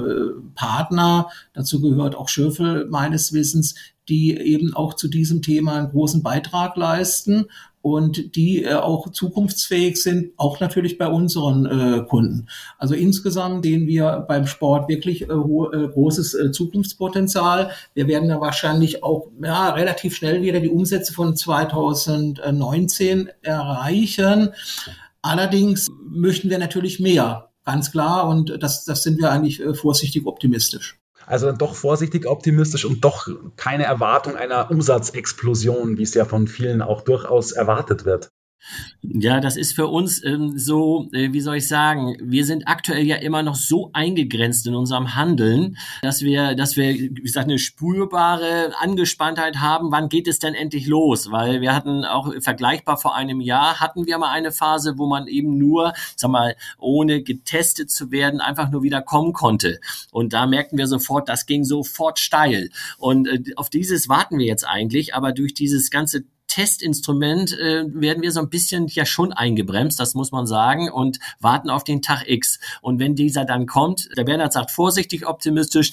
Partner, 0.55 1.29
dazu 1.53 1.81
gehört 1.81 2.15
auch 2.15 2.29
Schöffel 2.29 2.87
meines 2.89 3.33
Wissens, 3.33 3.75
die 4.09 4.37
eben 4.37 4.73
auch 4.75 4.93
zu 4.93 5.07
diesem 5.07 5.41
Thema 5.41 5.75
einen 5.75 5.89
großen 5.89 6.23
Beitrag 6.23 6.75
leisten 6.75 7.45
und 7.83 8.37
die 8.37 8.63
äh, 8.63 8.75
auch 8.75 9.11
zukunftsfähig 9.11 10.01
sind, 10.01 10.31
auch 10.37 10.61
natürlich 10.61 10.97
bei 10.97 11.07
unseren 11.07 11.65
äh, 11.65 12.05
Kunden. 12.05 12.47
Also 12.77 12.95
insgesamt 12.95 13.65
sehen 13.65 13.87
wir 13.87 14.25
beim 14.27 14.47
Sport 14.47 14.87
wirklich 14.87 15.23
äh, 15.23 15.25
äh, 15.25 15.87
großes 15.89 16.33
äh, 16.33 16.51
Zukunftspotenzial. 16.51 17.71
Wir 17.93 18.07
werden 18.07 18.29
ja 18.29 18.39
wahrscheinlich 18.39 19.03
auch 19.03 19.27
ja, 19.43 19.71
relativ 19.71 20.15
schnell 20.15 20.41
wieder 20.41 20.61
die 20.61 20.69
Umsätze 20.69 21.11
von 21.11 21.35
2019 21.35 23.29
erreichen. 23.41 24.51
Allerdings 25.23 25.89
möchten 26.09 26.49
wir 26.49 26.59
natürlich 26.59 26.99
mehr, 26.99 27.49
ganz 27.65 27.91
klar, 27.91 28.27
und 28.27 28.61
das, 28.61 28.83
das 28.83 29.03
sind 29.03 29.19
wir 29.19 29.31
eigentlich 29.31 29.61
äh, 29.61 29.73
vorsichtig 29.73 30.25
optimistisch. 30.25 30.99
Also 31.25 31.45
dann 31.45 31.57
doch 31.57 31.75
vorsichtig 31.75 32.27
optimistisch 32.27 32.83
und 32.83 33.05
doch 33.05 33.29
keine 33.55 33.85
Erwartung 33.85 34.35
einer 34.35 34.69
Umsatzexplosion, 34.69 35.97
wie 35.97 36.03
es 36.03 36.13
ja 36.13 36.25
von 36.25 36.47
vielen 36.47 36.81
auch 36.81 37.01
durchaus 37.01 37.53
erwartet 37.53 38.03
wird. 38.03 38.29
Ja, 39.01 39.41
das 39.41 39.57
ist 39.57 39.73
für 39.73 39.87
uns 39.87 40.23
ähm, 40.23 40.57
so, 40.57 41.09
äh, 41.11 41.33
wie 41.33 41.41
soll 41.41 41.57
ich 41.57 41.67
sagen, 41.67 42.15
wir 42.21 42.45
sind 42.45 42.67
aktuell 42.67 43.05
ja 43.05 43.17
immer 43.17 43.43
noch 43.43 43.55
so 43.55 43.89
eingegrenzt 43.93 44.65
in 44.65 44.75
unserem 44.75 45.15
Handeln, 45.15 45.77
dass 46.01 46.21
wir, 46.21 46.55
dass 46.55 46.77
wir, 46.77 46.93
wie 46.93 47.09
gesagt, 47.09 47.49
eine 47.49 47.59
spürbare 47.59 48.73
Angespanntheit 48.79 49.57
haben. 49.57 49.91
Wann 49.91 50.07
geht 50.07 50.27
es 50.27 50.39
denn 50.39 50.55
endlich 50.55 50.87
los? 50.87 51.31
Weil 51.31 51.59
wir 51.59 51.75
hatten 51.75 52.05
auch 52.05 52.33
vergleichbar 52.39 52.97
vor 52.97 53.15
einem 53.15 53.41
Jahr 53.41 53.81
hatten 53.81 54.05
wir 54.05 54.17
mal 54.17 54.31
eine 54.31 54.51
Phase, 54.51 54.97
wo 54.97 55.05
man 55.05 55.27
eben 55.27 55.57
nur, 55.57 55.93
sag 56.15 56.31
mal, 56.31 56.55
ohne 56.77 57.23
getestet 57.23 57.91
zu 57.91 58.11
werden, 58.11 58.39
einfach 58.39 58.71
nur 58.71 58.83
wieder 58.83 59.01
kommen 59.01 59.33
konnte. 59.33 59.79
Und 60.11 60.33
da 60.33 60.47
merkten 60.47 60.77
wir 60.77 60.87
sofort, 60.87 61.27
das 61.27 61.45
ging 61.45 61.65
sofort 61.65 62.19
steil. 62.19 62.69
Und 62.97 63.27
äh, 63.27 63.41
auf 63.57 63.69
dieses 63.69 64.07
warten 64.07 64.39
wir 64.39 64.45
jetzt 64.45 64.65
eigentlich, 64.67 65.13
aber 65.13 65.33
durch 65.33 65.53
dieses 65.53 65.91
ganze 65.91 66.23
Testinstrument 66.47 67.57
äh, 67.57 67.83
werden 67.87 68.21
wir 68.21 68.31
so 68.31 68.39
ein 68.39 68.49
bisschen 68.49 68.87
ja 68.87 69.05
schon 69.05 69.33
eingebremst, 69.33 69.99
das 69.99 70.13
muss 70.13 70.31
man 70.31 70.45
sagen, 70.45 70.89
und 70.91 71.19
warten 71.39 71.69
auf 71.69 71.83
den 71.83 72.01
Tag 72.01 72.23
X. 72.27 72.59
Und 72.81 72.99
wenn 72.99 73.15
dieser 73.15 73.45
dann 73.45 73.65
kommt, 73.65 74.09
der 74.17 74.23
Bernhard 74.23 74.53
sagt 74.53 74.71
vorsichtig 74.71 75.27
optimistisch, 75.27 75.91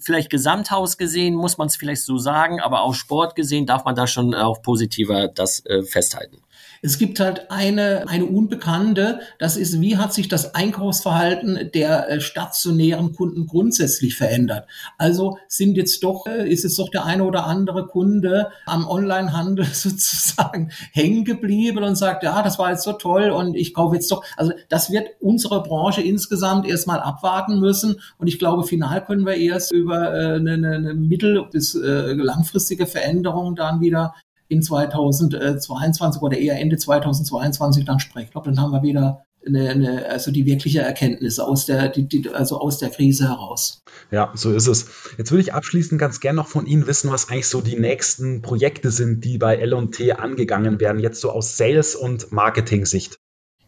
vielleicht 0.00 0.30
Gesamthaus 0.30 0.98
gesehen 0.98 1.34
muss 1.34 1.58
man 1.58 1.68
es 1.68 1.76
vielleicht 1.76 2.02
so 2.02 2.18
sagen, 2.18 2.60
aber 2.60 2.82
auch 2.82 2.94
Sport 2.94 3.36
gesehen 3.36 3.66
darf 3.66 3.84
man 3.84 3.94
da 3.94 4.06
schon 4.06 4.34
auch 4.34 4.62
positiver 4.62 5.28
das 5.28 5.64
äh, 5.66 5.82
festhalten. 5.82 6.42
Es 6.82 6.98
gibt 6.98 7.20
halt 7.20 7.50
eine, 7.50 8.04
eine 8.08 8.26
Unbekannte, 8.26 9.20
das 9.38 9.56
ist, 9.56 9.80
wie 9.80 9.96
hat 9.96 10.12
sich 10.12 10.28
das 10.28 10.54
Einkaufsverhalten 10.54 11.70
der 11.74 12.08
äh, 12.08 12.20
stationären 12.20 13.12
Kunden 13.14 13.46
grundsätzlich 13.46 14.16
verändert? 14.16 14.68
Also 14.96 15.38
sind 15.48 15.76
jetzt 15.76 16.02
doch, 16.04 16.26
äh, 16.26 16.48
ist 16.48 16.64
jetzt 16.64 16.78
doch 16.78 16.88
der 16.90 17.04
eine 17.04 17.24
oder 17.24 17.46
andere 17.46 17.86
Kunde 17.86 18.50
am 18.66 18.86
Onlinehandel 18.88 19.64
sozusagen 19.72 20.70
hängen 20.92 21.24
geblieben 21.24 21.82
und 21.82 21.96
sagt, 21.96 22.22
ja, 22.22 22.42
das 22.42 22.58
war 22.58 22.70
jetzt 22.70 22.84
so 22.84 22.92
toll 22.92 23.30
und 23.30 23.54
ich 23.54 23.74
kaufe 23.74 23.96
jetzt 23.96 24.10
doch. 24.10 24.24
Also 24.36 24.52
das 24.68 24.90
wird 24.90 25.08
unsere 25.20 25.62
Branche 25.62 26.02
insgesamt 26.02 26.66
erstmal 26.66 27.00
abwarten 27.00 27.58
müssen 27.60 28.00
und 28.18 28.26
ich 28.26 28.38
glaube, 28.38 28.64
final 28.64 29.04
können 29.04 29.26
wir 29.26 29.36
erst 29.36 29.72
über 29.72 30.14
äh, 30.14 30.36
eine, 30.36 30.52
eine 30.52 30.94
mittel- 30.94 31.46
bis 31.50 31.74
langfristige 31.74 32.86
Veränderung 32.86 33.54
dann 33.54 33.80
wieder 33.80 34.14
in 34.48 34.62
2022 34.62 36.22
oder 36.22 36.38
eher 36.38 36.58
Ende 36.58 36.76
2022 36.76 37.84
dann 37.84 38.00
sprechen. 38.00 38.26
Ich 38.26 38.32
glaube, 38.32 38.50
dann 38.50 38.60
haben 38.60 38.72
wir 38.72 38.82
wieder 38.82 39.24
eine, 39.46 39.70
eine, 39.70 40.06
also 40.06 40.30
die 40.30 40.46
wirkliche 40.46 40.80
Erkenntnis 40.80 41.38
aus 41.38 41.66
der, 41.66 41.88
die, 41.88 42.08
die, 42.08 42.28
also 42.30 42.58
aus 42.60 42.78
der 42.78 42.90
Krise 42.90 43.28
heraus. 43.28 43.82
Ja, 44.10 44.32
so 44.34 44.52
ist 44.52 44.66
es. 44.66 44.90
Jetzt 45.16 45.30
würde 45.30 45.42
ich 45.42 45.54
abschließend 45.54 46.00
ganz 46.00 46.20
gern 46.20 46.36
noch 46.36 46.48
von 46.48 46.66
Ihnen 46.66 46.86
wissen, 46.86 47.10
was 47.10 47.28
eigentlich 47.28 47.48
so 47.48 47.60
die 47.60 47.78
nächsten 47.78 48.42
Projekte 48.42 48.90
sind, 48.90 49.24
die 49.24 49.38
bei 49.38 49.56
L&T 49.56 50.12
angegangen 50.12 50.80
werden, 50.80 51.00
jetzt 51.00 51.20
so 51.20 51.30
aus 51.30 51.56
Sales- 51.56 51.96
und 51.96 52.32
Marketing-Sicht. 52.32 53.18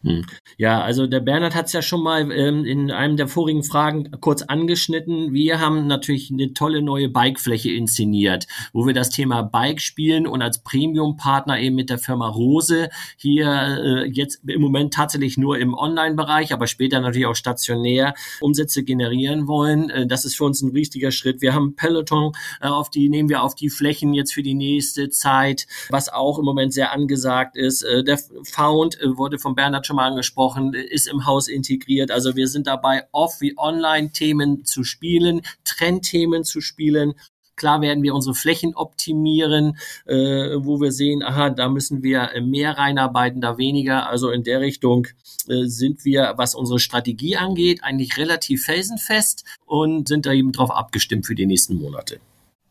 Hm. 0.03 0.25
Ja, 0.57 0.81
also 0.81 1.05
der 1.05 1.19
Bernhard 1.19 1.55
hat 1.55 1.67
es 1.67 1.73
ja 1.73 1.81
schon 1.81 2.01
mal 2.01 2.31
ähm, 2.31 2.65
in 2.65 2.91
einem 2.91 3.17
der 3.17 3.27
vorigen 3.27 3.63
Fragen 3.63 4.09
kurz 4.19 4.41
angeschnitten. 4.41 5.33
Wir 5.33 5.59
haben 5.59 5.87
natürlich 5.87 6.31
eine 6.31 6.53
tolle 6.53 6.81
neue 6.81 7.09
Bikefläche 7.09 7.71
inszeniert, 7.71 8.47
wo 8.73 8.87
wir 8.87 8.93
das 8.93 9.09
Thema 9.09 9.43
Bike 9.43 9.79
spielen 9.79 10.25
und 10.25 10.41
als 10.41 10.63
Premium-Partner 10.63 11.59
eben 11.59 11.75
mit 11.75 11.89
der 11.89 11.99
Firma 11.99 12.27
Rose 12.27 12.89
hier 13.17 13.47
äh, 13.47 14.09
jetzt 14.09 14.41
im 14.47 14.61
Moment 14.61 14.93
tatsächlich 14.93 15.37
nur 15.37 15.59
im 15.59 15.73
Online-Bereich, 15.73 16.51
aber 16.53 16.67
später 16.67 16.99
natürlich 16.99 17.27
auch 17.27 17.35
stationär 17.35 18.15
Umsätze 18.39 18.83
generieren 18.83 19.47
wollen. 19.47 19.89
Äh, 19.89 20.07
das 20.07 20.25
ist 20.25 20.35
für 20.35 20.45
uns 20.45 20.61
ein 20.61 20.71
richtiger 20.71 21.11
Schritt. 21.11 21.41
Wir 21.41 21.53
haben 21.53 21.75
Peloton, 21.75 22.31
äh, 22.59 22.67
auf 22.67 22.89
die 22.89 23.09
nehmen 23.09 23.29
wir 23.29 23.43
auf 23.43 23.53
die 23.53 23.69
Flächen 23.69 24.13
jetzt 24.13 24.33
für 24.33 24.43
die 24.43 24.55
nächste 24.55 25.09
Zeit, 25.09 25.67
was 25.89 26.09
auch 26.09 26.39
im 26.39 26.45
Moment 26.45 26.73
sehr 26.73 26.91
angesagt 26.91 27.55
ist. 27.55 27.83
Äh, 27.83 28.03
der 28.03 28.17
Found 28.43 28.99
äh, 28.99 29.17
wurde 29.17 29.37
von 29.37 29.55
Bernhard 29.55 29.85
schon 29.85 29.90
mal 29.93 30.07
angesprochen, 30.07 30.73
ist 30.73 31.07
im 31.07 31.25
Haus 31.25 31.47
integriert. 31.47 32.11
Also 32.11 32.35
wir 32.35 32.47
sind 32.47 32.67
dabei, 32.67 33.03
off 33.11 33.41
wie 33.41 33.57
online 33.57 34.11
Themen 34.11 34.65
zu 34.65 34.83
spielen, 34.83 35.41
Trendthemen 35.63 36.43
zu 36.43 36.61
spielen. 36.61 37.13
Klar 37.55 37.81
werden 37.81 38.01
wir 38.01 38.15
unsere 38.15 38.33
Flächen 38.33 38.75
optimieren, 38.75 39.77
äh, 40.05 40.15
wo 40.15 40.81
wir 40.81 40.91
sehen, 40.91 41.21
aha, 41.21 41.51
da 41.51 41.69
müssen 41.69 42.01
wir 42.01 42.31
mehr 42.41 42.77
reinarbeiten, 42.77 43.39
da 43.39 43.57
weniger. 43.57 44.09
Also 44.09 44.31
in 44.31 44.43
der 44.43 44.61
Richtung 44.61 45.07
äh, 45.47 45.65
sind 45.65 46.03
wir, 46.05 46.33
was 46.37 46.55
unsere 46.55 46.79
Strategie 46.79 47.37
angeht, 47.37 47.83
eigentlich 47.83 48.17
relativ 48.17 48.65
felsenfest 48.65 49.45
und 49.65 50.07
sind 50.07 50.25
da 50.25 50.33
eben 50.33 50.51
drauf 50.51 50.71
abgestimmt 50.71 51.27
für 51.27 51.35
die 51.35 51.45
nächsten 51.45 51.75
Monate. 51.75 52.19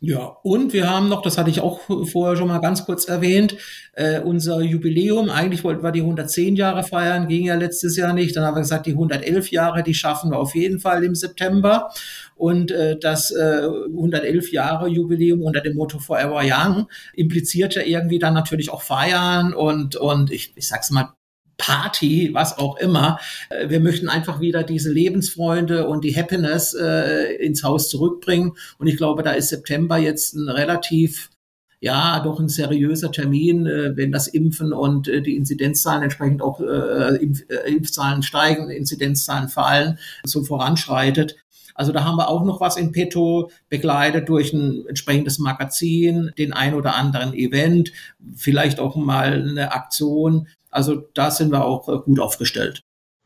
Ja, 0.02 0.36
und 0.42 0.72
wir 0.72 0.88
haben 0.88 1.10
noch, 1.10 1.20
das 1.20 1.36
hatte 1.36 1.50
ich 1.50 1.60
auch 1.60 1.80
vorher 2.10 2.34
schon 2.34 2.48
mal 2.48 2.60
ganz 2.60 2.86
kurz 2.86 3.04
erwähnt, 3.04 3.56
äh, 3.92 4.20
unser 4.20 4.62
Jubiläum. 4.62 5.28
Eigentlich 5.28 5.62
wollten 5.62 5.82
wir 5.82 5.92
die 5.92 6.00
110 6.00 6.56
Jahre 6.56 6.84
feiern, 6.84 7.28
ging 7.28 7.44
ja 7.44 7.54
letztes 7.54 7.98
Jahr 7.98 8.14
nicht. 8.14 8.34
Dann 8.34 8.44
haben 8.44 8.54
wir 8.56 8.62
gesagt, 8.62 8.86
die 8.86 8.92
111 8.92 9.50
Jahre, 9.50 9.82
die 9.82 9.92
schaffen 9.92 10.30
wir 10.30 10.38
auf 10.38 10.54
jeden 10.54 10.80
Fall 10.80 11.04
im 11.04 11.14
September. 11.14 11.90
Und 12.34 12.70
äh, 12.70 12.98
das 12.98 13.30
äh, 13.30 13.66
111 13.66 14.50
Jahre 14.52 14.88
Jubiläum 14.88 15.42
unter 15.42 15.60
dem 15.60 15.76
Motto 15.76 15.98
Forever 15.98 16.40
Young 16.44 16.86
impliziert 17.12 17.74
ja 17.74 17.82
irgendwie 17.82 18.18
dann 18.18 18.32
natürlich 18.32 18.70
auch 18.70 18.80
feiern 18.80 19.52
und, 19.52 19.96
und 19.96 20.32
ich, 20.32 20.54
ich 20.56 20.66
sag's 20.66 20.90
mal, 20.90 21.10
Party, 21.60 22.30
was 22.32 22.58
auch 22.58 22.78
immer. 22.78 23.18
Äh, 23.50 23.68
wir 23.68 23.80
möchten 23.80 24.08
einfach 24.08 24.40
wieder 24.40 24.62
diese 24.62 24.90
Lebensfreunde 24.90 25.86
und 25.86 26.04
die 26.04 26.16
Happiness 26.16 26.74
äh, 26.74 27.34
ins 27.36 27.62
Haus 27.62 27.88
zurückbringen. 27.88 28.52
Und 28.78 28.86
ich 28.86 28.96
glaube, 28.96 29.22
da 29.22 29.32
ist 29.32 29.50
September 29.50 29.98
jetzt 29.98 30.34
ein 30.34 30.48
relativ 30.48 31.30
ja, 31.82 32.20
doch 32.20 32.38
ein 32.38 32.48
seriöser 32.48 33.10
Termin, 33.10 33.66
äh, 33.66 33.96
wenn 33.96 34.12
das 34.12 34.26
Impfen 34.26 34.72
und 34.72 35.08
äh, 35.08 35.22
die 35.22 35.36
Inzidenzzahlen 35.36 36.02
entsprechend 36.02 36.42
auch 36.42 36.60
äh, 36.60 37.16
Impf 37.16 37.42
äh, 37.48 37.70
Impfzahlen 37.70 38.22
steigen, 38.22 38.68
Inzidenzzahlen 38.68 39.48
fallen, 39.48 39.98
so 40.24 40.44
voranschreitet. 40.44 41.36
Also 41.74 41.92
da 41.92 42.04
haben 42.04 42.18
wir 42.18 42.28
auch 42.28 42.44
noch 42.44 42.60
was 42.60 42.76
in 42.76 42.92
petto, 42.92 43.50
begleitet 43.70 44.28
durch 44.28 44.52
ein 44.52 44.84
entsprechendes 44.86 45.38
Magazin, 45.38 46.30
den 46.36 46.52
ein 46.52 46.74
oder 46.74 46.94
anderen 46.94 47.32
Event, 47.32 47.92
vielleicht 48.36 48.78
auch 48.80 48.96
mal 48.96 49.48
eine 49.48 49.72
Aktion, 49.72 50.46
also 50.70 51.08
da 51.14 51.30
sind 51.30 51.50
wir 51.52 51.64
auch 51.64 51.88
äh, 51.88 51.98
gut 51.98 52.20
aufgestellt. 52.20 52.82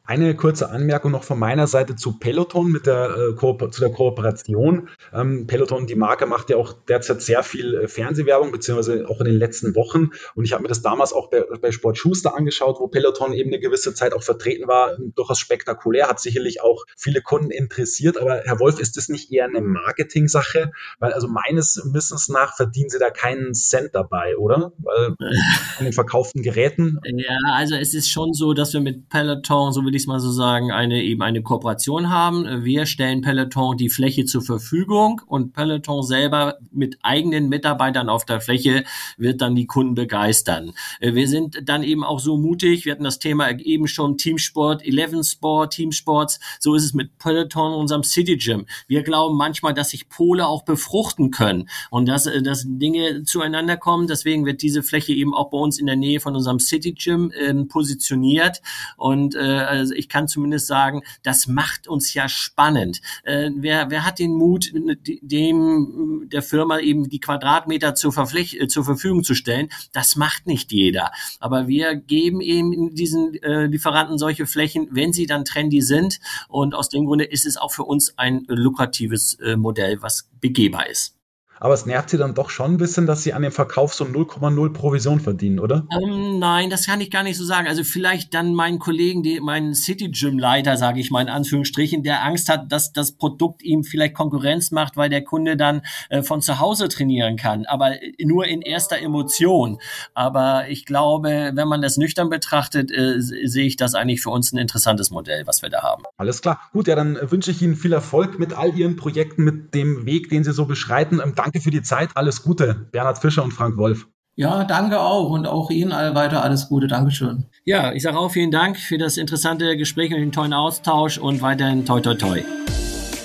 Eine 0.06 0.36
kurze 0.36 0.70
Anmerkung 0.70 1.12
noch 1.12 1.24
von 1.24 1.38
meiner 1.38 1.66
Seite 1.66 1.96
zu 1.96 2.18
Peloton 2.18 2.70
mit 2.70 2.84
der, 2.84 3.16
äh, 3.16 3.70
zu 3.70 3.80
der 3.80 3.90
Kooperation. 3.90 4.90
Ähm, 5.14 5.46
Peloton, 5.46 5.86
die 5.86 5.94
Marke, 5.94 6.26
macht 6.26 6.50
ja 6.50 6.58
auch 6.58 6.74
derzeit 6.74 7.22
sehr 7.22 7.42
viel 7.42 7.74
äh, 7.74 7.88
Fernsehwerbung, 7.88 8.52
beziehungsweise 8.52 9.08
auch 9.08 9.20
in 9.20 9.24
den 9.24 9.36
letzten 9.36 9.74
Wochen. 9.74 10.10
Und 10.34 10.44
ich 10.44 10.52
habe 10.52 10.62
mir 10.62 10.68
das 10.68 10.82
damals 10.82 11.14
auch 11.14 11.30
bei, 11.30 11.42
bei 11.58 11.72
Sport 11.72 11.96
Schuster 11.96 12.36
angeschaut, 12.36 12.80
wo 12.80 12.88
Peloton 12.88 13.32
eben 13.32 13.48
eine 13.48 13.60
gewisse 13.60 13.94
Zeit 13.94 14.12
auch 14.12 14.22
vertreten 14.22 14.68
war. 14.68 14.98
Durchaus 15.14 15.38
spektakulär, 15.38 16.06
hat 16.06 16.20
sicherlich 16.20 16.60
auch 16.60 16.84
viele 16.98 17.22
Kunden 17.22 17.50
interessiert. 17.50 18.20
Aber 18.20 18.42
Herr 18.44 18.60
Wolf, 18.60 18.78
ist 18.80 18.98
das 18.98 19.08
nicht 19.08 19.32
eher 19.32 19.46
eine 19.46 19.62
Marketing-Sache? 19.62 20.72
Weil 20.98 21.14
also 21.14 21.28
meines 21.28 21.80
Wissens 21.94 22.28
nach 22.28 22.56
verdienen 22.56 22.90
Sie 22.90 22.98
da 22.98 23.08
keinen 23.08 23.54
Cent 23.54 23.94
dabei, 23.94 24.36
oder? 24.36 24.74
Weil 24.82 25.16
an 25.78 25.84
den 25.84 25.94
verkauften 25.94 26.42
Geräten. 26.42 27.00
Ja, 27.04 27.38
also 27.54 27.74
es 27.74 27.94
ist 27.94 28.10
schon 28.10 28.34
so, 28.34 28.52
dass 28.52 28.74
wir 28.74 28.82
mit 28.82 29.08
Peloton, 29.08 29.72
so 29.72 29.82
wie 29.86 29.93
will 29.94 30.00
ich 30.00 30.08
mal 30.08 30.18
so 30.18 30.32
sagen, 30.32 30.72
eine 30.72 31.04
eben 31.04 31.22
eine 31.22 31.40
Kooperation 31.40 32.10
haben. 32.10 32.64
Wir 32.64 32.84
stellen 32.84 33.20
Peloton 33.20 33.76
die 33.76 33.90
Fläche 33.90 34.24
zur 34.24 34.42
Verfügung 34.42 35.20
und 35.28 35.52
Peloton 35.52 36.02
selber 36.02 36.56
mit 36.72 36.98
eigenen 37.02 37.48
Mitarbeitern 37.48 38.08
auf 38.08 38.24
der 38.24 38.40
Fläche 38.40 38.82
wird 39.18 39.40
dann 39.40 39.54
die 39.54 39.68
Kunden 39.68 39.94
begeistern. 39.94 40.72
Wir 40.98 41.28
sind 41.28 41.62
dann 41.68 41.84
eben 41.84 42.02
auch 42.02 42.18
so 42.18 42.36
mutig. 42.36 42.84
Wir 42.84 42.90
hatten 42.90 43.04
das 43.04 43.20
Thema 43.20 43.50
eben 43.50 43.86
schon 43.86 44.18
Teamsport, 44.18 44.84
Eleven 44.84 45.22
Sport, 45.22 45.74
Teamsports. 45.74 46.40
So 46.58 46.74
ist 46.74 46.82
es 46.82 46.92
mit 46.92 47.16
Peloton, 47.18 47.72
unserem 47.72 48.02
City 48.02 48.36
Gym. 48.36 48.66
Wir 48.88 49.04
glauben 49.04 49.36
manchmal, 49.36 49.74
dass 49.74 49.90
sich 49.90 50.08
Pole 50.08 50.44
auch 50.44 50.64
befruchten 50.64 51.30
können 51.30 51.68
und 51.90 52.08
dass, 52.08 52.28
dass 52.42 52.64
Dinge 52.66 53.22
zueinander 53.22 53.76
kommen. 53.76 54.08
Deswegen 54.08 54.44
wird 54.44 54.60
diese 54.60 54.82
Fläche 54.82 55.12
eben 55.12 55.34
auch 55.34 55.50
bei 55.50 55.58
uns 55.58 55.78
in 55.78 55.86
der 55.86 55.94
Nähe 55.94 56.18
von 56.18 56.34
unserem 56.34 56.58
City 56.58 56.94
Gym 56.94 57.30
äh, 57.30 57.54
positioniert 57.66 58.60
und 58.96 59.36
äh, 59.36 59.83
ich 59.92 60.08
kann 60.08 60.28
zumindest 60.28 60.66
sagen, 60.66 61.02
das 61.22 61.46
macht 61.46 61.88
uns 61.88 62.14
ja 62.14 62.28
spannend. 62.28 63.00
Äh, 63.24 63.50
wer, 63.56 63.90
wer 63.90 64.04
hat 64.04 64.18
den 64.18 64.32
Mut, 64.32 64.70
dem 64.72 66.28
der 66.30 66.42
Firma 66.42 66.78
eben 66.78 67.08
die 67.08 67.20
Quadratmeter 67.20 67.94
zur, 67.94 68.12
Verfläch 68.12 68.54
äh, 68.60 68.68
zur 68.68 68.84
Verfügung 68.84 69.24
zu 69.24 69.34
stellen? 69.34 69.68
Das 69.92 70.16
macht 70.16 70.46
nicht 70.46 70.72
jeder. 70.72 71.10
Aber 71.40 71.68
wir 71.68 71.94
geben 71.94 72.40
eben 72.40 72.94
diesen 72.94 73.34
äh, 73.42 73.66
Lieferanten 73.66 74.18
solche 74.18 74.46
Flächen, 74.46 74.88
wenn 74.90 75.12
sie 75.12 75.26
dann 75.26 75.44
trendy 75.44 75.82
sind. 75.82 76.20
Und 76.48 76.74
aus 76.74 76.88
dem 76.88 77.06
Grunde 77.06 77.24
ist 77.24 77.46
es 77.46 77.56
auch 77.56 77.72
für 77.72 77.84
uns 77.84 78.16
ein 78.18 78.44
lukratives 78.48 79.34
äh, 79.34 79.56
Modell, 79.56 80.02
was 80.02 80.28
begehbar 80.40 80.88
ist. 80.88 81.13
Aber 81.60 81.74
es 81.74 81.86
nervt 81.86 82.10
sie 82.10 82.18
dann 82.18 82.34
doch 82.34 82.50
schon 82.50 82.72
ein 82.72 82.76
bisschen, 82.76 83.06
dass 83.06 83.22
sie 83.22 83.32
an 83.32 83.42
dem 83.42 83.52
Verkauf 83.52 83.94
so 83.94 84.04
0,0 84.04 84.72
Provision 84.72 85.20
verdienen, 85.20 85.60
oder? 85.60 85.86
Ähm, 86.02 86.38
nein, 86.38 86.70
das 86.70 86.86
kann 86.86 87.00
ich 87.00 87.10
gar 87.10 87.22
nicht 87.22 87.36
so 87.36 87.44
sagen. 87.44 87.66
Also 87.68 87.84
vielleicht 87.84 88.34
dann 88.34 88.54
meinen 88.54 88.78
Kollegen, 88.78 89.22
die, 89.22 89.40
meinen 89.40 89.74
City 89.74 90.10
Gym 90.10 90.38
Leiter, 90.38 90.76
sage 90.76 91.00
ich 91.00 91.10
mal 91.10 91.22
in 91.22 91.28
Anführungsstrichen, 91.28 92.02
der 92.02 92.24
Angst 92.24 92.48
hat, 92.48 92.70
dass 92.72 92.92
das 92.92 93.12
Produkt 93.12 93.62
ihm 93.62 93.84
vielleicht 93.84 94.14
Konkurrenz 94.14 94.70
macht, 94.70 94.96
weil 94.96 95.08
der 95.08 95.24
Kunde 95.24 95.56
dann 95.56 95.82
äh, 96.08 96.22
von 96.22 96.42
zu 96.42 96.58
Hause 96.58 96.88
trainieren 96.88 97.36
kann. 97.36 97.64
Aber 97.66 97.92
nur 98.20 98.46
in 98.46 98.62
erster 98.62 98.98
Emotion. 98.98 99.78
Aber 100.14 100.68
ich 100.68 100.84
glaube, 100.84 101.52
wenn 101.54 101.68
man 101.68 101.82
das 101.82 101.96
nüchtern 101.96 102.30
betrachtet, 102.30 102.90
äh, 102.90 103.20
sehe 103.20 103.66
ich 103.66 103.76
das 103.76 103.94
eigentlich 103.94 104.22
für 104.22 104.30
uns 104.30 104.52
ein 104.52 104.58
interessantes 104.58 105.10
Modell, 105.10 105.46
was 105.46 105.62
wir 105.62 105.70
da 105.70 105.82
haben. 105.82 106.04
Alles 106.16 106.42
klar. 106.42 106.60
Gut, 106.72 106.88
ja, 106.88 106.96
dann 106.96 107.18
wünsche 107.30 107.50
ich 107.50 107.62
Ihnen 107.62 107.76
viel 107.76 107.92
Erfolg 107.92 108.38
mit 108.38 108.56
all 108.56 108.74
Ihren 108.74 108.96
Projekten, 108.96 109.44
mit 109.44 109.74
dem 109.74 110.06
Weg, 110.06 110.28
den 110.28 110.44
Sie 110.44 110.52
so 110.52 110.66
beschreiten. 110.66 111.20
Ähm, 111.24 111.34
danke 111.44 111.60
für 111.60 111.70
die 111.70 111.82
Zeit. 111.82 112.10
Alles 112.14 112.42
Gute. 112.42 112.88
Bernhard 112.90 113.18
Fischer 113.18 113.44
und 113.44 113.52
Frank 113.52 113.76
Wolf. 113.76 114.06
Ja, 114.36 114.64
danke 114.64 114.98
auch 114.98 115.30
und 115.30 115.46
auch 115.46 115.70
Ihnen 115.70 115.92
all 115.92 116.14
weiter 116.14 116.42
alles 116.42 116.68
Gute. 116.68 116.88
Dankeschön. 116.88 117.46
Ja, 117.64 117.92
ich 117.92 118.02
sage 118.02 118.18
auch 118.18 118.30
vielen 118.30 118.50
Dank 118.50 118.76
für 118.76 118.98
das 118.98 119.16
interessante 119.16 119.76
Gespräch 119.76 120.12
und 120.12 120.18
den 120.18 120.32
tollen 120.32 120.52
Austausch 120.52 121.18
und 121.18 121.40
weiterhin 121.40 121.86
toi 121.86 122.00
toi 122.00 122.14
toi. 122.14 122.42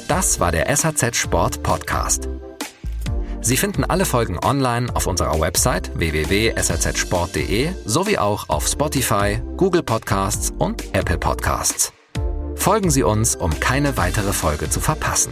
Das 0.07 0.39
war 0.39 0.51
der 0.51 0.76
SAZ 0.76 1.15
Sport 1.15 1.63
Podcast. 1.63 2.30
Sie 3.41 3.57
finden 3.57 3.86
alle 3.86 4.05
Folgen 4.05 4.38
online 4.43 4.93
auf 4.93 5.07
unserer 5.07 5.39
Website 5.39 5.97
www.sazsport.de 5.97 7.70
sowie 7.86 8.17
auch 8.17 8.49
auf 8.49 8.67
Spotify, 8.67 9.41
Google 9.57 9.82
Podcasts 9.82 10.51
und 10.59 10.93
Apple 10.93 11.17
Podcasts. 11.17 11.93
Folgen 12.55 12.91
Sie 12.91 13.03
uns, 13.03 13.36
um 13.36 13.57
keine 13.59 13.97
weitere 13.97 14.34
Folge 14.34 14.70
zu 14.70 14.82
verpassen. 14.82 15.32